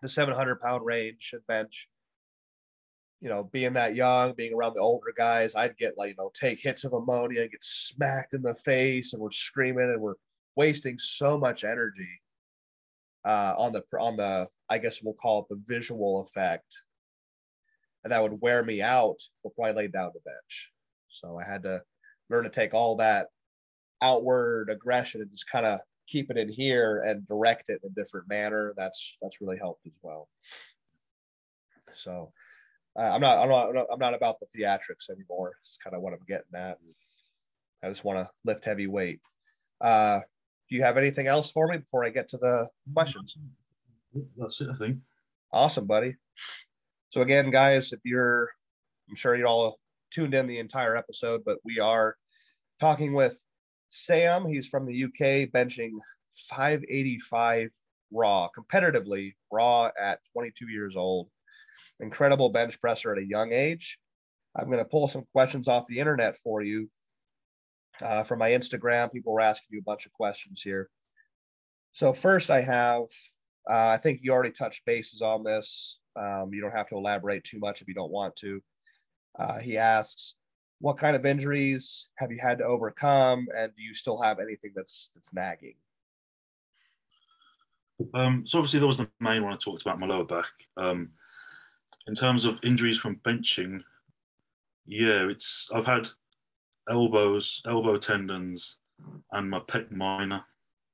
the 0.03 0.09
700 0.09 0.61
pound 0.61 0.85
range 0.85 1.31
and 1.33 1.47
bench, 1.47 1.89
you 3.21 3.29
know, 3.29 3.45
being 3.53 3.73
that 3.73 3.97
young, 3.97 4.33
being 4.35 4.55
around 4.55 4.75
the 4.75 4.81
older 4.81 5.13
guys, 5.17 5.57
I'd 5.57 5.77
get 5.77 5.99
like, 5.99 6.11
you 6.11 6.15
know, 6.19 6.31
take 6.35 6.61
hits 6.61 6.85
of 6.85 6.93
ammonia, 6.93 7.49
get 7.49 7.63
smacked 7.63 8.35
in 8.35 8.43
the 8.43 8.55
face, 8.55 9.13
and 9.13 9.21
we're 9.21 9.31
screaming 9.33 9.91
and 9.91 10.01
we're 10.01 10.15
wasting 10.55 10.99
so 10.99 11.37
much 11.37 11.65
energy 11.65 12.21
uh, 13.25 13.55
on 13.59 13.73
the 13.73 13.83
on 13.99 14.17
the 14.17 14.49
I 14.71 14.79
guess 14.79 15.03
we'll 15.03 15.15
call 15.15 15.43
it 15.43 15.47
the 15.51 15.63
visual 15.67 16.21
effect, 16.21 16.83
and 18.05 18.13
that 18.13 18.23
would 18.23 18.41
wear 18.41 18.63
me 18.65 18.83
out 18.83 19.17
before 19.43 19.67
I 19.67 19.73
laid 19.73 19.93
down 19.93 20.13
the 20.15 20.21
bench. 20.25 20.71
So 21.09 21.39
I 21.39 21.51
had 21.51 21.65
to 21.65 21.83
learn 22.31 22.45
to 22.45 22.51
take 22.51 22.75
all 22.75 22.97
that 22.97 23.29
outward 24.01 24.71
aggression 24.71 25.23
and 25.23 25.31
just 25.31 25.51
kind 25.51 25.67
of 25.67 25.81
keep 26.09 26.31
it 26.31 26.39
in 26.39 26.49
here 26.49 27.03
and 27.07 27.27
direct 27.27 27.69
it 27.69 27.81
in 27.85 27.91
a 27.91 27.95
different 27.95 28.29
manner. 28.29 28.73
That's 28.77 29.19
that's 29.23 29.41
really 29.41 29.59
helped 29.59 29.87
as 29.87 29.99
well. 30.03 30.29
So 31.95 32.33
uh, 32.99 33.11
I'm 33.13 33.21
not 33.21 33.39
I'm 33.39 33.49
not 33.49 33.87
I'm 33.93 33.99
not 33.99 34.15
about 34.15 34.37
the 34.41 34.47
theatrics 34.47 35.11
anymore. 35.11 35.53
It's 35.63 35.77
kind 35.77 35.95
of 35.95 36.03
what 36.03 36.13
I'm 36.13 36.25
getting 36.27 36.55
at. 36.55 36.79
I 37.83 37.89
just 37.89 38.05
want 38.05 38.19
to 38.19 38.31
lift 38.45 38.65
heavy 38.65 38.87
weight. 38.87 39.21
Uh, 39.81 40.21
do 40.69 40.77
you 40.77 40.83
have 40.83 40.97
anything 40.97 41.27
else 41.27 41.51
for 41.51 41.69
me 41.69 41.79
before 41.79 42.05
I 42.05 42.11
get 42.11 42.29
to 42.31 42.39
the 42.39 42.69
questions? 42.93 43.37
That's 44.37 44.61
it, 44.61 44.69
I 44.73 44.77
think. 44.77 44.99
Awesome, 45.53 45.87
buddy. 45.87 46.17
So 47.11 47.23
again, 47.23 47.51
guys, 47.51 47.93
if 47.93 48.01
you're, 48.05 48.51
I'm 49.09 49.17
sure 49.17 49.35
you 49.35 49.47
all 49.47 49.79
tuned 50.11 50.35
in 50.35 50.47
the 50.47 50.59
entire 50.59 50.97
episode, 50.97 51.43
but 51.45 51.59
we 51.65 51.79
are 51.79 52.17
talking 52.81 53.15
with 53.15 53.43
Sam. 53.89 54.47
He's 54.47 54.68
from 54.68 54.86
the 54.86 55.05
UK, 55.05 55.51
benching 55.51 55.93
585 56.51 57.70
raw, 58.12 58.49
competitively 58.57 59.34
raw 59.53 59.91
at 60.01 60.20
22 60.32 60.68
years 60.68 60.97
old. 60.97 61.28
Incredible 62.01 62.49
bench 62.49 62.80
presser 62.80 63.12
at 63.12 63.18
a 63.18 63.26
young 63.26 63.53
age. 63.53 63.99
I'm 64.57 64.66
going 64.66 64.78
to 64.78 64.84
pull 64.84 65.09
some 65.09 65.24
questions 65.32 65.68
off 65.68 65.86
the 65.86 65.99
internet 65.99 66.36
for 66.36 66.62
you 66.62 66.89
uh, 68.03 68.24
from 68.24 68.39
my 68.39 68.51
Instagram. 68.51 69.12
People 69.12 69.32
were 69.32 69.41
asking 69.41 69.68
you 69.70 69.80
a 69.80 69.82
bunch 69.82 70.07
of 70.07 70.12
questions 70.12 70.62
here. 70.62 70.89
So 71.93 72.12
first, 72.12 72.51
I 72.51 72.61
have. 72.61 73.03
Uh, 73.68 73.89
I 73.89 73.99
think 73.99 74.20
you 74.22 74.32
already 74.32 74.53
touched 74.53 74.84
bases 74.86 75.20
on 75.20 75.45
this. 75.45 76.01
Um, 76.16 76.51
you 76.53 76.61
don't 76.61 76.74
have 76.74 76.89
to 76.89 76.97
elaborate 76.97 77.45
too 77.45 77.59
much 77.59 77.82
if 77.82 77.89
you 77.89 77.95
don't 77.95 78.11
want 78.11 78.34
to. 78.36 78.61
Uh, 79.39 79.59
he 79.59 79.76
asks, 79.76 80.36
"What 80.81 80.99
kind 80.99 81.16
of 81.16 81.26
injuries 81.26 82.09
have 82.16 82.31
you 82.31 82.39
had 82.41 82.59
to 82.59 82.64
overcome, 82.64 83.49
and 83.57 83.74
do 83.76 83.83
you 83.83 83.95
still 83.95 84.20
have 84.22 84.39
anything 84.39 84.72
that's 84.74 85.11
that's 85.14 85.33
nagging?" 85.33 85.74
Um, 88.14 88.47
so 88.47 88.59
obviously, 88.59 88.81
that 88.81 88.87
was 88.87 88.99
the 88.99 89.11
main 89.20 89.43
one 89.43 89.53
I 89.53 89.57
talked 89.57 89.83
about, 89.83 89.99
my 89.99 90.07
lower 90.07 90.24
back. 90.24 90.47
Um, 90.76 91.11
in 92.07 92.14
terms 92.14 92.45
of 92.45 92.61
injuries 92.62 92.99
from 92.99 93.16
benching, 93.16 93.83
yeah, 94.87 95.29
it's 95.29 95.68
I've 95.74 95.87
had 95.87 96.09
elbows, 96.89 97.62
elbow 97.66 97.97
tendons, 97.97 98.79
and 99.33 99.51
my 99.51 99.61
pec 99.61 99.91
minor, 99.91 100.45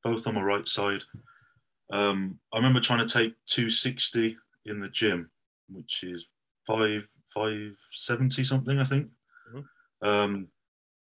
both 0.02 0.26
on 0.26 0.34
my 0.34 0.42
right 0.42 0.66
side. 0.66 1.04
Um, 1.92 2.38
I 2.52 2.56
remember 2.56 2.80
trying 2.80 3.06
to 3.06 3.12
take 3.12 3.34
260 3.46 4.36
in 4.66 4.80
the 4.80 4.88
gym, 4.88 5.30
which 5.68 6.02
is 6.02 6.26
five 6.66 7.08
five 7.32 7.76
seventy 7.92 8.44
something, 8.44 8.78
I 8.78 8.84
think. 8.84 9.08
Um, 10.04 10.48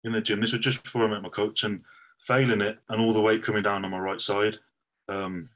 in 0.03 0.11
the 0.11 0.21
gym, 0.21 0.41
this 0.41 0.51
was 0.51 0.61
just 0.61 0.83
before 0.83 1.05
I 1.05 1.07
met 1.07 1.23
my 1.23 1.29
coach, 1.29 1.63
and 1.63 1.81
failing 2.19 2.61
it, 2.61 2.77
and 2.89 3.01
all 3.01 3.13
the 3.13 3.21
weight 3.21 3.43
coming 3.43 3.63
down 3.63 3.83
on 3.85 3.91
my 3.91 3.97
right 3.97 4.21
side, 4.21 4.57
um, 5.07 5.49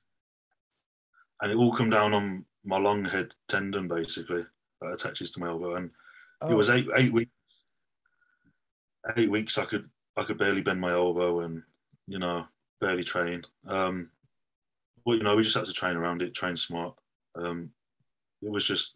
and 1.41 1.51
it 1.51 1.57
all 1.57 1.73
come 1.73 1.89
down 1.89 2.13
on 2.13 2.45
my 2.65 2.77
long 2.77 3.03
head 3.03 3.35
tendon 3.49 3.87
basically 3.87 4.45
that 4.81 4.93
attaches 4.93 5.31
to 5.31 5.39
my 5.39 5.47
elbow, 5.47 5.75
and 5.75 5.91
oh. 6.41 6.51
it 6.51 6.55
was 6.55 6.69
eight 6.69 6.87
eight 6.95 7.13
weeks 7.13 7.31
eight 9.17 9.29
weeks 9.29 9.57
I 9.57 9.65
could 9.65 9.89
I 10.15 10.23
could 10.23 10.37
barely 10.37 10.61
bend 10.61 10.79
my 10.79 10.91
elbow 10.91 11.41
and 11.41 11.63
you 12.07 12.19
know 12.19 12.45
barely 12.79 13.03
train. 13.03 13.43
Um, 13.67 14.09
but 15.05 15.13
you 15.13 15.23
know 15.23 15.35
we 15.35 15.43
just 15.43 15.55
had 15.55 15.65
to 15.65 15.73
train 15.73 15.95
around 15.95 16.21
it, 16.21 16.33
train 16.33 16.55
smart. 16.55 16.95
Um, 17.35 17.71
it 18.41 18.51
was 18.51 18.65
just 18.65 18.95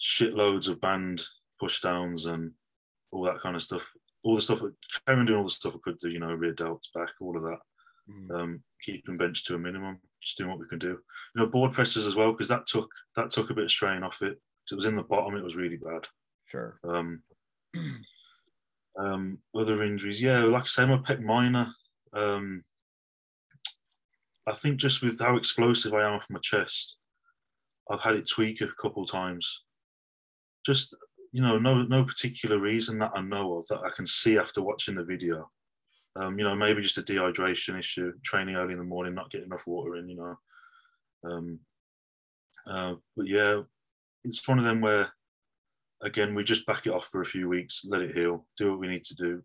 shitloads 0.00 0.68
of 0.68 0.80
band 0.80 1.22
push 1.58 1.80
downs 1.80 2.26
and 2.26 2.52
all 3.12 3.24
that 3.24 3.40
kind 3.40 3.56
of 3.56 3.62
stuff. 3.62 3.86
All 4.22 4.34
the 4.34 4.42
stuff 4.42 4.60
carrying 5.06 5.26
doing 5.26 5.38
all 5.38 5.44
the 5.44 5.50
stuff 5.50 5.74
I 5.74 5.78
could 5.82 5.98
do, 5.98 6.10
you 6.10 6.20
know, 6.20 6.32
rear 6.34 6.54
delts, 6.54 6.92
back, 6.94 7.08
all 7.20 7.36
of 7.36 7.42
that. 7.44 7.58
Mm. 8.10 8.30
Um, 8.34 8.62
keeping 8.82 9.16
bench 9.16 9.44
to 9.44 9.54
a 9.54 9.58
minimum, 9.58 9.98
just 10.22 10.36
doing 10.36 10.50
what 10.50 10.58
we 10.58 10.68
can 10.68 10.78
do. 10.78 10.98
You 11.34 11.42
know, 11.42 11.46
board 11.46 11.72
presses 11.72 12.06
as 12.06 12.16
well 12.16 12.32
because 12.32 12.48
that 12.48 12.66
took 12.66 12.90
that 13.16 13.30
took 13.30 13.50
a 13.50 13.54
bit 13.54 13.64
of 13.64 13.70
strain 13.70 14.02
off 14.02 14.22
it. 14.22 14.38
It 14.70 14.74
was 14.74 14.84
in 14.84 14.94
the 14.94 15.02
bottom; 15.02 15.36
it 15.36 15.42
was 15.42 15.56
really 15.56 15.78
bad. 15.78 16.06
Sure. 16.46 16.78
Um, 16.84 17.22
Um, 18.98 19.38
other 19.54 19.82
injuries, 19.82 20.20
yeah, 20.20 20.40
like 20.40 20.64
I 20.64 20.66
say, 20.66 20.86
my 20.86 20.98
pec 20.98 21.20
minor. 21.20 21.68
Um, 22.12 22.64
I 24.46 24.52
think 24.52 24.78
just 24.78 25.02
with 25.02 25.20
how 25.20 25.36
explosive 25.36 25.94
I 25.94 26.06
am 26.06 26.14
off 26.14 26.26
my 26.28 26.40
chest, 26.42 26.96
I've 27.90 28.00
had 28.00 28.16
it 28.16 28.28
tweak 28.28 28.60
a 28.60 28.68
couple 28.80 29.04
times. 29.06 29.62
Just 30.66 30.94
you 31.32 31.42
know, 31.42 31.58
no 31.58 31.82
no 31.82 32.04
particular 32.04 32.58
reason 32.58 32.98
that 32.98 33.12
I 33.14 33.20
know 33.20 33.58
of 33.58 33.66
that 33.68 33.80
I 33.84 33.90
can 33.90 34.06
see 34.06 34.38
after 34.38 34.62
watching 34.62 34.94
the 34.94 35.04
video. 35.04 35.50
Um, 36.16 36.38
you 36.38 36.44
know, 36.44 36.56
maybe 36.56 36.82
just 36.82 36.98
a 36.98 37.02
dehydration 37.02 37.78
issue, 37.78 38.12
training 38.24 38.56
early 38.56 38.72
in 38.72 38.78
the 38.78 38.84
morning, 38.84 39.14
not 39.14 39.30
getting 39.30 39.46
enough 39.46 39.66
water 39.66 39.96
in. 39.96 40.08
You 40.08 40.16
know, 40.16 41.30
um, 41.30 41.58
uh, 42.66 42.94
but 43.16 43.28
yeah, 43.28 43.60
it's 44.24 44.46
one 44.46 44.58
of 44.58 44.64
them 44.64 44.80
where 44.80 45.12
again, 46.02 46.34
we 46.34 46.42
just 46.42 46.66
back 46.66 46.86
it 46.86 46.92
off 46.92 47.06
for 47.06 47.20
a 47.20 47.26
few 47.26 47.48
weeks, 47.48 47.84
let 47.86 48.00
it 48.00 48.16
heal, 48.16 48.46
do 48.56 48.70
what 48.70 48.80
we 48.80 48.88
need 48.88 49.04
to 49.04 49.14
do, 49.14 49.42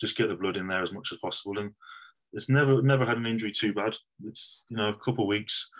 just 0.00 0.16
get 0.16 0.28
the 0.28 0.34
blood 0.34 0.56
in 0.56 0.66
there 0.66 0.82
as 0.82 0.92
much 0.92 1.12
as 1.12 1.18
possible. 1.18 1.58
And 1.58 1.72
it's 2.32 2.48
never 2.48 2.82
never 2.82 3.06
had 3.06 3.16
an 3.16 3.26
injury 3.26 3.52
too 3.52 3.72
bad. 3.72 3.96
It's 4.26 4.64
you 4.68 4.76
know 4.76 4.88
a 4.88 4.98
couple 4.98 5.24
of 5.24 5.28
weeks 5.28 5.70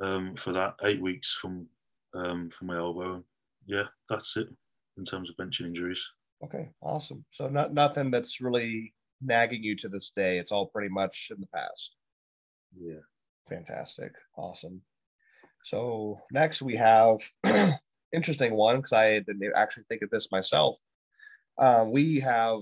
um, 0.00 0.36
for 0.36 0.52
that, 0.54 0.74
eight 0.84 1.02
weeks 1.02 1.38
from 1.40 1.66
um, 2.14 2.48
from 2.48 2.68
my 2.68 2.76
elbow. 2.76 3.22
Yeah, 3.66 3.84
that's 4.08 4.38
it 4.38 4.48
in 5.00 5.04
terms 5.04 5.30
of 5.30 5.36
benching 5.36 5.66
injuries. 5.66 6.06
Okay, 6.44 6.68
awesome. 6.80 7.24
So 7.30 7.48
not 7.48 7.74
nothing 7.74 8.10
that's 8.10 8.40
really 8.40 8.94
nagging 9.20 9.64
you 9.64 9.74
to 9.76 9.88
this 9.88 10.12
day. 10.14 10.38
It's 10.38 10.52
all 10.52 10.66
pretty 10.66 10.90
much 10.90 11.28
in 11.34 11.40
the 11.40 11.46
past. 11.48 11.96
Yeah. 12.78 13.00
Fantastic. 13.48 14.12
Awesome. 14.36 14.80
So 15.64 16.20
next 16.32 16.62
we 16.62 16.76
have 16.76 17.18
interesting 18.12 18.54
one 18.54 18.76
because 18.76 18.92
I 18.92 19.18
didn't 19.20 19.42
actually 19.56 19.84
think 19.88 20.02
of 20.02 20.10
this 20.10 20.30
myself. 20.30 20.78
Um, 21.58 21.90
we 21.90 22.20
have 22.20 22.60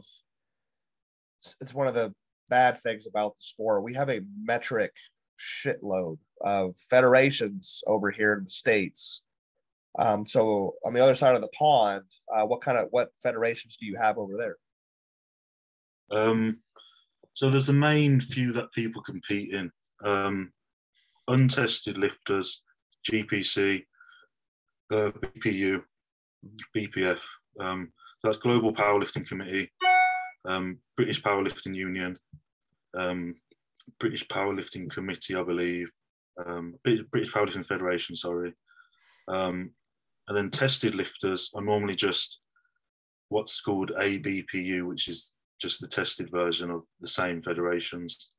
it's 1.61 1.75
one 1.75 1.87
of 1.87 1.95
the 1.95 2.13
bad 2.49 2.79
things 2.79 3.07
about 3.07 3.37
the 3.37 3.43
sport. 3.43 3.85
We 3.85 3.95
have 3.95 4.09
a 4.09 4.23
metric 4.43 4.93
shitload 5.39 6.19
of 6.41 6.77
federations 6.91 7.83
over 7.87 8.11
here 8.11 8.35
in 8.35 8.45
the 8.45 8.51
states. 8.51 9.23
Um, 9.99 10.27
so 10.27 10.75
on 10.85 10.93
the 10.93 11.03
other 11.03 11.15
side 11.15 11.35
of 11.35 11.41
the 11.41 11.49
pond, 11.49 12.05
uh, 12.33 12.45
what 12.45 12.61
kind 12.61 12.79
of 12.79 12.89
what 12.91 13.11
federations 13.23 13.77
do 13.77 13.87
you 13.87 13.97
have 13.97 14.19
over 14.19 14.37
there? 14.37 14.57
Um, 16.11 16.59
so 17.35 17.51
there's 17.51 17.67
the 17.67 17.73
main 17.73 18.21
few 18.21 18.53
that 18.53 18.73
people 18.73 19.03
compete 19.03 19.53
in: 19.53 19.71
um, 20.05 20.53
untested 21.27 21.99
lifters, 21.99 22.63
GPC, 23.11 23.85
uh, 24.93 25.11
BPU, 25.11 25.83
BPF. 26.77 27.21
Um, 27.61 27.93
that's 28.23 28.39
Global 28.39 28.73
Powerlifting 28.73 29.27
Committee, 29.27 29.71
um, 30.47 30.79
British 30.97 31.23
Powerlifting 31.23 31.75
Union, 31.75 32.19
um, 32.97 33.35
British 34.01 34.27
Powerlifting 34.27 34.91
Committee, 34.91 35.37
I 35.37 35.43
believe, 35.43 35.91
um, 36.45 36.75
British 36.83 37.33
Powerlifting 37.33 37.67
Federation, 37.67 38.17
sorry. 38.17 38.55
Um, 39.29 39.73
and 40.29 40.37
then 40.37 40.51
tested 40.51 40.95
lifters 40.95 41.51
are 41.55 41.63
normally 41.63 41.97
just 41.97 42.41
what's 43.31 43.61
called 43.61 43.91
ABPU, 43.99 44.87
which 44.87 45.09
is 45.09 45.33
just 45.61 45.81
the 45.81 45.89
tested 45.89 46.31
version 46.31 46.71
of 46.71 46.85
the 47.01 47.09
same 47.09 47.41
federations. 47.41 48.31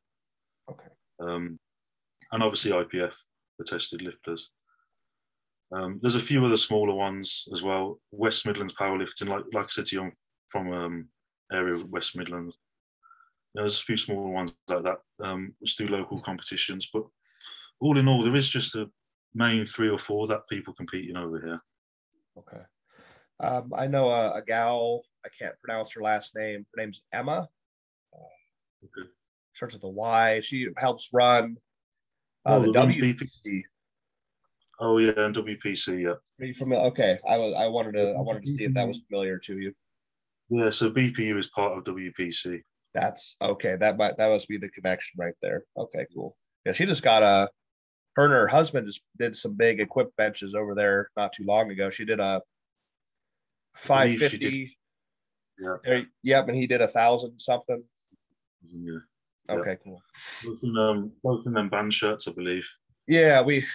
Okay. 0.70 0.88
Um, 1.20 1.60
and 2.32 2.44
obviously 2.44 2.72
IPF, 2.72 3.16
the 3.58 3.66
tested 3.66 4.02
lifters. 4.02 4.52
Um, 5.72 6.00
there's 6.02 6.16
a 6.16 6.20
few 6.20 6.44
other 6.46 6.58
smaller 6.58 6.94
ones 6.94 7.48
as 7.54 7.62
well. 7.62 8.00
West 8.12 8.46
Midlands 8.46 8.74
powerlifting, 8.74 9.30
like 9.30 9.44
like 9.54 9.66
I 9.66 9.70
said 9.70 9.86
to 9.88 9.96
you, 9.96 10.04
I'm 10.04 10.12
from 10.48 10.72
um, 10.74 11.08
area 11.52 11.74
of 11.74 11.90
West 11.90 12.16
Midlands. 12.16 12.58
there's 13.54 13.80
a 13.80 13.84
few 13.84 13.98
smaller 13.98 14.30
ones 14.30 14.56
like 14.68 14.84
that 14.84 14.98
um, 15.24 15.54
which 15.60 15.76
do 15.76 15.88
local 15.88 16.22
competitions, 16.22 16.90
but 16.92 17.04
all 17.80 17.98
in 17.98 18.08
all, 18.08 18.24
there 18.24 18.36
is 18.36 18.50
just 18.50 18.76
a 18.76 18.90
main 19.36 19.66
three 19.66 19.90
or 19.90 20.00
four 20.00 20.26
that 20.28 20.48
people 20.50 20.74
competing 20.74 21.18
over 21.18 21.40
here. 21.40 21.62
Okay. 22.38 22.62
Um, 23.40 23.72
I 23.76 23.88
know 23.88 24.10
a, 24.10 24.34
a, 24.34 24.42
gal. 24.46 25.02
I 25.26 25.30
can't 25.38 25.56
pronounce 25.64 25.94
her 25.94 26.02
last 26.02 26.36
name. 26.36 26.66
Her 26.76 26.82
name's 26.82 27.04
Emma. 27.14 27.48
Uh, 28.14 28.86
okay. 28.86 29.10
Starts 29.54 29.76
with 29.76 29.84
a 29.84 29.90
Y. 29.90 30.42
She 30.42 30.68
helps 30.78 31.10
run 31.14 31.58
uh, 32.46 32.56
oh, 32.56 32.60
the, 32.62 32.72
the 32.72 32.80
WPC. 32.80 33.62
Oh 34.80 34.98
yeah, 34.98 35.12
and 35.18 35.36
WPC, 35.36 36.04
yeah. 36.04 36.14
Are 36.40 36.46
you 36.46 36.54
familiar? 36.54 36.86
Okay, 36.88 37.20
I 37.28 37.38
was. 37.38 37.54
I 37.58 37.68
wanted 37.68 37.94
to. 37.94 38.12
I 38.12 38.22
wanted 38.22 38.44
to 38.44 38.58
see 38.58 38.64
if 38.64 38.74
that 38.76 38.88
was 38.88 39.02
familiar 39.10 39.38
to 39.40 39.60
you. 39.60 39.74
Yeah, 40.50 40.70
so 40.70 40.90
BPU 40.90 41.38
is 41.38 41.48
part 41.48 41.78
of 41.78 41.84
WPC. 41.84 42.62
That's 42.94 43.36
okay. 43.42 43.76
That 43.76 43.98
might 43.98 44.18
that 44.18 44.30
must 44.30 44.48
be 44.48 44.58
the 44.58 44.70
connection 44.70 45.20
right 45.20 45.34
there. 45.42 45.64
Okay, 45.78 46.06
cool. 46.14 46.38
Yeah, 46.66 46.72
she 46.72 46.86
just 46.86 47.04
got 47.04 47.24
a. 47.24 47.50
Her 48.16 48.26
and 48.26 48.34
her 48.34 48.48
husband 48.48 48.88
just 48.88 49.02
did 49.18 49.36
some 49.36 49.56
big 49.56 49.80
equip 49.80 50.16
benches 50.16 50.56
over 50.56 50.76
there 50.76 51.10
not 51.16 51.34
too 51.34 51.44
long 51.46 51.72
ago. 51.72 51.90
She 51.90 52.06
did 52.06 52.20
a 52.20 52.42
five 53.76 54.16
fifty. 54.18 54.76
Yeah. 55.58 56.02
Yep, 56.24 56.48
and 56.48 56.58
he 56.58 56.68
did 56.68 56.82
a 56.82 56.88
thousand 56.88 57.40
something. 57.40 57.84
Yeah. 58.64 59.00
Okay, 59.50 59.78
cool. 59.84 60.02
Both 60.46 60.64
in, 60.64 60.78
um, 60.78 61.12
both 61.24 61.46
in 61.48 61.54
them 61.54 61.70
band 61.70 61.94
shirts, 61.94 62.28
I 62.28 62.32
believe. 62.32 62.68
Yeah, 63.08 63.42
we 63.42 63.66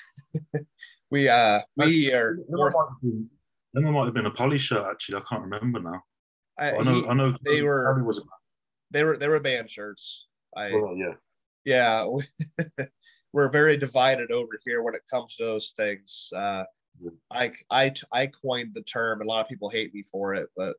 we 1.11 1.29
uh 1.29 1.61
we 1.77 2.13
are. 2.13 2.37
Emma 2.49 2.71
might, 2.71 2.87
been, 3.03 3.31
Emma 3.77 3.93
might 3.93 4.05
have 4.05 4.15
been 4.15 4.27
a 4.27 4.31
poly 4.31 4.59
shirt 4.59 4.87
actually. 4.89 5.17
I 5.19 5.23
can't 5.29 5.43
remember 5.43 5.81
now. 5.81 6.03
I, 6.59 6.73
I 6.73 6.83
know. 6.83 6.95
he- 6.95 7.07
I 7.09 7.15
know. 7.15 7.37
they 7.45 7.63
were- 7.63 8.03
was 8.05 8.19
a 8.19 8.23
they 8.91 9.03
were 9.03 9.17
they 9.17 9.29
were 9.29 9.41
band 9.41 9.69
shirts. 9.71 10.29
I 10.57 10.71
well, 10.73 10.95
yeah. 10.97 11.15
yeah, 11.65 12.07
we're 13.35 13.49
very 13.49 13.77
divided 13.77 14.31
over 14.31 14.61
here 14.65 14.81
when 14.81 14.95
it 14.95 15.03
comes 15.11 15.35
to 15.35 15.45
those 15.45 15.75
things. 15.77 16.33
Uh, 16.35 16.63
I 17.33 17.51
I 17.69 17.93
I 18.13 18.29
coined 18.29 18.71
the 18.75 18.83
term, 18.83 19.21
and 19.21 19.29
a 19.29 19.31
lot 19.31 19.41
of 19.41 19.49
people 19.49 19.69
hate 19.69 19.93
me 19.93 20.05
for 20.05 20.35
it, 20.35 20.49
but 20.57 20.77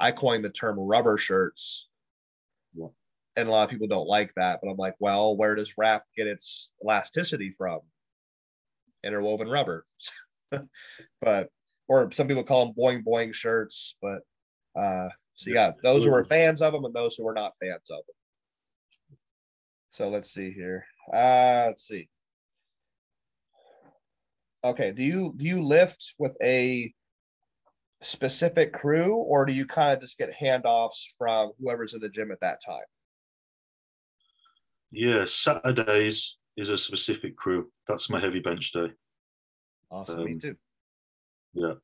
I 0.00 0.10
coined 0.10 0.44
the 0.44 0.50
term 0.50 0.80
rubber 0.80 1.16
shirts. 1.16 1.88
Yeah. 2.74 2.88
And 3.36 3.48
a 3.48 3.52
lot 3.52 3.62
of 3.62 3.70
people 3.70 3.86
don't 3.86 4.08
like 4.08 4.34
that, 4.34 4.58
but 4.60 4.68
I'm 4.68 4.76
like, 4.76 4.96
well, 4.98 5.36
where 5.36 5.54
does 5.54 5.78
wrap 5.78 6.02
get 6.16 6.26
its 6.26 6.72
elasticity 6.84 7.50
from? 7.50 7.78
Interwoven 9.04 9.48
rubber. 9.48 9.86
but 11.20 11.50
or 11.86 12.10
some 12.10 12.26
people 12.26 12.42
call 12.42 12.66
them 12.66 12.74
boing 12.76 13.04
boing 13.04 13.32
shirts, 13.32 13.96
but 14.02 14.22
uh 14.74 15.08
so 15.36 15.50
you 15.50 15.54
got 15.54 15.80
those 15.82 16.04
who 16.04 16.12
are 16.12 16.24
fans 16.24 16.62
of 16.62 16.72
them 16.72 16.84
and 16.84 16.94
those 16.94 17.14
who 17.14 17.26
are 17.28 17.32
not 17.32 17.52
fans 17.60 17.90
of 17.90 17.98
them. 18.06 19.18
So 19.90 20.08
let's 20.08 20.30
see 20.30 20.50
here. 20.50 20.84
Uh 21.10 21.64
let's 21.68 21.86
see. 21.86 22.08
Okay, 24.64 24.92
do 24.92 25.02
you 25.02 25.32
do 25.36 25.44
you 25.44 25.62
lift 25.64 26.14
with 26.18 26.36
a 26.42 26.92
specific 28.02 28.72
crew 28.72 29.14
or 29.14 29.44
do 29.44 29.52
you 29.52 29.64
kind 29.66 29.94
of 29.94 30.00
just 30.00 30.18
get 30.18 30.32
handoffs 30.38 31.04
from 31.16 31.52
whoever's 31.60 31.94
in 31.94 32.00
the 32.00 32.08
gym 32.08 32.30
at 32.30 32.40
that 32.40 32.60
time? 32.64 32.84
Yeah, 34.90 35.24
Saturdays 35.24 36.36
is 36.56 36.68
a 36.68 36.76
specific 36.76 37.36
crew. 37.36 37.72
That's 37.86 38.10
my 38.10 38.20
heavy 38.20 38.40
bench 38.40 38.72
day. 38.72 38.88
Awesome, 39.90 40.24
me 40.24 40.32
Um, 40.32 40.40
too. 40.40 40.56
Yeah. 41.54 41.74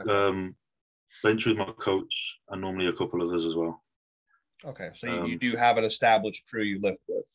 Okay. 0.00 0.10
Um, 0.10 0.56
bench 1.22 1.46
with 1.46 1.58
my 1.58 1.72
coach 1.78 2.38
and 2.48 2.60
normally 2.60 2.86
a 2.86 2.92
couple 2.92 3.22
others 3.22 3.44
as 3.44 3.54
well. 3.54 3.82
okay, 4.64 4.90
so 4.94 5.06
you, 5.06 5.12
you 5.12 5.32
um, 5.32 5.38
do 5.38 5.56
have 5.56 5.76
an 5.76 5.84
established 5.84 6.46
crew 6.48 6.62
you 6.62 6.80
lift 6.80 7.02
with. 7.08 7.26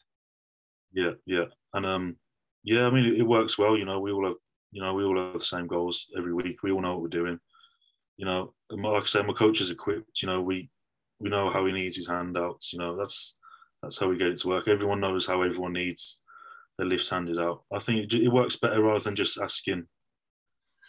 Yeah, 0.93 1.11
yeah, 1.25 1.45
and 1.73 1.85
um, 1.85 2.17
yeah. 2.63 2.85
I 2.85 2.89
mean, 2.89 3.05
it, 3.05 3.19
it 3.19 3.23
works 3.23 3.57
well. 3.57 3.77
You 3.77 3.85
know, 3.85 3.99
we 3.99 4.11
all 4.11 4.25
have, 4.25 4.37
you 4.71 4.81
know, 4.81 4.93
we 4.93 5.03
all 5.03 5.17
have 5.17 5.33
the 5.33 5.45
same 5.45 5.67
goals 5.67 6.07
every 6.17 6.33
week. 6.33 6.63
We 6.63 6.71
all 6.71 6.81
know 6.81 6.93
what 6.93 7.01
we're 7.01 7.07
doing. 7.09 7.39
You 8.17 8.25
know, 8.25 8.53
like 8.71 9.03
I 9.03 9.05
said, 9.05 9.27
my 9.27 9.33
coach 9.33 9.61
is 9.61 9.69
equipped. 9.69 10.21
You 10.21 10.27
know, 10.27 10.41
we 10.41 10.69
we 11.19 11.29
know 11.29 11.49
how 11.51 11.65
he 11.65 11.73
needs 11.73 11.97
his 11.97 12.07
handouts. 12.07 12.73
You 12.73 12.79
know, 12.79 12.97
that's 12.97 13.35
that's 13.81 13.99
how 13.99 14.07
we 14.09 14.17
get 14.17 14.27
it 14.27 14.39
to 14.39 14.47
work. 14.47 14.67
Everyone 14.67 14.99
knows 14.99 15.27
how 15.27 15.41
everyone 15.41 15.73
needs 15.73 16.21
their 16.77 16.87
lifts 16.87 17.09
handed 17.09 17.39
out. 17.39 17.63
I 17.73 17.79
think 17.79 18.13
it, 18.13 18.23
it 18.23 18.29
works 18.29 18.55
better 18.55 18.81
rather 18.81 18.99
than 19.03 19.15
just 19.15 19.37
asking, 19.39 19.87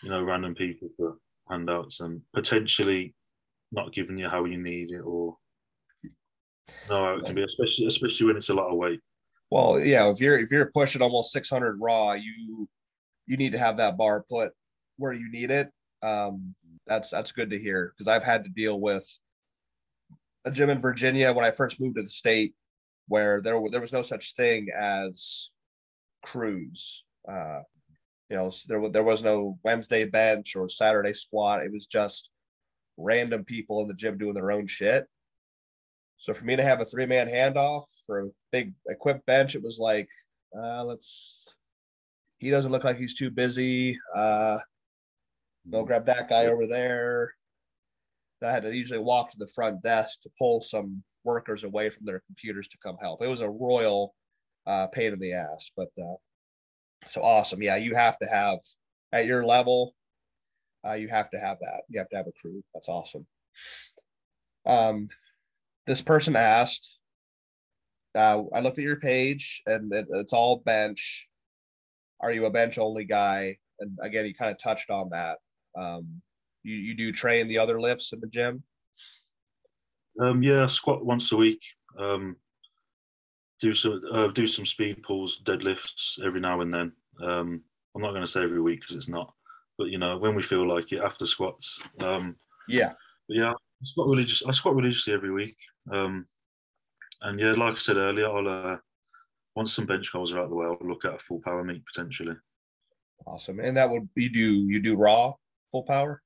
you 0.03 0.11
know, 0.11 0.23
random 0.23 0.55
people 0.55 0.89
for 0.97 1.17
handouts 1.51 2.01
and 2.01 2.23
potentially 2.35 3.15
not 3.73 3.93
giving 3.93 4.19
you 4.19 4.29
how 4.29 4.45
you 4.45 4.59
need 4.59 4.93
it 4.93 5.01
or 5.01 5.37
no, 6.89 7.17
it 7.19 7.25
can 7.25 7.35
be 7.35 7.43
especially 7.43 7.87
especially 7.87 8.27
when 8.27 8.37
it's 8.37 8.49
a 8.49 8.55
lot 8.55 8.71
of 8.71 8.77
weight. 8.77 9.01
Well, 9.51 9.81
yeah, 9.81 10.11
if 10.11 10.21
you're 10.21 10.39
if 10.39 10.51
you're 10.51 10.71
pushing 10.73 11.03
almost 11.03 11.33
600 11.33 11.79
raw, 11.81 12.13
you 12.13 12.69
you 13.27 13.37
need 13.37 13.53
to 13.53 13.59
have 13.59 13.79
that 13.79 13.97
bar 13.97 14.25
put 14.29 14.53
where 14.97 15.13
you 15.13 15.31
need 15.31 15.51
it. 15.51 15.71
Um, 16.03 16.55
that's 16.87 17.11
that's 17.11 17.33
good 17.33 17.51
to 17.51 17.59
hear 17.59 17.93
because 17.95 18.09
I've 18.09 18.25
had 18.25 18.45
to 18.45 18.51
deal 18.51 18.81
with 18.81 19.07
a 20.45 20.51
gym 20.51 20.71
in 20.71 20.81
Virginia 20.81 21.33
when 21.33 21.45
I 21.45 21.51
first 21.51 21.81
moved 21.81 21.97
to 21.97 22.03
the 22.03 22.09
state, 22.09 22.55
where 23.07 23.41
there 23.41 23.61
there 23.71 23.81
was 23.81 23.93
no 23.93 24.03
such 24.03 24.35
thing 24.35 24.69
as 24.77 25.51
crews. 26.25 27.05
Uh, 27.31 27.61
you 28.31 28.37
know, 28.37 28.51
there 28.67 28.89
there 28.91 29.03
was 29.03 29.23
no 29.23 29.59
Wednesday 29.65 30.05
bench 30.05 30.57
or 30.57 30.69
Saturday 30.69 31.15
squat. 31.15 31.63
It 31.63 31.73
was 31.73 31.87
just 31.87 32.31
random 32.99 33.45
people 33.45 33.81
in 33.81 33.89
the 33.89 33.95
gym 33.95 34.19
doing 34.19 34.35
their 34.35 34.51
own 34.53 34.67
shit. 34.67 35.07
So 36.19 36.35
for 36.35 36.45
me 36.45 36.57
to 36.57 36.63
have 36.63 36.81
a 36.81 36.85
three 36.85 37.07
man 37.07 37.29
handoff 37.29 37.85
for 38.07 38.21
a 38.21 38.29
big 38.53 38.75
equipped 38.89 39.25
bench, 39.27 39.55
it 39.55 39.63
was 39.63 39.79
like, 39.79 40.09
uh, 40.57 40.85
let's. 40.85 41.55
He 42.39 42.51
doesn't 42.51 42.71
look 42.71 42.85
like 42.85 42.99
he's 42.99 43.17
too 43.17 43.31
busy. 43.31 43.99
Uh, 44.15 44.59
go 45.71 45.85
grab 45.85 46.07
that 46.07 46.29
guy 46.29 46.47
over 46.47 46.69
there. 46.69 47.35
I 48.43 48.53
had 48.53 48.63
to 48.63 48.75
usually 48.75 49.01
walk 49.01 49.31
to 49.31 49.39
the 49.39 49.49
front 49.49 49.83
desk 49.83 50.21
to 50.23 50.31
pull 50.39 50.61
some 50.61 51.03
workers 51.25 51.65
away 51.65 51.91
from 51.91 52.07
their 52.07 52.23
computers 52.27 52.69
to 52.69 52.79
come 52.79 52.97
help. 53.01 53.23
It 53.23 53.29
was 53.29 53.41
a 53.41 53.51
royal 53.51 54.15
uh, 54.69 54.87
pain 54.89 55.13
in 55.13 55.19
the 55.19 55.33
ass, 55.33 55.73
but 55.77 55.89
uh, 56.01 56.15
so 57.09 57.23
awesome. 57.23 57.63
Yeah, 57.63 57.77
you 57.77 57.97
have 57.97 58.19
to 58.19 58.27
have 58.27 58.59
at 59.13 59.27
your 59.27 59.45
level. 59.45 59.95
Uh, 60.87 60.95
you 60.95 61.09
have 61.09 61.29
to 61.31 61.39
have 61.39 61.59
that. 61.61 61.83
You 61.89 61.99
have 61.99 62.09
to 62.11 62.17
have 62.17 62.29
a 62.29 62.33
crew. 62.41 62.63
That's 62.73 62.89
awesome. 62.89 63.27
Um, 64.65 65.09
this 65.89 66.03
person 66.03 66.37
asked. 66.37 67.01
Uh, 68.15 68.43
I 68.55 68.61
looked 68.61 68.79
at 68.79 68.85
your 68.85 69.01
page, 69.01 69.63
and 69.67 69.93
it, 69.93 70.07
it's 70.11 70.33
all 70.33 70.63
bench. 70.65 71.29
Are 72.21 72.31
you 72.31 72.47
a 72.47 72.51
bench 72.51 72.79
only 72.79 73.05
guy? 73.05 73.57
And 73.81 73.99
again, 74.03 74.27
you 74.27 74.35
kind 74.35 74.51
of 74.51 74.59
touched 74.59 74.91
on 74.91 75.09
that. 75.11 75.39
Um, 75.77 76.21
you 76.63 76.77
you 76.77 76.95
do 76.95 77.11
train 77.11 77.49
the 77.49 77.59
other 77.59 77.81
lifts 77.81 78.13
in 78.13 78.21
the 78.21 78.27
gym. 78.27 78.63
Um, 80.21 80.43
yeah, 80.43 80.67
squat 80.67 81.05
once 81.05 81.33
a 81.33 81.37
week. 81.37 81.63
Um, 81.99 82.37
do 83.61 83.75
some 83.75 84.03
uh, 84.13 84.29
do 84.29 84.47
some 84.47 84.67
speed 84.67 85.03
pulls, 85.03 85.41
deadlifts 85.43 86.21
every 86.25 86.41
now 86.41 86.61
and 86.61 86.73
then. 86.73 86.93
Um, 87.23 87.63
I'm 87.95 88.03
not 88.03 88.11
going 88.11 88.25
to 88.25 88.31
say 88.31 88.43
every 88.43 88.61
week 88.61 88.81
because 88.81 88.97
it's 88.97 89.09
not, 89.09 89.33
but 89.79 89.89
you 89.89 89.99
know 89.99 90.19
when 90.19 90.35
we 90.35 90.43
feel 90.43 90.69
like 90.69 90.93
it 90.93 91.01
after 91.01 91.25
squats. 91.25 91.81
Um, 92.03 92.37
Yeah, 92.69 92.93
yeah, 93.29 93.51
I 93.53 93.85
squat 93.85 94.09
religious. 94.09 94.43
I 94.47 94.51
squat 94.51 94.75
religiously 94.75 95.15
every 95.15 95.31
week. 95.31 95.57
Um, 95.91 96.27
and 97.23 97.39
yeah, 97.41 97.53
like 97.53 97.75
I 97.75 97.79
said 97.79 97.97
earlier, 97.97 98.29
I'll 98.29 98.49
uh, 98.49 98.77
once 99.57 99.73
some 99.75 99.87
bench 99.87 100.13
goals 100.13 100.33
are 100.33 100.39
out 100.39 100.45
of 100.45 100.51
the 100.51 100.57
way, 100.57 100.67
I'll 100.67 100.79
look 100.87 101.05
at 101.05 101.15
a 101.15 101.19
full 101.19 101.41
power 101.41 101.65
meet 101.65 101.85
potentially. 101.85 102.35
awesome. 103.27 103.61
And 103.61 103.77
that 103.77 103.91
would 103.91 104.09
you 104.15 104.31
do 104.31 104.67
you 104.69 104.81
do 104.81 104.97
raw 104.97 105.33
full 105.73 105.83
power? 105.85 106.23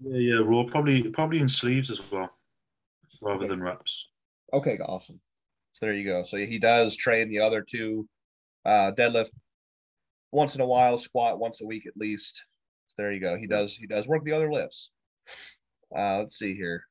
Yeah, 0.00 0.18
yeah, 0.18 0.40
raw 0.44 0.64
probably 0.64 1.02
probably 1.10 1.40
in 1.40 1.48
sleeves 1.48 1.90
as 1.90 2.00
well, 2.10 2.30
rather 3.20 3.40
Okay. 3.40 3.48
than 3.48 3.62
wraps. 3.62 4.08
Okay, 4.52 4.78
awesome. 4.78 5.20
So 5.72 5.86
there 5.86 5.94
you 5.94 6.04
go. 6.04 6.22
So 6.22 6.36
he 6.36 6.58
does 6.58 6.96
train 6.96 7.28
the 7.28 7.38
other 7.40 7.62
two, 7.62 8.08
uh, 8.64 8.92
deadlift 8.92 9.30
once 10.32 10.54
in 10.54 10.60
a 10.60 10.66
while, 10.66 10.96
squat 10.98 11.38
once 11.38 11.60
a 11.60 11.66
week 11.66 11.86
at 11.86 11.96
least. 11.96 12.44
There 12.98 13.12
you 13.12 13.20
go. 13.20 13.36
He 13.36 13.46
does 13.46 13.74
he 13.74 13.86
does 13.86 14.06
work 14.06 14.24
the 14.24 14.32
other 14.32 14.52
lifts. 14.52 14.90
Uh, 15.96 16.18
let's 16.18 16.38
see 16.38 16.54
here. 16.54 16.84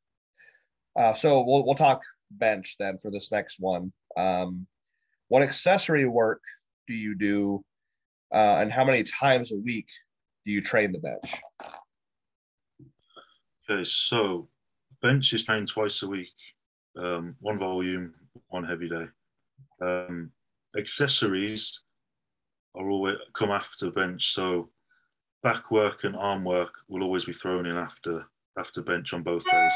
Uh, 0.96 1.14
so 1.14 1.42
we'll 1.42 1.66
we'll 1.66 1.76
talk 1.76 2.02
bench 2.32 2.76
then 2.80 2.98
for 2.98 3.12
this 3.12 3.32
next 3.32 3.60
one. 3.60 3.92
Um, 4.18 4.68
what 5.28 5.44
accessory 5.44 6.06
work 6.06 6.42
do 6.88 6.94
you 6.94 7.16
do, 7.16 7.64
uh, 8.34 8.58
and 8.60 8.72
how 8.72 8.84
many 8.84 9.04
times 9.04 9.52
a 9.52 9.58
week 9.58 9.88
do 10.46 10.52
you 10.52 10.62
train 10.62 10.92
the 10.92 11.00
bench? 11.00 11.42
Okay, 13.70 13.84
so 13.84 14.50
bench 15.02 15.32
is 15.34 15.44
trained 15.44 15.68
twice 15.68 16.02
a 16.02 16.08
week, 16.08 16.34
um, 16.98 17.36
one 17.40 17.60
volume, 17.60 18.14
one 18.48 18.64
heavy 18.64 18.90
day. 18.90 19.06
Um, 19.82 20.32
accessories 20.78 21.82
are 22.76 22.90
always 22.90 23.18
come 23.34 23.52
after 23.52 23.92
bench, 23.92 24.34
so 24.34 24.70
back 25.44 25.72
work 25.72 26.04
and 26.04 26.16
arm 26.16 26.44
work 26.44 26.74
will 26.88 27.04
always 27.04 27.26
be 27.26 27.34
thrown 27.34 27.66
in 27.66 27.78
after 27.78 28.26
after 28.58 28.82
bench 28.82 29.14
on 29.14 29.24
both 29.24 29.46
days. 29.50 29.74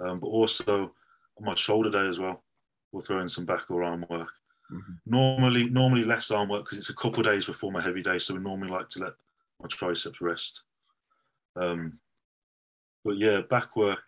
Um, 0.00 0.20
but 0.20 0.26
also 0.26 0.92
on 1.38 1.44
my 1.44 1.54
shoulder 1.54 1.90
day 1.90 2.06
as 2.08 2.18
well, 2.18 2.44
we'll 2.92 3.02
throw 3.02 3.20
in 3.20 3.28
some 3.28 3.44
back 3.46 3.70
or 3.70 3.82
arm 3.82 4.04
work. 4.10 4.30
Mhm. 4.70 5.00
Normally, 5.06 5.68
normally 5.68 6.04
less 6.04 6.30
arm 6.30 6.48
work 6.48 6.64
because 6.64 6.78
it's 6.78 6.90
a 6.90 6.94
couple 6.94 7.20
of 7.20 7.26
days 7.26 7.44
before 7.44 7.70
my 7.70 7.80
heavy 7.80 8.02
day, 8.02 8.18
so 8.18 8.34
we 8.34 8.40
normally 8.40 8.68
like 8.68 8.88
to 8.90 9.00
let 9.00 9.14
my 9.60 9.68
triceps 9.68 10.20
rest. 10.20 10.64
Um, 11.54 12.00
but 13.04 13.16
yeah, 13.16 13.40
back 13.42 13.76
work, 13.76 14.02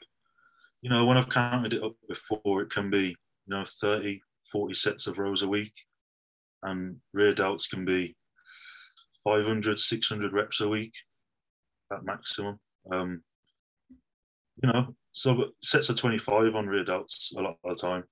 you 0.82 0.90
know, 0.90 1.04
when 1.06 1.16
I've 1.16 1.28
counted 1.28 1.74
it 1.74 1.82
up 1.82 1.94
before, 2.08 2.62
it 2.62 2.70
can 2.70 2.90
be, 2.90 3.08
you 3.08 3.16
know, 3.46 3.64
30, 3.64 4.20
40 4.50 4.74
sets 4.74 5.06
of 5.06 5.18
rows 5.18 5.42
a 5.42 5.48
week. 5.48 5.72
And 6.62 7.00
rear 7.12 7.32
delts 7.32 7.70
can 7.70 7.84
be 7.84 8.16
500, 9.22 9.78
600 9.78 10.32
reps 10.32 10.60
a 10.60 10.68
week 10.68 10.92
at 11.92 12.04
maximum. 12.04 12.58
Um, 12.90 13.22
you 14.62 14.72
know, 14.72 14.94
so 15.12 15.46
sets 15.62 15.88
of 15.88 15.96
25 15.96 16.54
on 16.54 16.66
rear 16.66 16.84
delts 16.84 17.36
a 17.36 17.40
lot 17.40 17.56
of 17.64 17.76
the 17.76 17.80
time, 17.80 18.04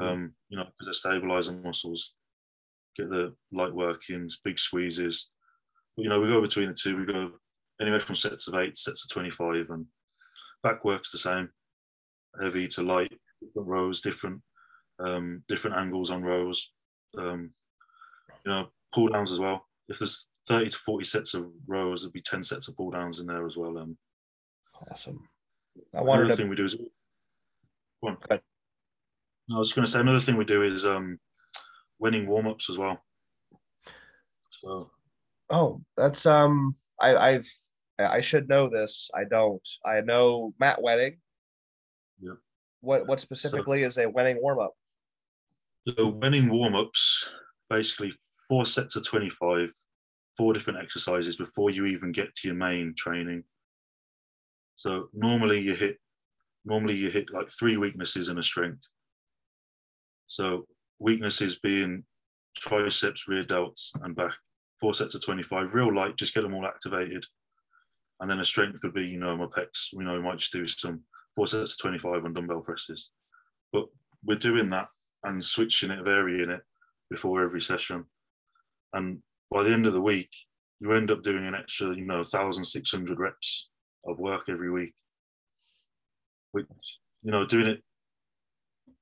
um, 0.00 0.34
you 0.48 0.56
know, 0.56 0.64
because 0.64 0.86
they're 0.86 1.12
stabilizing 1.12 1.62
muscles, 1.62 2.14
get 2.96 3.10
the 3.10 3.34
light 3.52 3.74
workings, 3.74 4.40
big 4.42 4.58
squeezes. 4.58 5.28
But, 5.96 6.04
you 6.04 6.08
know, 6.08 6.20
we 6.20 6.28
go 6.28 6.40
between 6.40 6.68
the 6.68 6.74
two, 6.74 6.96
we 6.96 7.04
go 7.04 7.32
anywhere 7.80 8.00
from 8.00 8.14
sets 8.14 8.48
of 8.48 8.54
eight, 8.54 8.78
sets 8.78 9.04
of 9.04 9.10
25, 9.10 9.70
and 9.70 9.86
back 10.62 10.84
works 10.84 11.10
the 11.10 11.18
same 11.18 11.50
heavy 12.40 12.68
to 12.68 12.82
light, 12.82 13.12
different 13.40 13.68
rows, 13.68 14.00
different 14.00 14.42
um, 15.00 15.42
different 15.48 15.76
angles 15.76 16.10
on 16.10 16.22
rows, 16.22 16.72
um, 17.18 17.50
you 18.44 18.52
know, 18.52 18.68
pull 18.92 19.08
downs 19.08 19.32
as 19.32 19.40
well. 19.40 19.66
If 19.88 19.98
there's 19.98 20.26
30 20.46 20.70
to 20.70 20.76
40 20.76 21.04
sets 21.04 21.34
of 21.34 21.46
rows, 21.66 22.02
there'd 22.02 22.12
be 22.12 22.20
10 22.20 22.42
sets 22.42 22.68
of 22.68 22.76
pull 22.76 22.90
downs 22.90 23.18
in 23.18 23.26
there 23.26 23.46
as 23.46 23.56
well. 23.56 23.78
Um, 23.78 23.96
awesome. 24.90 25.26
I 25.94 26.02
wanted 26.02 26.22
another 26.22 26.36
to. 26.36 26.42
thing 26.42 26.50
we 26.50 26.56
do 26.56 26.64
is 26.64 26.74
go 26.74 28.08
on. 28.08 28.16
ahead. 28.28 28.40
I 29.52 29.58
was 29.58 29.68
just 29.68 29.74
going 29.76 29.84
to 29.84 29.90
say 29.90 30.00
another 30.00 30.20
thing 30.20 30.36
we 30.36 30.44
do 30.44 30.62
is 30.62 30.86
um, 30.86 31.18
Wenning 32.02 32.26
warm 32.26 32.46
ups 32.46 32.70
as 32.70 32.78
well. 32.78 33.02
So 34.50 34.90
Oh, 35.50 35.82
that's 35.96 36.26
um. 36.26 36.74
I 37.00 37.16
I've 37.16 37.46
I 37.98 38.20
should 38.20 38.48
know 38.48 38.68
this. 38.68 39.10
I 39.14 39.24
don't. 39.24 39.66
I 39.84 40.00
know 40.00 40.54
Matt 40.60 40.78
Wenning. 40.78 41.18
Yeah. 42.20 42.34
What 42.80 43.06
what 43.08 43.20
specifically 43.20 43.82
is 43.82 43.96
a 43.98 44.04
Wenning 44.06 44.40
warm 44.40 44.60
up? 44.60 44.72
The 45.86 45.92
Wenning 45.94 46.50
warm 46.50 46.76
ups, 46.76 47.30
basically 47.68 48.12
four 48.48 48.64
sets 48.64 48.96
of 48.96 49.04
25, 49.06 49.70
four 50.36 50.52
different 50.52 50.78
exercises 50.78 51.36
before 51.36 51.70
you 51.70 51.86
even 51.86 52.12
get 52.12 52.34
to 52.36 52.48
your 52.48 52.56
main 52.56 52.94
training. 52.96 53.44
So 54.80 55.10
normally 55.12 55.60
you 55.60 55.74
hit 55.74 55.98
normally 56.64 56.96
you 56.96 57.10
hit 57.10 57.34
like 57.34 57.50
three 57.50 57.76
weaknesses 57.76 58.30
and 58.30 58.38
a 58.38 58.42
strength. 58.42 58.90
So 60.26 60.64
weaknesses 60.98 61.58
being 61.58 62.04
triceps, 62.56 63.28
rear 63.28 63.44
delts, 63.44 63.90
and 64.02 64.16
back. 64.16 64.32
Four 64.80 64.94
sets 64.94 65.14
of 65.14 65.22
25, 65.22 65.74
real 65.74 65.94
light, 65.94 66.16
just 66.16 66.32
get 66.32 66.40
them 66.40 66.54
all 66.54 66.64
activated. 66.64 67.26
And 68.20 68.30
then 68.30 68.40
a 68.40 68.44
strength 68.44 68.80
would 68.82 68.94
be, 68.94 69.04
you 69.04 69.18
know, 69.18 69.36
my 69.36 69.44
pecs. 69.44 69.88
We 69.94 70.02
know 70.02 70.14
we 70.14 70.22
might 70.22 70.38
just 70.38 70.52
do 70.52 70.66
some 70.66 71.02
four 71.36 71.46
sets 71.46 71.72
of 71.72 71.78
25 71.80 72.24
on 72.24 72.32
dumbbell 72.32 72.62
presses. 72.62 73.10
But 73.74 73.84
we're 74.24 74.38
doing 74.38 74.70
that 74.70 74.88
and 75.24 75.44
switching 75.44 75.90
it, 75.90 76.02
varying 76.02 76.48
it 76.48 76.62
before 77.10 77.44
every 77.44 77.60
session. 77.60 78.06
And 78.94 79.18
by 79.50 79.62
the 79.62 79.74
end 79.74 79.84
of 79.84 79.92
the 79.92 80.00
week, 80.00 80.30
you 80.78 80.90
end 80.92 81.10
up 81.10 81.22
doing 81.22 81.46
an 81.46 81.54
extra, 81.54 81.94
you 81.94 82.06
know, 82.06 82.22
1,600 82.24 83.20
reps 83.20 83.69
of 84.04 84.18
work 84.18 84.48
every 84.48 84.70
week. 84.70 84.94
Which, 86.52 86.66
you 87.22 87.30
know, 87.30 87.46
doing 87.46 87.66
it, 87.66 87.82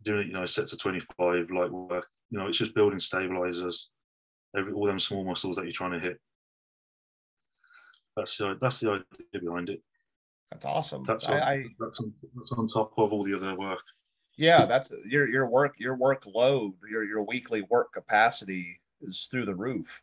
doing 0.03 0.21
it, 0.21 0.27
you 0.27 0.33
know, 0.33 0.47
sets 0.47 0.73
of 0.73 0.81
25 0.81 1.51
light 1.51 1.71
work, 1.71 2.07
you 2.31 2.39
know, 2.39 2.47
it's 2.47 2.59
just 2.59 2.75
building 2.75 2.99
stabilizers, 2.99 3.91
every 4.57 4.73
all 4.73 4.87
them 4.87 4.99
small 4.99 5.25
muscles 5.25 5.57
that 5.57 5.63
you're 5.63 5.73
trying 5.73 5.93
to 5.93 6.01
hit. 6.01 6.19
That's 8.17 8.37
the 8.37 8.57
that's 8.61 8.81
the 8.81 8.91
idea 8.91 9.41
behind 9.41 9.71
it. 9.71 9.81
That's 10.51 10.65
awesome. 10.65 11.05
That's 11.05 11.29
I, 11.29 11.33
on, 11.33 11.43
I 11.43 11.65
that's, 11.79 12.01
on, 12.01 12.13
that's 12.35 12.53
on 12.53 12.67
top 12.67 12.93
of 12.99 13.13
all 13.13 13.23
the 13.23 13.35
other 13.35 13.55
work. 13.55 13.83
yeah, 14.37 14.65
that's 14.65 14.93
your 15.07 15.29
your 15.29 15.47
work 15.47 15.75
your 15.79 15.97
workload 15.97 16.73
your 16.91 17.05
your 17.05 17.23
weekly 17.23 17.63
work 17.71 17.93
capacity 17.93 18.81
is 19.03 19.29
through 19.31 19.47
the 19.47 19.55
roof. 19.55 20.03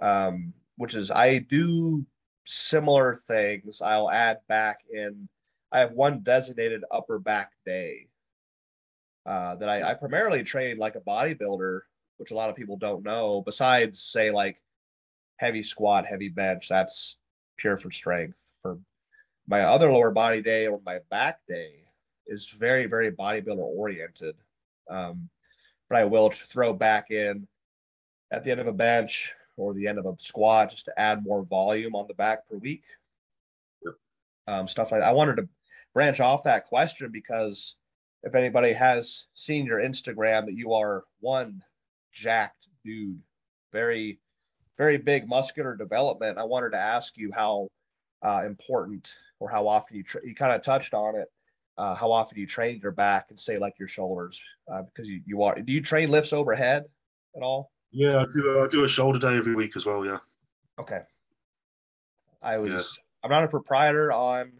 Um, 0.00 0.52
which 0.76 0.94
is 0.94 1.10
I 1.10 1.38
do 1.38 2.04
similar 2.44 3.16
things. 3.16 3.80
I'll 3.82 4.10
add 4.10 4.38
back 4.48 4.80
in. 4.90 5.28
I 5.70 5.80
have 5.80 5.92
one 5.92 6.20
designated 6.20 6.84
upper 6.90 7.18
back 7.18 7.52
day 7.64 8.08
uh, 9.24 9.54
that 9.56 9.68
I, 9.68 9.90
I 9.90 9.94
primarily 9.94 10.42
train 10.42 10.78
like 10.78 10.96
a 10.96 11.00
bodybuilder, 11.00 11.80
which 12.18 12.30
a 12.30 12.34
lot 12.34 12.50
of 12.50 12.56
people 12.56 12.76
don't 12.76 13.04
know. 13.04 13.42
Besides, 13.44 14.02
say 14.02 14.30
like 14.30 14.60
heavy 15.36 15.62
squat, 15.62 16.06
heavy 16.06 16.28
bench, 16.28 16.68
that's 16.68 17.18
pure 17.56 17.76
for 17.76 17.90
strength. 17.90 18.38
For 18.60 18.78
my 19.48 19.62
other 19.62 19.90
lower 19.92 20.10
body 20.10 20.42
day 20.42 20.66
or 20.66 20.80
my 20.84 20.98
back 21.10 21.40
day 21.48 21.74
is 22.26 22.48
very 22.48 22.86
very 22.86 23.10
bodybuilder 23.10 23.58
oriented. 23.58 24.36
Um, 24.90 25.28
but 25.88 25.98
I 25.98 26.04
will 26.04 26.30
throw 26.30 26.72
back 26.72 27.10
in 27.10 27.46
at 28.30 28.44
the 28.44 28.50
end 28.50 28.60
of 28.60 28.66
a 28.66 28.72
bench 28.72 29.32
or 29.62 29.74
the 29.74 29.86
end 29.86 29.98
of 29.98 30.06
a 30.06 30.14
squat 30.18 30.70
just 30.70 30.86
to 30.86 31.00
add 31.00 31.24
more 31.24 31.44
volume 31.44 31.94
on 31.94 32.06
the 32.08 32.14
back 32.14 32.48
per 32.48 32.56
week. 32.56 32.82
Yep. 33.84 33.94
Um, 34.48 34.68
stuff 34.68 34.92
like 34.92 35.00
that. 35.00 35.08
I 35.08 35.12
wanted 35.12 35.36
to 35.36 35.48
branch 35.94 36.20
off 36.20 36.44
that 36.44 36.64
question 36.64 37.10
because 37.12 37.76
if 38.22 38.34
anybody 38.34 38.72
has 38.72 39.26
seen 39.34 39.66
your 39.66 39.80
Instagram, 39.80 40.46
that 40.46 40.54
you 40.54 40.72
are 40.72 41.04
one 41.20 41.62
jacked 42.12 42.68
dude, 42.84 43.20
very, 43.72 44.20
very 44.76 44.96
big 44.96 45.28
muscular 45.28 45.76
development. 45.76 46.38
I 46.38 46.44
wanted 46.44 46.70
to 46.70 46.78
ask 46.78 47.16
you 47.16 47.30
how 47.32 47.68
uh, 48.24 48.42
important 48.44 49.14
or 49.40 49.48
how 49.48 49.66
often 49.66 49.96
you 49.96 50.04
tra- 50.04 50.24
you 50.24 50.34
kind 50.34 50.52
of 50.52 50.62
touched 50.62 50.94
on 50.94 51.16
it. 51.16 51.28
Uh, 51.78 51.94
how 51.94 52.12
often 52.12 52.38
you 52.38 52.46
train 52.46 52.78
your 52.82 52.92
back 52.92 53.26
and 53.30 53.40
say 53.40 53.58
like 53.58 53.78
your 53.78 53.88
shoulders 53.88 54.40
uh, 54.70 54.82
because 54.82 55.08
you, 55.08 55.22
you 55.24 55.42
are 55.42 55.58
do 55.58 55.72
you 55.72 55.80
train 55.80 56.10
lifts 56.10 56.34
overhead 56.34 56.84
at 57.34 57.42
all 57.42 57.71
Yeah, 57.92 58.20
I 58.20 58.26
do. 58.32 58.62
I 58.62 58.66
do 58.68 58.84
a 58.84 58.88
shoulder 58.88 59.18
day 59.18 59.36
every 59.36 59.54
week 59.54 59.76
as 59.76 59.86
well. 59.86 60.04
Yeah. 60.04 60.18
Okay. 60.78 61.00
I 62.40 62.58
was 62.58 62.98
Yeah. 62.98 63.04
I'm 63.22 63.30
not 63.30 63.44
a 63.44 63.48
proprietor 63.48 64.10
on 64.10 64.52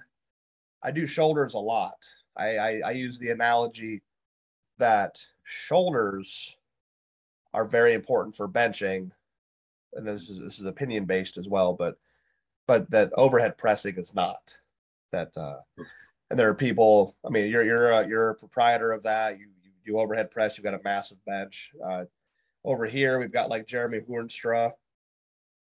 I 0.83 0.91
do 0.91 1.07
shoulders 1.07 1.55
a 1.55 1.59
lot. 1.59 1.97
I, 2.37 2.57
I 2.57 2.81
I 2.87 2.91
use 2.93 3.19
the 3.19 3.31
analogy 3.31 4.03
that 4.79 5.25
shoulders 5.45 6.59
are 7.55 7.65
very 7.65 7.95
important 7.95 8.37
for 8.37 8.49
benching. 8.49 9.11
And 9.95 10.07
this 10.07 10.29
is 10.29 10.39
this 10.39 10.59
is 10.59 10.67
opinion 10.67 11.07
based 11.07 11.39
as 11.39 11.49
well, 11.49 11.73
but 11.73 11.97
but 12.67 12.91
that 12.91 13.13
overhead 13.15 13.57
pressing 13.59 13.97
is 13.97 14.15
not. 14.15 14.59
That 15.11 15.37
uh 15.37 15.61
and 16.31 16.39
there 16.39 16.49
are 16.49 16.55
people, 16.55 17.15
I 17.27 17.29
mean, 17.31 17.51
you're 17.51 17.65
you're 17.65 17.91
a, 17.91 18.07
you're 18.07 18.31
a 18.31 18.35
proprietor 18.35 18.93
of 18.93 19.03
that. 19.05 19.39
You 19.39 19.49
you 19.63 19.71
do 19.85 19.99
overhead 19.99 20.31
press, 20.31 20.57
you've 20.57 20.65
got 20.65 20.75
a 20.75 20.83
massive 20.85 21.23
bench. 21.25 21.73
Uh 21.85 22.05
over 22.65 22.87
here 22.87 23.19
we've 23.19 23.33
got 23.33 23.49
like 23.51 23.67
Jeremy 23.67 24.01
Hoornstra, 24.01 24.73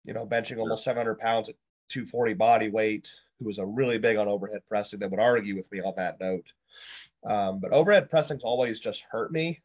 you 0.04 0.14
know, 0.14 0.26
benching 0.26 0.58
almost 0.58 0.84
700 0.84 1.20
pounds 1.20 1.50
at 1.50 1.56
240 1.90 2.34
body 2.34 2.70
weight, 2.70 3.12
who 3.40 3.46
was 3.46 3.60
a 3.60 3.66
really 3.66 3.98
big 3.98 4.18
on 4.18 4.28
overhead 4.28 4.62
pressing 4.68 5.00
that 5.00 5.12
would 5.12 5.20
argue 5.20 5.56
with 5.56 5.72
me 5.72 5.82
on 5.82 5.94
that 5.98 6.20
note. 6.20 6.46
Um, 7.26 7.60
but 7.60 7.72
overhead 7.72 8.10
pressing's 8.10 8.44
always 8.44 8.80
just 8.80 9.06
hurt 9.10 9.32
me 9.32 9.62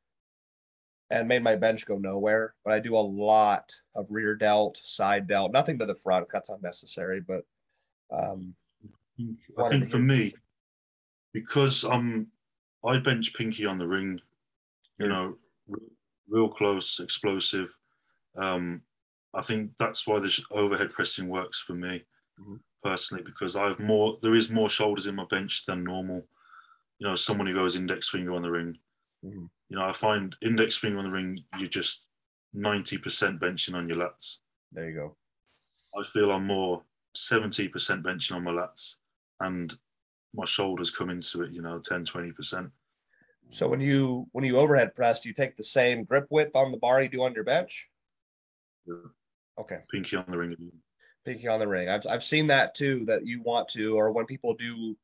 and 1.11 1.29
made 1.29 1.43
my 1.43 1.57
bench 1.57 1.87
go 1.87 1.99
nowhere. 1.99 2.55
But 2.65 2.75
I 2.75 2.81
do 2.81 2.97
a 2.97 2.99
lot 2.99 3.75
of 3.95 4.11
rear 4.11 4.35
delt, 4.35 4.81
side 4.83 5.29
delt, 5.29 5.53
nothing 5.53 5.79
to 5.79 5.87
the 5.87 5.95
front. 5.95 6.27
That's 6.33 6.49
unnecessary. 6.49 7.21
But 7.21 7.45
um, 8.11 8.55
I 9.59 9.69
think 9.69 9.89
for 9.89 9.99
me, 9.99 10.35
because 11.33 11.85
I'm, 11.85 12.29
I 12.85 12.99
bench 12.99 13.35
Pinky 13.35 13.67
on 13.67 13.79
the 13.79 13.87
ring, 13.87 14.21
you 14.99 15.09
know, 15.09 15.37
real 16.29 16.49
close, 16.49 17.01
explosive. 17.01 17.77
Um, 18.37 18.83
I 19.35 19.43
think 19.43 19.73
that's 19.79 20.07
why 20.07 20.19
this 20.21 20.41
overhead 20.51 20.93
pressing 20.93 21.29
works 21.29 21.59
for 21.61 21.75
me 21.75 22.05
Mhm. 22.39 22.61
personally 22.83 23.23
because 23.25 23.57
I 23.57 23.67
have 23.69 23.81
more. 23.81 24.19
There 24.23 24.35
is 24.35 24.51
more 24.51 24.69
shoulders 24.69 25.07
in 25.07 25.15
my 25.15 25.25
bench 25.27 25.65
than 25.67 25.85
normal. 25.85 26.29
You 26.99 27.07
know, 27.09 27.15
someone 27.15 27.47
who 27.47 27.55
goes 27.55 27.77
index 27.77 28.09
finger 28.09 28.33
on 28.35 28.43
the 28.43 28.51
ring. 28.51 28.79
Mhm. 29.25 29.51
You 29.69 29.77
know, 29.77 29.85
I 29.85 29.93
find 29.93 30.37
index 30.43 30.77
finger 30.79 30.99
on 30.99 31.05
the 31.05 31.11
ring, 31.11 31.45
you're 31.59 31.69
just 31.69 32.09
ninety 32.53 32.99
percent 32.99 33.41
benching 33.41 33.75
on 33.75 33.89
your 33.89 33.99
lats. 33.99 34.39
there 34.73 34.89
you 34.91 34.95
go. 34.95 35.17
I 35.99 36.05
feel 36.05 36.31
I'm 36.33 36.47
more 36.47 36.85
70% 37.15 38.05
benching 38.05 38.35
on 38.37 38.45
my 38.45 38.51
lats 38.51 38.97
and 39.41 39.79
my 40.35 40.45
shoulders 40.45 40.91
come 40.91 41.09
into 41.11 41.43
it, 41.43 41.53
you 41.53 41.63
know, 41.63 41.79
10, 41.81 42.05
20%. 42.05 42.73
So 43.51 43.69
when 43.69 43.81
you 43.81 44.27
when 44.33 44.45
you 44.45 44.59
overhead 44.59 44.95
press, 44.95 45.21
do 45.21 45.29
you 45.29 45.35
take 45.35 45.57
the 45.57 45.65
same 45.65 46.05
grip 46.05 46.27
width 46.31 46.57
on 46.57 46.73
the 46.73 46.79
bar 46.79 47.03
you 47.03 47.09
do 47.09 47.23
on 47.23 47.35
your 47.35 47.45
bench? 47.45 47.89
Yeah. 48.87 48.95
Okay. 49.59 49.79
Pinky 49.91 50.17
on 50.17 50.25
the 50.29 50.37
ring. 50.37 50.57
Pinky 51.25 51.49
on 51.49 51.61
the 51.61 51.69
ring. 51.69 51.89
I've 51.89 52.07
I've 52.07 52.25
seen 52.25 52.49
that 52.49 52.75
too. 52.75 53.05
That 53.07 53.25
you 53.25 53.43
want 53.43 53.69
to, 53.71 53.97
or 53.97 54.13
when 54.13 54.27
people 54.27 54.55
do 54.55 54.97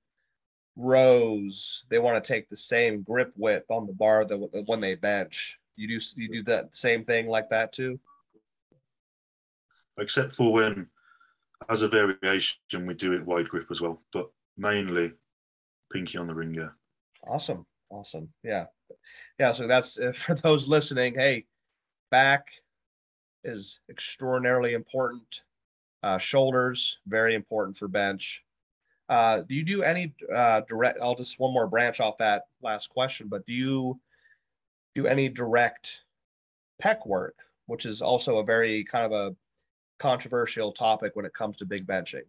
rows, 0.76 1.84
they 1.88 1.98
want 1.98 2.22
to 2.22 2.32
take 2.32 2.48
the 2.48 2.56
same 2.56 3.02
grip 3.02 3.32
width 3.36 3.70
on 3.70 3.86
the 3.86 3.92
bar 3.92 4.24
that 4.24 4.64
when 4.66 4.80
they 4.80 4.94
bench. 4.94 5.58
You 5.76 5.88
do 5.88 6.04
you 6.16 6.28
do 6.28 6.42
that 6.44 6.74
same 6.74 7.04
thing 7.04 7.28
like 7.28 7.48
that 7.50 7.72
too? 7.72 7.98
Except 9.98 10.32
for 10.34 10.52
when, 10.52 10.88
as 11.68 11.82
a 11.82 11.88
variation, 11.88 12.86
we 12.86 12.94
do 12.94 13.12
it 13.12 13.24
wide 13.24 13.48
grip 13.48 13.66
as 13.70 13.80
well, 13.80 14.02
but 14.12 14.30
mainly 14.56 15.12
pinky 15.92 16.18
on 16.18 16.26
the 16.26 16.34
ring, 16.34 16.54
yeah. 16.54 16.70
Awesome. 17.26 17.66
Awesome. 17.92 18.30
Yeah. 18.42 18.66
Yeah. 19.38 19.52
So 19.52 19.66
that's 19.66 19.98
uh, 19.98 20.12
for 20.14 20.34
those 20.34 20.66
listening. 20.66 21.14
Hey, 21.14 21.44
back 22.10 22.46
is 23.44 23.80
extraordinarily 23.90 24.72
important. 24.72 25.42
Uh, 26.02 26.18
shoulders, 26.18 26.98
very 27.06 27.34
important 27.34 27.76
for 27.76 27.86
bench. 27.86 28.44
Uh, 29.08 29.42
do 29.42 29.54
you 29.54 29.62
do 29.62 29.82
any 29.82 30.14
uh, 30.34 30.62
direct? 30.68 30.98
I'll 31.00 31.14
just 31.14 31.38
one 31.38 31.52
more 31.52 31.66
branch 31.66 32.00
off 32.00 32.16
that 32.18 32.44
last 32.62 32.88
question, 32.88 33.28
but 33.28 33.44
do 33.46 33.52
you 33.52 34.00
do 34.94 35.06
any 35.06 35.28
direct 35.28 36.02
pec 36.82 37.06
work, 37.06 37.36
which 37.66 37.84
is 37.84 38.00
also 38.00 38.38
a 38.38 38.44
very 38.44 38.84
kind 38.84 39.04
of 39.04 39.12
a 39.12 39.36
controversial 39.98 40.72
topic 40.72 41.14
when 41.14 41.26
it 41.26 41.34
comes 41.34 41.58
to 41.58 41.66
big 41.66 41.86
benching? 41.86 42.24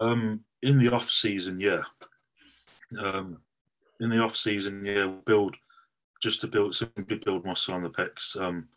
Um, 0.00 0.44
in 0.62 0.78
the 0.78 0.92
off 0.92 1.08
season, 1.08 1.60
yeah. 1.60 1.82
Um, 2.98 3.38
in 4.00 4.10
the 4.10 4.18
off 4.18 4.36
season, 4.36 4.84
yeah, 4.84 5.06
build 5.24 5.56
just 6.20 6.40
to 6.40 6.46
build 6.48 6.74
simply 6.74 7.16
build 7.16 7.44
muscle 7.44 7.74
on 7.74 7.82
the 7.82 7.90
pecs. 7.90 8.40
Um, 8.40 8.68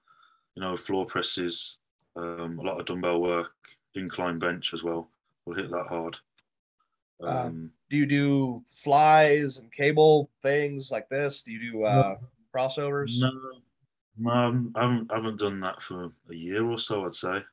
you 0.56 0.62
know, 0.62 0.76
floor 0.78 1.06
presses, 1.06 1.78
um, 2.16 2.60
a 2.60 2.64
lot 2.64 2.80
of 2.80 2.86
dumbbell 2.86 3.22
work, 3.22 3.52
incline 3.96 4.40
bench 4.40 4.74
as 4.74 4.84
well. 4.84 5.10
We'll 5.46 5.56
hit 5.56 5.72
that 5.72 5.88
hard. 5.88 6.18
Um, 7.22 7.38
um, 7.38 7.72
do 7.90 7.98
you 7.98 8.06
do 8.06 8.64
flies 8.72 9.60
and 9.60 9.72
cable 9.72 10.30
things 10.42 10.92
like 10.92 11.10
this? 11.10 11.42
Do 11.44 11.52
you 11.52 11.72
do 11.72 11.84
uh, 11.84 12.16
crossovers? 12.54 13.20
No, 13.20 13.32
no, 14.18 14.32
I 14.76 14.84
haven't, 14.84 15.12
I 15.12 15.16
haven't 15.16 15.40
done 15.40 15.60
that 15.62 15.82
for 15.82 16.12
a 16.30 16.36
year 16.36 16.66
or 16.66 16.78
so. 16.78 17.06
I'd 17.06 17.14
say. 17.14 17.44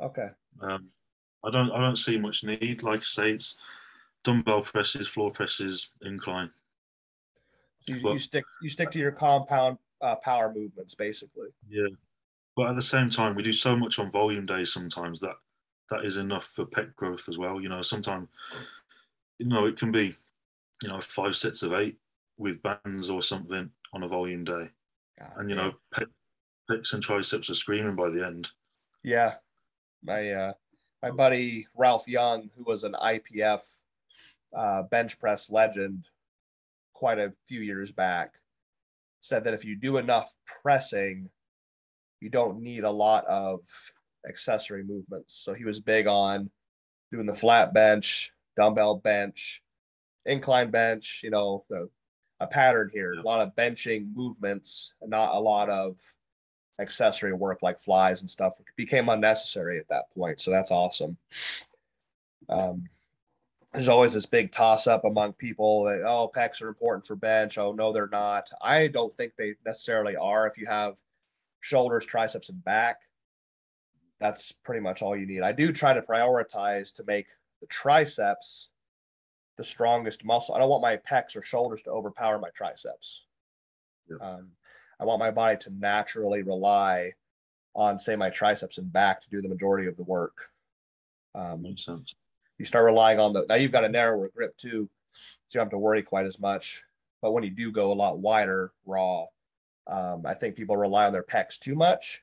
Okay. 0.00 0.28
Um, 0.60 0.88
I 1.44 1.50
don't, 1.50 1.70
I 1.70 1.80
don't 1.80 1.96
see 1.96 2.18
much 2.18 2.44
need. 2.44 2.82
Like 2.82 3.00
I 3.00 3.04
say, 3.04 3.30
it's 3.32 3.56
dumbbell 4.24 4.62
presses, 4.62 5.08
floor 5.08 5.30
presses, 5.30 5.90
incline. 6.02 6.50
You, 7.88 8.00
but, 8.02 8.14
you 8.14 8.18
stick, 8.18 8.44
you 8.62 8.70
stick 8.70 8.90
to 8.92 8.98
your 8.98 9.12
compound 9.12 9.78
uh, 10.00 10.16
power 10.16 10.52
movements, 10.52 10.94
basically. 10.94 11.48
Yeah, 11.68 11.88
but 12.56 12.68
at 12.68 12.76
the 12.76 12.82
same 12.82 13.10
time, 13.10 13.34
we 13.34 13.42
do 13.42 13.52
so 13.52 13.76
much 13.76 13.98
on 13.98 14.10
volume 14.10 14.46
days 14.46 14.72
sometimes 14.72 15.20
that 15.20 15.36
that 15.90 16.04
is 16.04 16.16
enough 16.16 16.44
for 16.44 16.66
pec 16.66 16.94
growth 16.96 17.28
as 17.28 17.38
well. 17.38 17.60
You 17.60 17.68
know, 17.68 17.82
sometimes 17.82 18.28
you 19.38 19.46
know 19.46 19.66
it 19.66 19.76
can 19.76 19.92
be, 19.92 20.14
you 20.82 20.88
know, 20.88 21.00
five 21.00 21.36
sets 21.36 21.62
of 21.62 21.72
eight 21.72 21.98
with 22.36 22.62
bands 22.62 23.10
or 23.10 23.22
something 23.22 23.70
on 23.92 24.02
a 24.02 24.08
volume 24.08 24.44
day, 24.44 24.68
God, 25.18 25.32
and 25.36 25.50
you 25.50 25.56
yeah. 25.56 25.62
know, 25.62 25.72
pec, 25.94 26.06
pecs 26.70 26.92
and 26.94 27.02
triceps 27.02 27.50
are 27.50 27.54
screaming 27.54 27.96
by 27.96 28.10
the 28.10 28.24
end. 28.24 28.50
Yeah, 29.02 29.34
my 30.02 30.30
uh, 30.30 30.52
my 31.02 31.10
buddy 31.10 31.66
Ralph 31.76 32.08
Young, 32.08 32.50
who 32.56 32.64
was 32.64 32.84
an 32.84 32.94
IPF 32.94 33.60
uh, 34.54 34.82
bench 34.84 35.18
press 35.18 35.50
legend 35.50 36.08
quite 36.98 37.20
a 37.20 37.32
few 37.46 37.60
years 37.60 37.92
back, 37.92 38.34
said 39.20 39.44
that 39.44 39.54
if 39.54 39.64
you 39.64 39.76
do 39.76 39.98
enough 39.98 40.34
pressing, 40.62 41.30
you 42.20 42.28
don't 42.28 42.60
need 42.60 42.82
a 42.82 42.90
lot 42.90 43.24
of 43.26 43.60
accessory 44.28 44.82
movements. 44.82 45.40
So 45.44 45.54
he 45.54 45.64
was 45.64 45.78
big 45.78 46.08
on 46.08 46.50
doing 47.12 47.24
the 47.24 47.32
flat 47.32 47.72
bench, 47.72 48.32
dumbbell 48.56 48.96
bench, 48.96 49.62
incline 50.26 50.72
bench, 50.72 51.20
you 51.22 51.30
know, 51.30 51.64
the, 51.70 51.88
a 52.40 52.48
pattern 52.48 52.90
here, 52.92 53.12
a 53.12 53.22
lot 53.22 53.42
of 53.42 53.54
benching 53.54 54.12
movements, 54.12 54.94
and 55.00 55.10
not 55.10 55.36
a 55.36 55.38
lot 55.38 55.70
of 55.70 56.00
accessory 56.80 57.32
work 57.32 57.60
like 57.62 57.78
flies 57.78 58.22
and 58.22 58.30
stuff. 58.30 58.54
It 58.58 58.66
became 58.76 59.08
unnecessary 59.08 59.78
at 59.78 59.88
that 59.88 60.10
point. 60.16 60.40
So 60.40 60.50
that's 60.50 60.72
awesome. 60.72 61.16
Um, 62.48 62.88
there's 63.72 63.88
always 63.88 64.14
this 64.14 64.26
big 64.26 64.50
toss 64.50 64.86
up 64.86 65.04
among 65.04 65.32
people 65.34 65.84
that 65.84 66.02
oh 66.02 66.30
pecs 66.34 66.62
are 66.62 66.68
important 66.68 67.06
for 67.06 67.16
bench 67.16 67.58
oh 67.58 67.72
no 67.72 67.92
they're 67.92 68.08
not 68.08 68.50
i 68.62 68.86
don't 68.86 69.12
think 69.12 69.32
they 69.36 69.54
necessarily 69.66 70.16
are 70.16 70.46
if 70.46 70.56
you 70.56 70.66
have 70.66 70.96
shoulders 71.60 72.06
triceps 72.06 72.48
and 72.48 72.64
back 72.64 72.98
that's 74.20 74.52
pretty 74.52 74.80
much 74.80 75.02
all 75.02 75.16
you 75.16 75.26
need. 75.26 75.42
I 75.42 75.52
do 75.52 75.72
try 75.72 75.92
to 75.92 76.02
prioritize 76.02 76.92
to 76.94 77.04
make 77.04 77.28
the 77.60 77.66
triceps 77.66 78.70
the 79.56 79.64
strongest 79.64 80.24
muscle. 80.24 80.54
I 80.54 80.58
don't 80.58 80.68
want 80.68 80.82
my 80.82 80.96
pecs 80.96 81.36
or 81.36 81.42
shoulders 81.42 81.82
to 81.82 81.90
overpower 81.90 82.38
my 82.38 82.50
triceps. 82.50 83.26
Yep. 84.08 84.18
Um, 84.20 84.50
I 85.00 85.04
want 85.04 85.20
my 85.20 85.30
body 85.30 85.56
to 85.58 85.70
naturally 85.70 86.42
rely 86.42 87.12
on, 87.74 87.98
say, 87.98 88.16
my 88.16 88.30
triceps 88.30 88.78
and 88.78 88.92
back 88.92 89.20
to 89.20 89.30
do 89.30 89.40
the 89.40 89.48
majority 89.48 89.86
of 89.86 89.96
the 89.96 90.02
work. 90.02 90.36
Um, 91.34 91.62
Makes 91.62 91.84
sense. 91.84 92.14
You 92.58 92.64
start 92.64 92.84
relying 92.84 93.18
on 93.20 93.32
the 93.32 93.46
now 93.48 93.54
you've 93.54 93.72
got 93.72 93.84
a 93.84 93.88
narrower 93.88 94.30
grip 94.34 94.56
too, 94.56 94.88
so 95.12 95.28
you 95.50 95.58
don't 95.58 95.66
have 95.66 95.70
to 95.70 95.78
worry 95.78 96.02
quite 96.02 96.26
as 96.26 96.38
much. 96.38 96.82
But 97.22 97.32
when 97.32 97.44
you 97.44 97.50
do 97.50 97.72
go 97.72 97.92
a 97.92 97.94
lot 97.94 98.18
wider, 98.18 98.72
raw, 98.86 99.26
um, 99.86 100.24
I 100.26 100.34
think 100.34 100.56
people 100.56 100.76
rely 100.76 101.06
on 101.06 101.12
their 101.12 101.22
pecs 101.22 101.58
too 101.58 101.74
much 101.74 102.22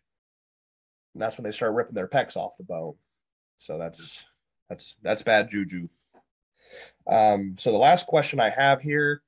and 1.15 1.21
that's 1.21 1.38
when 1.38 1.45
they 1.45 1.51
start 1.51 1.73
ripping 1.73 1.95
their 1.95 2.07
pecs 2.07 2.38
off 2.38 2.57
the 2.57 2.63
bone. 2.63 2.93
So 3.57 3.77
that's 3.77 4.25
that's 4.69 4.95
that's 5.01 5.23
bad 5.23 5.49
juju. 5.49 5.88
Um, 7.07 7.55
so 7.57 7.71
the 7.71 7.77
last 7.77 8.05
question 8.05 8.39
I 8.39 8.49
have 8.49 8.81
here, 8.81 9.21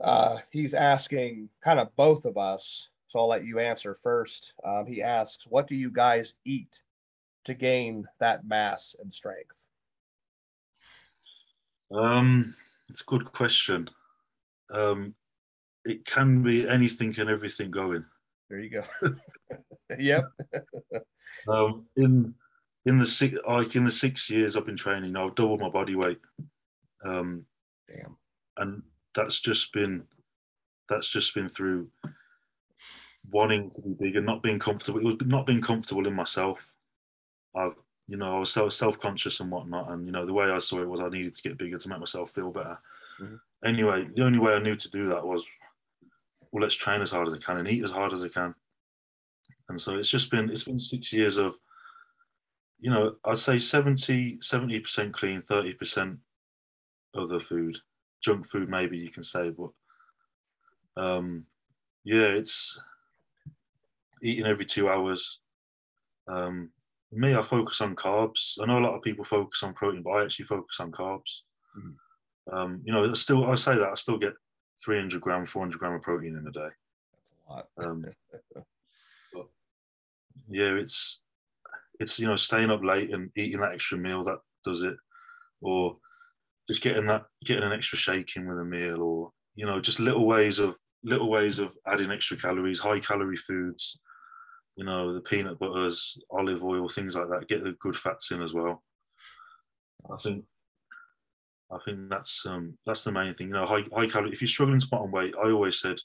uh, 0.00 0.38
he's 0.50 0.74
asking 0.74 1.48
kind 1.62 1.78
of 1.78 1.94
both 1.96 2.24
of 2.24 2.36
us. 2.36 2.90
So 3.06 3.20
I'll 3.20 3.28
let 3.28 3.44
you 3.44 3.60
answer 3.60 3.94
first. 3.94 4.52
Um, 4.64 4.86
he 4.86 5.00
asks, 5.00 5.46
"What 5.46 5.68
do 5.68 5.76
you 5.76 5.90
guys 5.90 6.34
eat 6.44 6.82
to 7.44 7.54
gain 7.54 8.06
that 8.18 8.44
mass 8.44 8.96
and 9.00 9.12
strength?" 9.12 9.59
Um, 11.92 12.54
it's 12.88 13.00
a 13.00 13.04
good 13.04 13.32
question. 13.32 13.88
Um, 14.72 15.14
it 15.84 16.04
can 16.04 16.42
be 16.42 16.68
anything 16.68 17.14
and 17.18 17.30
everything 17.30 17.70
going. 17.70 18.04
There 18.48 18.60
you 18.60 18.70
go. 18.70 18.82
yep. 19.98 20.24
um, 21.48 21.86
in 21.96 22.34
in 22.86 22.98
the 22.98 23.06
six 23.06 23.36
like 23.46 23.76
in 23.76 23.84
the 23.84 23.90
six 23.90 24.30
years 24.30 24.56
I've 24.56 24.66
been 24.66 24.76
training, 24.76 25.16
I've 25.16 25.34
doubled 25.34 25.60
my 25.60 25.68
body 25.68 25.94
weight. 25.94 26.20
Um, 27.04 27.44
Damn. 27.88 28.16
And 28.56 28.82
that's 29.14 29.40
just 29.40 29.72
been 29.72 30.04
that's 30.88 31.08
just 31.08 31.34
been 31.34 31.48
through 31.48 31.88
wanting 33.30 33.70
to 33.70 33.82
be 33.82 33.94
big 33.98 34.16
and 34.16 34.26
not 34.26 34.42
being 34.42 34.58
comfortable. 34.58 35.00
It 35.00 35.04
was 35.04 35.16
not 35.26 35.46
being 35.46 35.60
comfortable 35.60 36.06
in 36.06 36.14
myself. 36.14 36.74
I've 37.54 37.76
you 38.10 38.16
know 38.16 38.36
I 38.36 38.38
was 38.40 38.50
so 38.50 38.68
self 38.68 38.98
conscious 38.98 39.38
and 39.38 39.52
whatnot, 39.52 39.92
and 39.92 40.04
you 40.04 40.10
know 40.10 40.26
the 40.26 40.32
way 40.32 40.50
I 40.50 40.58
saw 40.58 40.82
it 40.82 40.88
was 40.88 41.00
I 41.00 41.08
needed 41.08 41.36
to 41.36 41.42
get 41.42 41.56
bigger 41.56 41.78
to 41.78 41.88
make 41.88 42.00
myself 42.00 42.32
feel 42.32 42.50
better. 42.50 42.76
Mm-hmm. 43.22 43.36
Anyway, 43.64 44.08
the 44.16 44.24
only 44.24 44.40
way 44.40 44.52
I 44.52 44.58
knew 44.58 44.74
to 44.74 44.90
do 44.90 45.06
that 45.06 45.24
was 45.24 45.46
well, 46.50 46.62
let's 46.62 46.74
train 46.74 47.02
as 47.02 47.12
hard 47.12 47.28
as 47.28 47.34
I 47.34 47.38
can 47.38 47.58
and 47.58 47.68
eat 47.68 47.84
as 47.84 47.92
hard 47.92 48.12
as 48.12 48.24
I 48.24 48.28
can. 48.28 48.56
And 49.68 49.80
so 49.80 49.96
it's 49.96 50.08
just 50.08 50.28
been 50.28 50.50
it's 50.50 50.64
been 50.64 50.80
six 50.80 51.12
years 51.12 51.38
of, 51.38 51.54
you 52.80 52.90
know, 52.90 53.14
I'd 53.24 53.36
say 53.36 53.58
70 53.58 54.38
70% 54.38 55.12
clean, 55.12 55.40
thirty 55.42 55.72
percent 55.72 56.18
other 57.14 57.38
food, 57.38 57.78
junk 58.20 58.48
food 58.48 58.68
maybe 58.68 58.98
you 58.98 59.10
can 59.10 59.22
say, 59.22 59.50
but 59.50 59.70
um, 61.00 61.46
yeah, 62.02 62.26
it's 62.26 62.76
eating 64.20 64.46
every 64.46 64.64
two 64.64 64.88
hours. 64.88 65.38
Um, 66.26 66.70
me, 67.12 67.34
I 67.34 67.42
focus 67.42 67.80
on 67.80 67.96
carbs. 67.96 68.58
I 68.60 68.66
know 68.66 68.78
a 68.78 68.86
lot 68.86 68.94
of 68.94 69.02
people 69.02 69.24
focus 69.24 69.62
on 69.62 69.74
protein, 69.74 70.02
but 70.02 70.10
I 70.10 70.24
actually 70.24 70.44
focus 70.46 70.78
on 70.80 70.92
carbs. 70.92 71.40
Mm. 71.76 71.94
Um, 72.52 72.80
you 72.84 72.92
know, 72.92 73.12
still 73.14 73.50
I 73.50 73.54
say 73.54 73.74
that 73.74 73.88
I 73.88 73.94
still 73.94 74.18
get 74.18 74.34
300 74.84 75.20
gram, 75.20 75.44
400 75.44 75.78
gram 75.78 75.94
of 75.94 76.02
protein 76.02 76.36
in 76.36 76.46
a 76.46 76.50
day. 76.50 76.68
Um, 77.78 78.04
but 79.32 79.46
yeah, 80.48 80.74
it's 80.74 81.20
it's 81.98 82.18
you 82.18 82.26
know 82.26 82.36
staying 82.36 82.70
up 82.70 82.82
late 82.82 83.12
and 83.12 83.30
eating 83.36 83.60
that 83.60 83.72
extra 83.72 83.98
meal 83.98 84.22
that 84.24 84.38
does 84.64 84.82
it, 84.82 84.96
or 85.60 85.96
just 86.68 86.82
getting 86.82 87.06
that 87.06 87.24
getting 87.44 87.64
an 87.64 87.72
extra 87.72 87.98
shake 87.98 88.36
in 88.36 88.48
with 88.48 88.58
a 88.58 88.64
meal, 88.64 89.02
or 89.02 89.32
you 89.54 89.66
know 89.66 89.80
just 89.80 90.00
little 90.00 90.26
ways 90.26 90.58
of 90.58 90.76
little 91.02 91.30
ways 91.30 91.58
of 91.58 91.76
adding 91.86 92.10
extra 92.10 92.36
calories, 92.36 92.78
high 92.80 93.00
calorie 93.00 93.36
foods. 93.36 93.98
You 94.80 94.86
know 94.86 95.12
the 95.12 95.20
peanut 95.20 95.58
butters, 95.58 96.16
olive 96.30 96.64
oil, 96.64 96.88
things 96.88 97.14
like 97.14 97.28
that. 97.28 97.48
Get 97.48 97.62
the 97.62 97.72
good 97.80 97.94
fats 97.94 98.30
in 98.30 98.40
as 98.40 98.54
well. 98.54 98.82
I 100.10 100.16
think 100.16 100.46
I 101.70 101.76
think 101.84 102.08
that's 102.08 102.46
um, 102.46 102.78
that's 102.86 103.04
the 103.04 103.12
main 103.12 103.34
thing. 103.34 103.48
You 103.48 103.52
know, 103.52 103.66
high, 103.66 103.84
high 103.94 104.06
calorie. 104.06 104.32
If 104.32 104.40
you're 104.40 104.48
struggling 104.48 104.80
to 104.80 104.86
put 104.86 105.02
on 105.02 105.10
weight, 105.10 105.34
I 105.36 105.50
always 105.50 105.78
said 105.78 105.98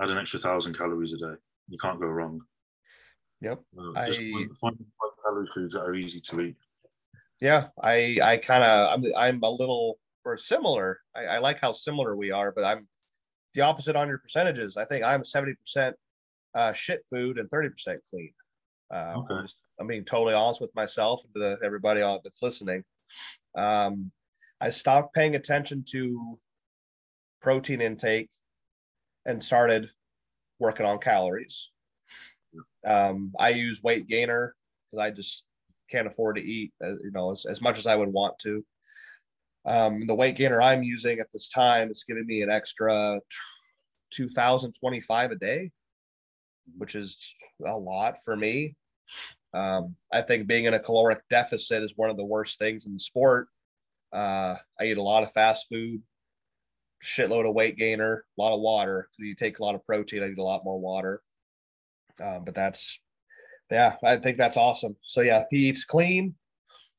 add 0.00 0.08
an 0.08 0.16
extra 0.16 0.40
thousand 0.40 0.74
calories 0.74 1.12
a 1.12 1.18
day. 1.18 1.34
You 1.68 1.76
can't 1.76 2.00
go 2.00 2.06
wrong. 2.06 2.40
Yep. 3.42 3.60
Uh, 3.78 4.06
just 4.06 4.18
I, 4.18 4.32
find, 4.32 4.56
find 4.56 4.84
calorie 5.22 5.46
foods 5.54 5.74
that 5.74 5.82
are 5.82 5.94
easy 5.94 6.20
to 6.20 6.40
eat. 6.40 6.56
Yeah, 7.42 7.66
I 7.82 8.16
I 8.22 8.38
kind 8.38 8.64
of 8.64 8.88
I'm 8.94 9.04
I'm 9.18 9.42
a 9.42 9.50
little 9.50 9.98
or 10.24 10.38
similar. 10.38 11.00
I, 11.14 11.24
I 11.24 11.38
like 11.40 11.60
how 11.60 11.74
similar 11.74 12.16
we 12.16 12.30
are, 12.30 12.52
but 12.52 12.64
I'm 12.64 12.88
the 13.52 13.60
opposite 13.60 13.96
on 13.96 14.08
your 14.08 14.16
percentages. 14.16 14.78
I 14.78 14.86
think 14.86 15.04
I'm 15.04 15.24
70% 15.24 15.92
uh, 16.54 16.72
shit 16.72 17.02
food 17.10 17.38
and 17.38 17.50
30% 17.50 17.70
clean. 18.08 18.32
Uh, 18.92 19.14
okay. 19.16 19.34
I'm, 19.34 19.44
just, 19.44 19.56
I'm 19.80 19.86
being 19.86 20.04
totally 20.04 20.34
honest 20.34 20.60
with 20.60 20.74
myself 20.74 21.22
and 21.24 21.42
to 21.42 21.64
everybody 21.64 22.00
that's 22.00 22.42
listening. 22.42 22.84
Um, 23.56 24.10
I 24.60 24.70
stopped 24.70 25.14
paying 25.14 25.34
attention 25.34 25.84
to 25.90 26.36
protein 27.42 27.80
intake 27.80 28.30
and 29.26 29.42
started 29.42 29.90
working 30.58 30.86
on 30.86 30.98
calories. 30.98 31.70
Um, 32.86 33.32
I 33.38 33.50
use 33.50 33.82
weight 33.82 34.06
gainer 34.06 34.54
because 34.90 35.02
I 35.02 35.10
just 35.10 35.44
can't 35.90 36.06
afford 36.06 36.36
to 36.36 36.42
eat, 36.42 36.72
uh, 36.82 36.90
you 36.90 37.10
know, 37.12 37.32
as, 37.32 37.46
as 37.46 37.60
much 37.60 37.78
as 37.78 37.86
I 37.86 37.96
would 37.96 38.12
want 38.12 38.38
to. 38.40 38.64
Um, 39.66 40.06
the 40.06 40.14
weight 40.14 40.36
gainer 40.36 40.60
I'm 40.60 40.82
using 40.82 41.18
at 41.18 41.32
this 41.32 41.48
time 41.48 41.90
is 41.90 42.04
giving 42.06 42.26
me 42.26 42.42
an 42.42 42.50
extra 42.50 43.20
2025 44.12 45.30
a 45.30 45.36
day, 45.36 45.70
which 46.76 46.94
is 46.94 47.34
a 47.66 47.76
lot 47.76 48.16
for 48.24 48.36
me. 48.36 48.74
Um, 49.52 49.94
I 50.12 50.22
think 50.22 50.46
being 50.46 50.64
in 50.64 50.74
a 50.74 50.80
caloric 50.80 51.20
deficit 51.30 51.82
is 51.82 51.94
one 51.96 52.10
of 52.10 52.16
the 52.16 52.24
worst 52.24 52.58
things 52.58 52.86
in 52.86 52.92
the 52.92 52.98
sport 52.98 53.48
uh, 54.14 54.56
I 54.80 54.84
eat 54.84 54.96
a 54.96 55.02
lot 55.02 55.24
of 55.24 55.32
fast 55.32 55.66
food, 55.68 56.00
shitload 57.02 57.48
of 57.48 57.54
weight 57.54 57.76
gainer, 57.76 58.24
a 58.38 58.42
lot 58.42 58.54
of 58.54 58.60
water. 58.60 59.08
You 59.18 59.34
take 59.34 59.58
a 59.58 59.64
lot 59.64 59.74
of 59.74 59.84
protein, 59.84 60.22
I 60.22 60.28
need 60.28 60.38
a 60.38 60.42
lot 60.42 60.64
more 60.64 60.80
water. 60.80 61.20
Um, 62.22 62.44
but 62.44 62.54
that's, 62.54 63.00
yeah, 63.70 63.96
I 64.04 64.16
think 64.16 64.38
that's 64.38 64.56
awesome. 64.56 64.94
So 65.00 65.20
yeah, 65.20 65.42
he 65.50 65.68
eats 65.68 65.84
clean. 65.84 66.36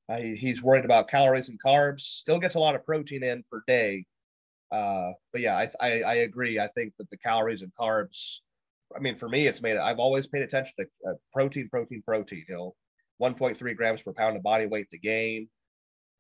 Uh, 0.10 0.18
he's 0.18 0.62
worried 0.62 0.86
about 0.86 1.08
calories 1.08 1.50
and 1.50 1.60
carbs. 1.66 2.02
Still 2.02 2.38
gets 2.38 2.56
a 2.56 2.60
lot 2.60 2.76
of 2.76 2.86
protein 2.86 3.24
in 3.24 3.44
per 3.50 3.64
day. 3.66 4.06
Uh, 4.72 5.14
but 5.32 5.42
yeah, 5.42 5.56
I, 5.56 5.70
I, 5.80 6.02
I 6.02 6.14
agree. 6.16 6.60
I 6.60 6.68
think 6.68 6.94
that 6.98 7.10
the 7.10 7.18
calories 7.18 7.62
and 7.62 7.72
carbs. 7.80 8.40
I 8.96 9.00
mean, 9.00 9.16
for 9.16 9.30
me, 9.30 9.48
it's 9.48 9.62
made. 9.62 9.78
I've 9.78 10.00
always 10.00 10.28
paid 10.28 10.42
attention 10.42 10.74
to 10.78 11.10
uh, 11.10 11.14
protein, 11.34 11.70
protein, 11.70 12.04
protein. 12.06 12.46
You 12.48 12.56
know, 12.56 12.76
1.3 13.22 13.76
grams 13.76 14.02
per 14.02 14.14
pound 14.14 14.38
of 14.38 14.44
body 14.44 14.66
weight 14.66 14.90
to 14.92 14.98
gain, 14.98 15.48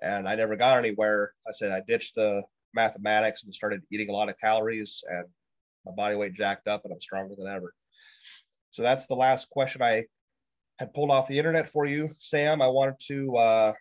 and 0.02 0.28
I 0.28 0.36
never 0.36 0.56
got 0.56 0.78
anywhere. 0.78 1.34
I 1.48 1.52
said 1.52 1.72
I 1.72 1.82
ditched 1.86 2.16
the 2.16 2.44
mathematics 2.74 3.44
and 3.44 3.54
started 3.54 3.82
eating 3.92 4.10
a 4.10 4.14
lot 4.14 4.30
of 4.30 4.40
calories, 4.40 5.04
and 5.10 5.26
my 5.86 5.92
body 5.94 6.16
weight 6.16 6.34
jacked 6.34 6.68
up, 6.68 6.82
and 6.84 6.94
I'm 6.94 7.02
stronger 7.02 7.36
than 7.36 7.48
ever. 7.48 7.74
So 8.72 8.84
that's 8.84 9.08
the 9.08 9.16
last 9.16 9.50
question 9.50 9.82
I 9.82 10.06
had 10.80 10.94
pulled 10.94 11.12
off 11.12 11.28
the 11.28 11.38
internet 11.38 11.70
for 11.70 11.86
you, 11.86 12.10
Sam. 12.20 12.62
I 12.62 12.68
wanted 12.68 12.96
to 13.08 13.38
uh, 13.38 13.74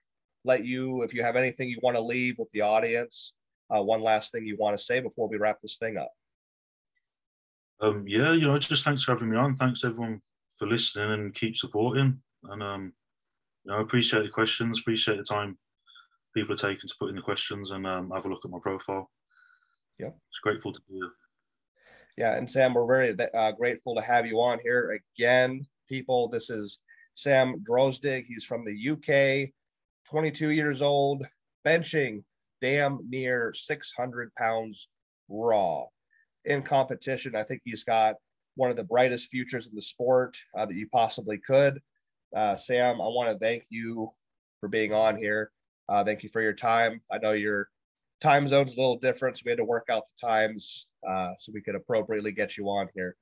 let 0.44 0.64
you, 0.64 1.02
if 1.02 1.12
you 1.12 1.22
have 1.22 1.36
anything 1.36 1.68
you 1.68 1.80
want 1.82 1.96
to 1.96 2.02
leave 2.02 2.36
with 2.38 2.50
the 2.52 2.60
audience, 2.60 3.32
uh, 3.74 3.82
one 3.82 4.02
last 4.02 4.30
thing 4.30 4.44
you 4.44 4.56
want 4.58 4.76
to 4.78 4.84
say 4.84 5.00
before 5.00 5.28
we 5.28 5.36
wrap 5.36 5.60
this 5.60 5.78
thing 5.78 5.96
up. 5.96 6.12
Um, 7.80 8.04
yeah, 8.06 8.32
you 8.32 8.46
know, 8.46 8.58
just 8.58 8.84
thanks 8.84 9.02
for 9.02 9.12
having 9.12 9.30
me 9.30 9.36
on. 9.36 9.56
Thanks 9.56 9.84
everyone 9.84 10.20
for 10.58 10.66
listening 10.66 11.10
and 11.10 11.34
keep 11.34 11.56
supporting. 11.56 12.20
And 12.44 12.62
um, 12.62 12.92
you 13.64 13.72
know, 13.72 13.78
I 13.78 13.82
appreciate 13.82 14.22
the 14.22 14.28
questions, 14.28 14.80
appreciate 14.80 15.16
the 15.16 15.24
time 15.24 15.58
people 16.34 16.54
are 16.54 16.58
taking 16.58 16.88
to 16.88 16.94
put 16.98 17.10
in 17.10 17.16
the 17.16 17.22
questions 17.22 17.70
and 17.70 17.86
um, 17.86 18.10
have 18.10 18.26
a 18.26 18.28
look 18.28 18.44
at 18.44 18.50
my 18.50 18.58
profile. 18.60 19.10
Yeah, 19.98 20.08
it's 20.08 20.40
grateful 20.42 20.72
to 20.72 20.80
be 20.88 20.94
here. 20.94 21.10
Yeah, 22.16 22.36
and 22.36 22.50
Sam, 22.50 22.74
we're 22.74 22.86
very 22.86 23.16
uh, 23.34 23.52
grateful 23.52 23.94
to 23.96 24.00
have 24.00 24.26
you 24.26 24.40
on 24.40 24.60
here 24.62 25.00
again, 25.18 25.66
people. 25.88 26.28
This 26.28 26.48
is 26.48 26.78
Sam 27.14 27.64
Drozdig. 27.68 28.24
He's 28.24 28.44
from 28.44 28.64
the 28.64 28.90
UK, 28.90 29.50
22 30.08 30.50
years 30.50 30.80
old, 30.80 31.26
benching 31.66 32.22
damn 32.60 33.00
near 33.08 33.52
600 33.52 34.32
pounds 34.36 34.88
raw 35.28 35.86
in 36.44 36.62
competition. 36.62 37.36
I 37.36 37.42
think 37.42 37.62
he's 37.64 37.84
got 37.84 38.16
one 38.56 38.70
of 38.70 38.76
the 38.76 38.84
brightest 38.84 39.28
futures 39.28 39.66
in 39.66 39.74
the 39.74 39.82
sport 39.82 40.36
uh, 40.56 40.66
that 40.66 40.74
you 40.74 40.88
possibly 40.88 41.38
could. 41.38 41.80
Uh, 42.34 42.56
Sam, 42.56 43.00
I 43.00 43.06
want 43.06 43.30
to 43.30 43.38
thank 43.38 43.64
you 43.70 44.08
for 44.60 44.68
being 44.68 44.92
on 44.92 45.16
here. 45.16 45.50
Uh, 45.88 46.04
thank 46.04 46.22
you 46.22 46.28
for 46.28 46.40
your 46.40 46.52
time. 46.52 47.00
I 47.10 47.18
know 47.18 47.32
your 47.32 47.68
time 48.20 48.48
zone's 48.48 48.74
a 48.74 48.76
little 48.76 48.98
different, 48.98 49.36
so 49.36 49.42
we 49.44 49.50
had 49.50 49.58
to 49.58 49.64
work 49.64 49.86
out 49.90 50.04
the 50.06 50.26
times 50.26 50.88
uh, 51.08 51.32
so 51.38 51.52
we 51.52 51.60
could 51.60 51.74
appropriately 51.74 52.32
get 52.32 52.56
you 52.56 52.66
on 52.66 52.88
here. 52.94 53.16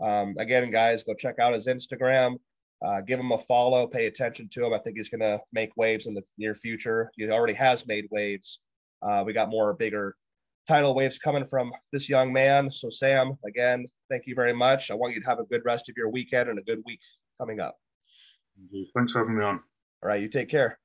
Um, 0.00 0.34
again, 0.38 0.70
guys, 0.70 1.02
go 1.02 1.14
check 1.14 1.38
out 1.38 1.54
his 1.54 1.66
Instagram. 1.66 2.36
Uh, 2.84 3.00
give 3.00 3.18
him 3.18 3.32
a 3.32 3.38
follow. 3.38 3.86
Pay 3.86 4.06
attention 4.06 4.48
to 4.52 4.66
him. 4.66 4.74
I 4.74 4.78
think 4.78 4.96
he's 4.96 5.08
going 5.08 5.20
to 5.20 5.40
make 5.52 5.76
waves 5.76 6.06
in 6.06 6.14
the 6.14 6.22
near 6.38 6.54
future. 6.54 7.10
He 7.16 7.28
already 7.30 7.54
has 7.54 7.86
made 7.86 8.06
waves. 8.10 8.60
Uh, 9.02 9.22
we 9.26 9.32
got 9.32 9.48
more 9.48 9.72
bigger 9.74 10.16
tidal 10.66 10.94
waves 10.94 11.18
coming 11.18 11.44
from 11.44 11.72
this 11.92 12.08
young 12.08 12.32
man. 12.32 12.70
So, 12.70 12.90
Sam, 12.90 13.38
again, 13.46 13.86
thank 14.10 14.26
you 14.26 14.34
very 14.34 14.52
much. 14.52 14.90
I 14.90 14.94
want 14.94 15.14
you 15.14 15.20
to 15.20 15.26
have 15.26 15.38
a 15.38 15.44
good 15.44 15.62
rest 15.64 15.88
of 15.88 15.96
your 15.96 16.10
weekend 16.10 16.48
and 16.48 16.58
a 16.58 16.62
good 16.62 16.82
week 16.84 17.00
coming 17.38 17.60
up. 17.60 17.76
Thanks 18.94 19.12
for 19.12 19.20
having 19.20 19.38
me 19.38 19.44
on. 19.44 19.60
All 20.02 20.08
right, 20.08 20.20
you 20.20 20.28
take 20.28 20.48
care. 20.48 20.78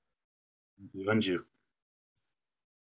Thank 0.78 0.92
you. 0.94 1.10
And 1.10 1.26
you. 1.26 1.46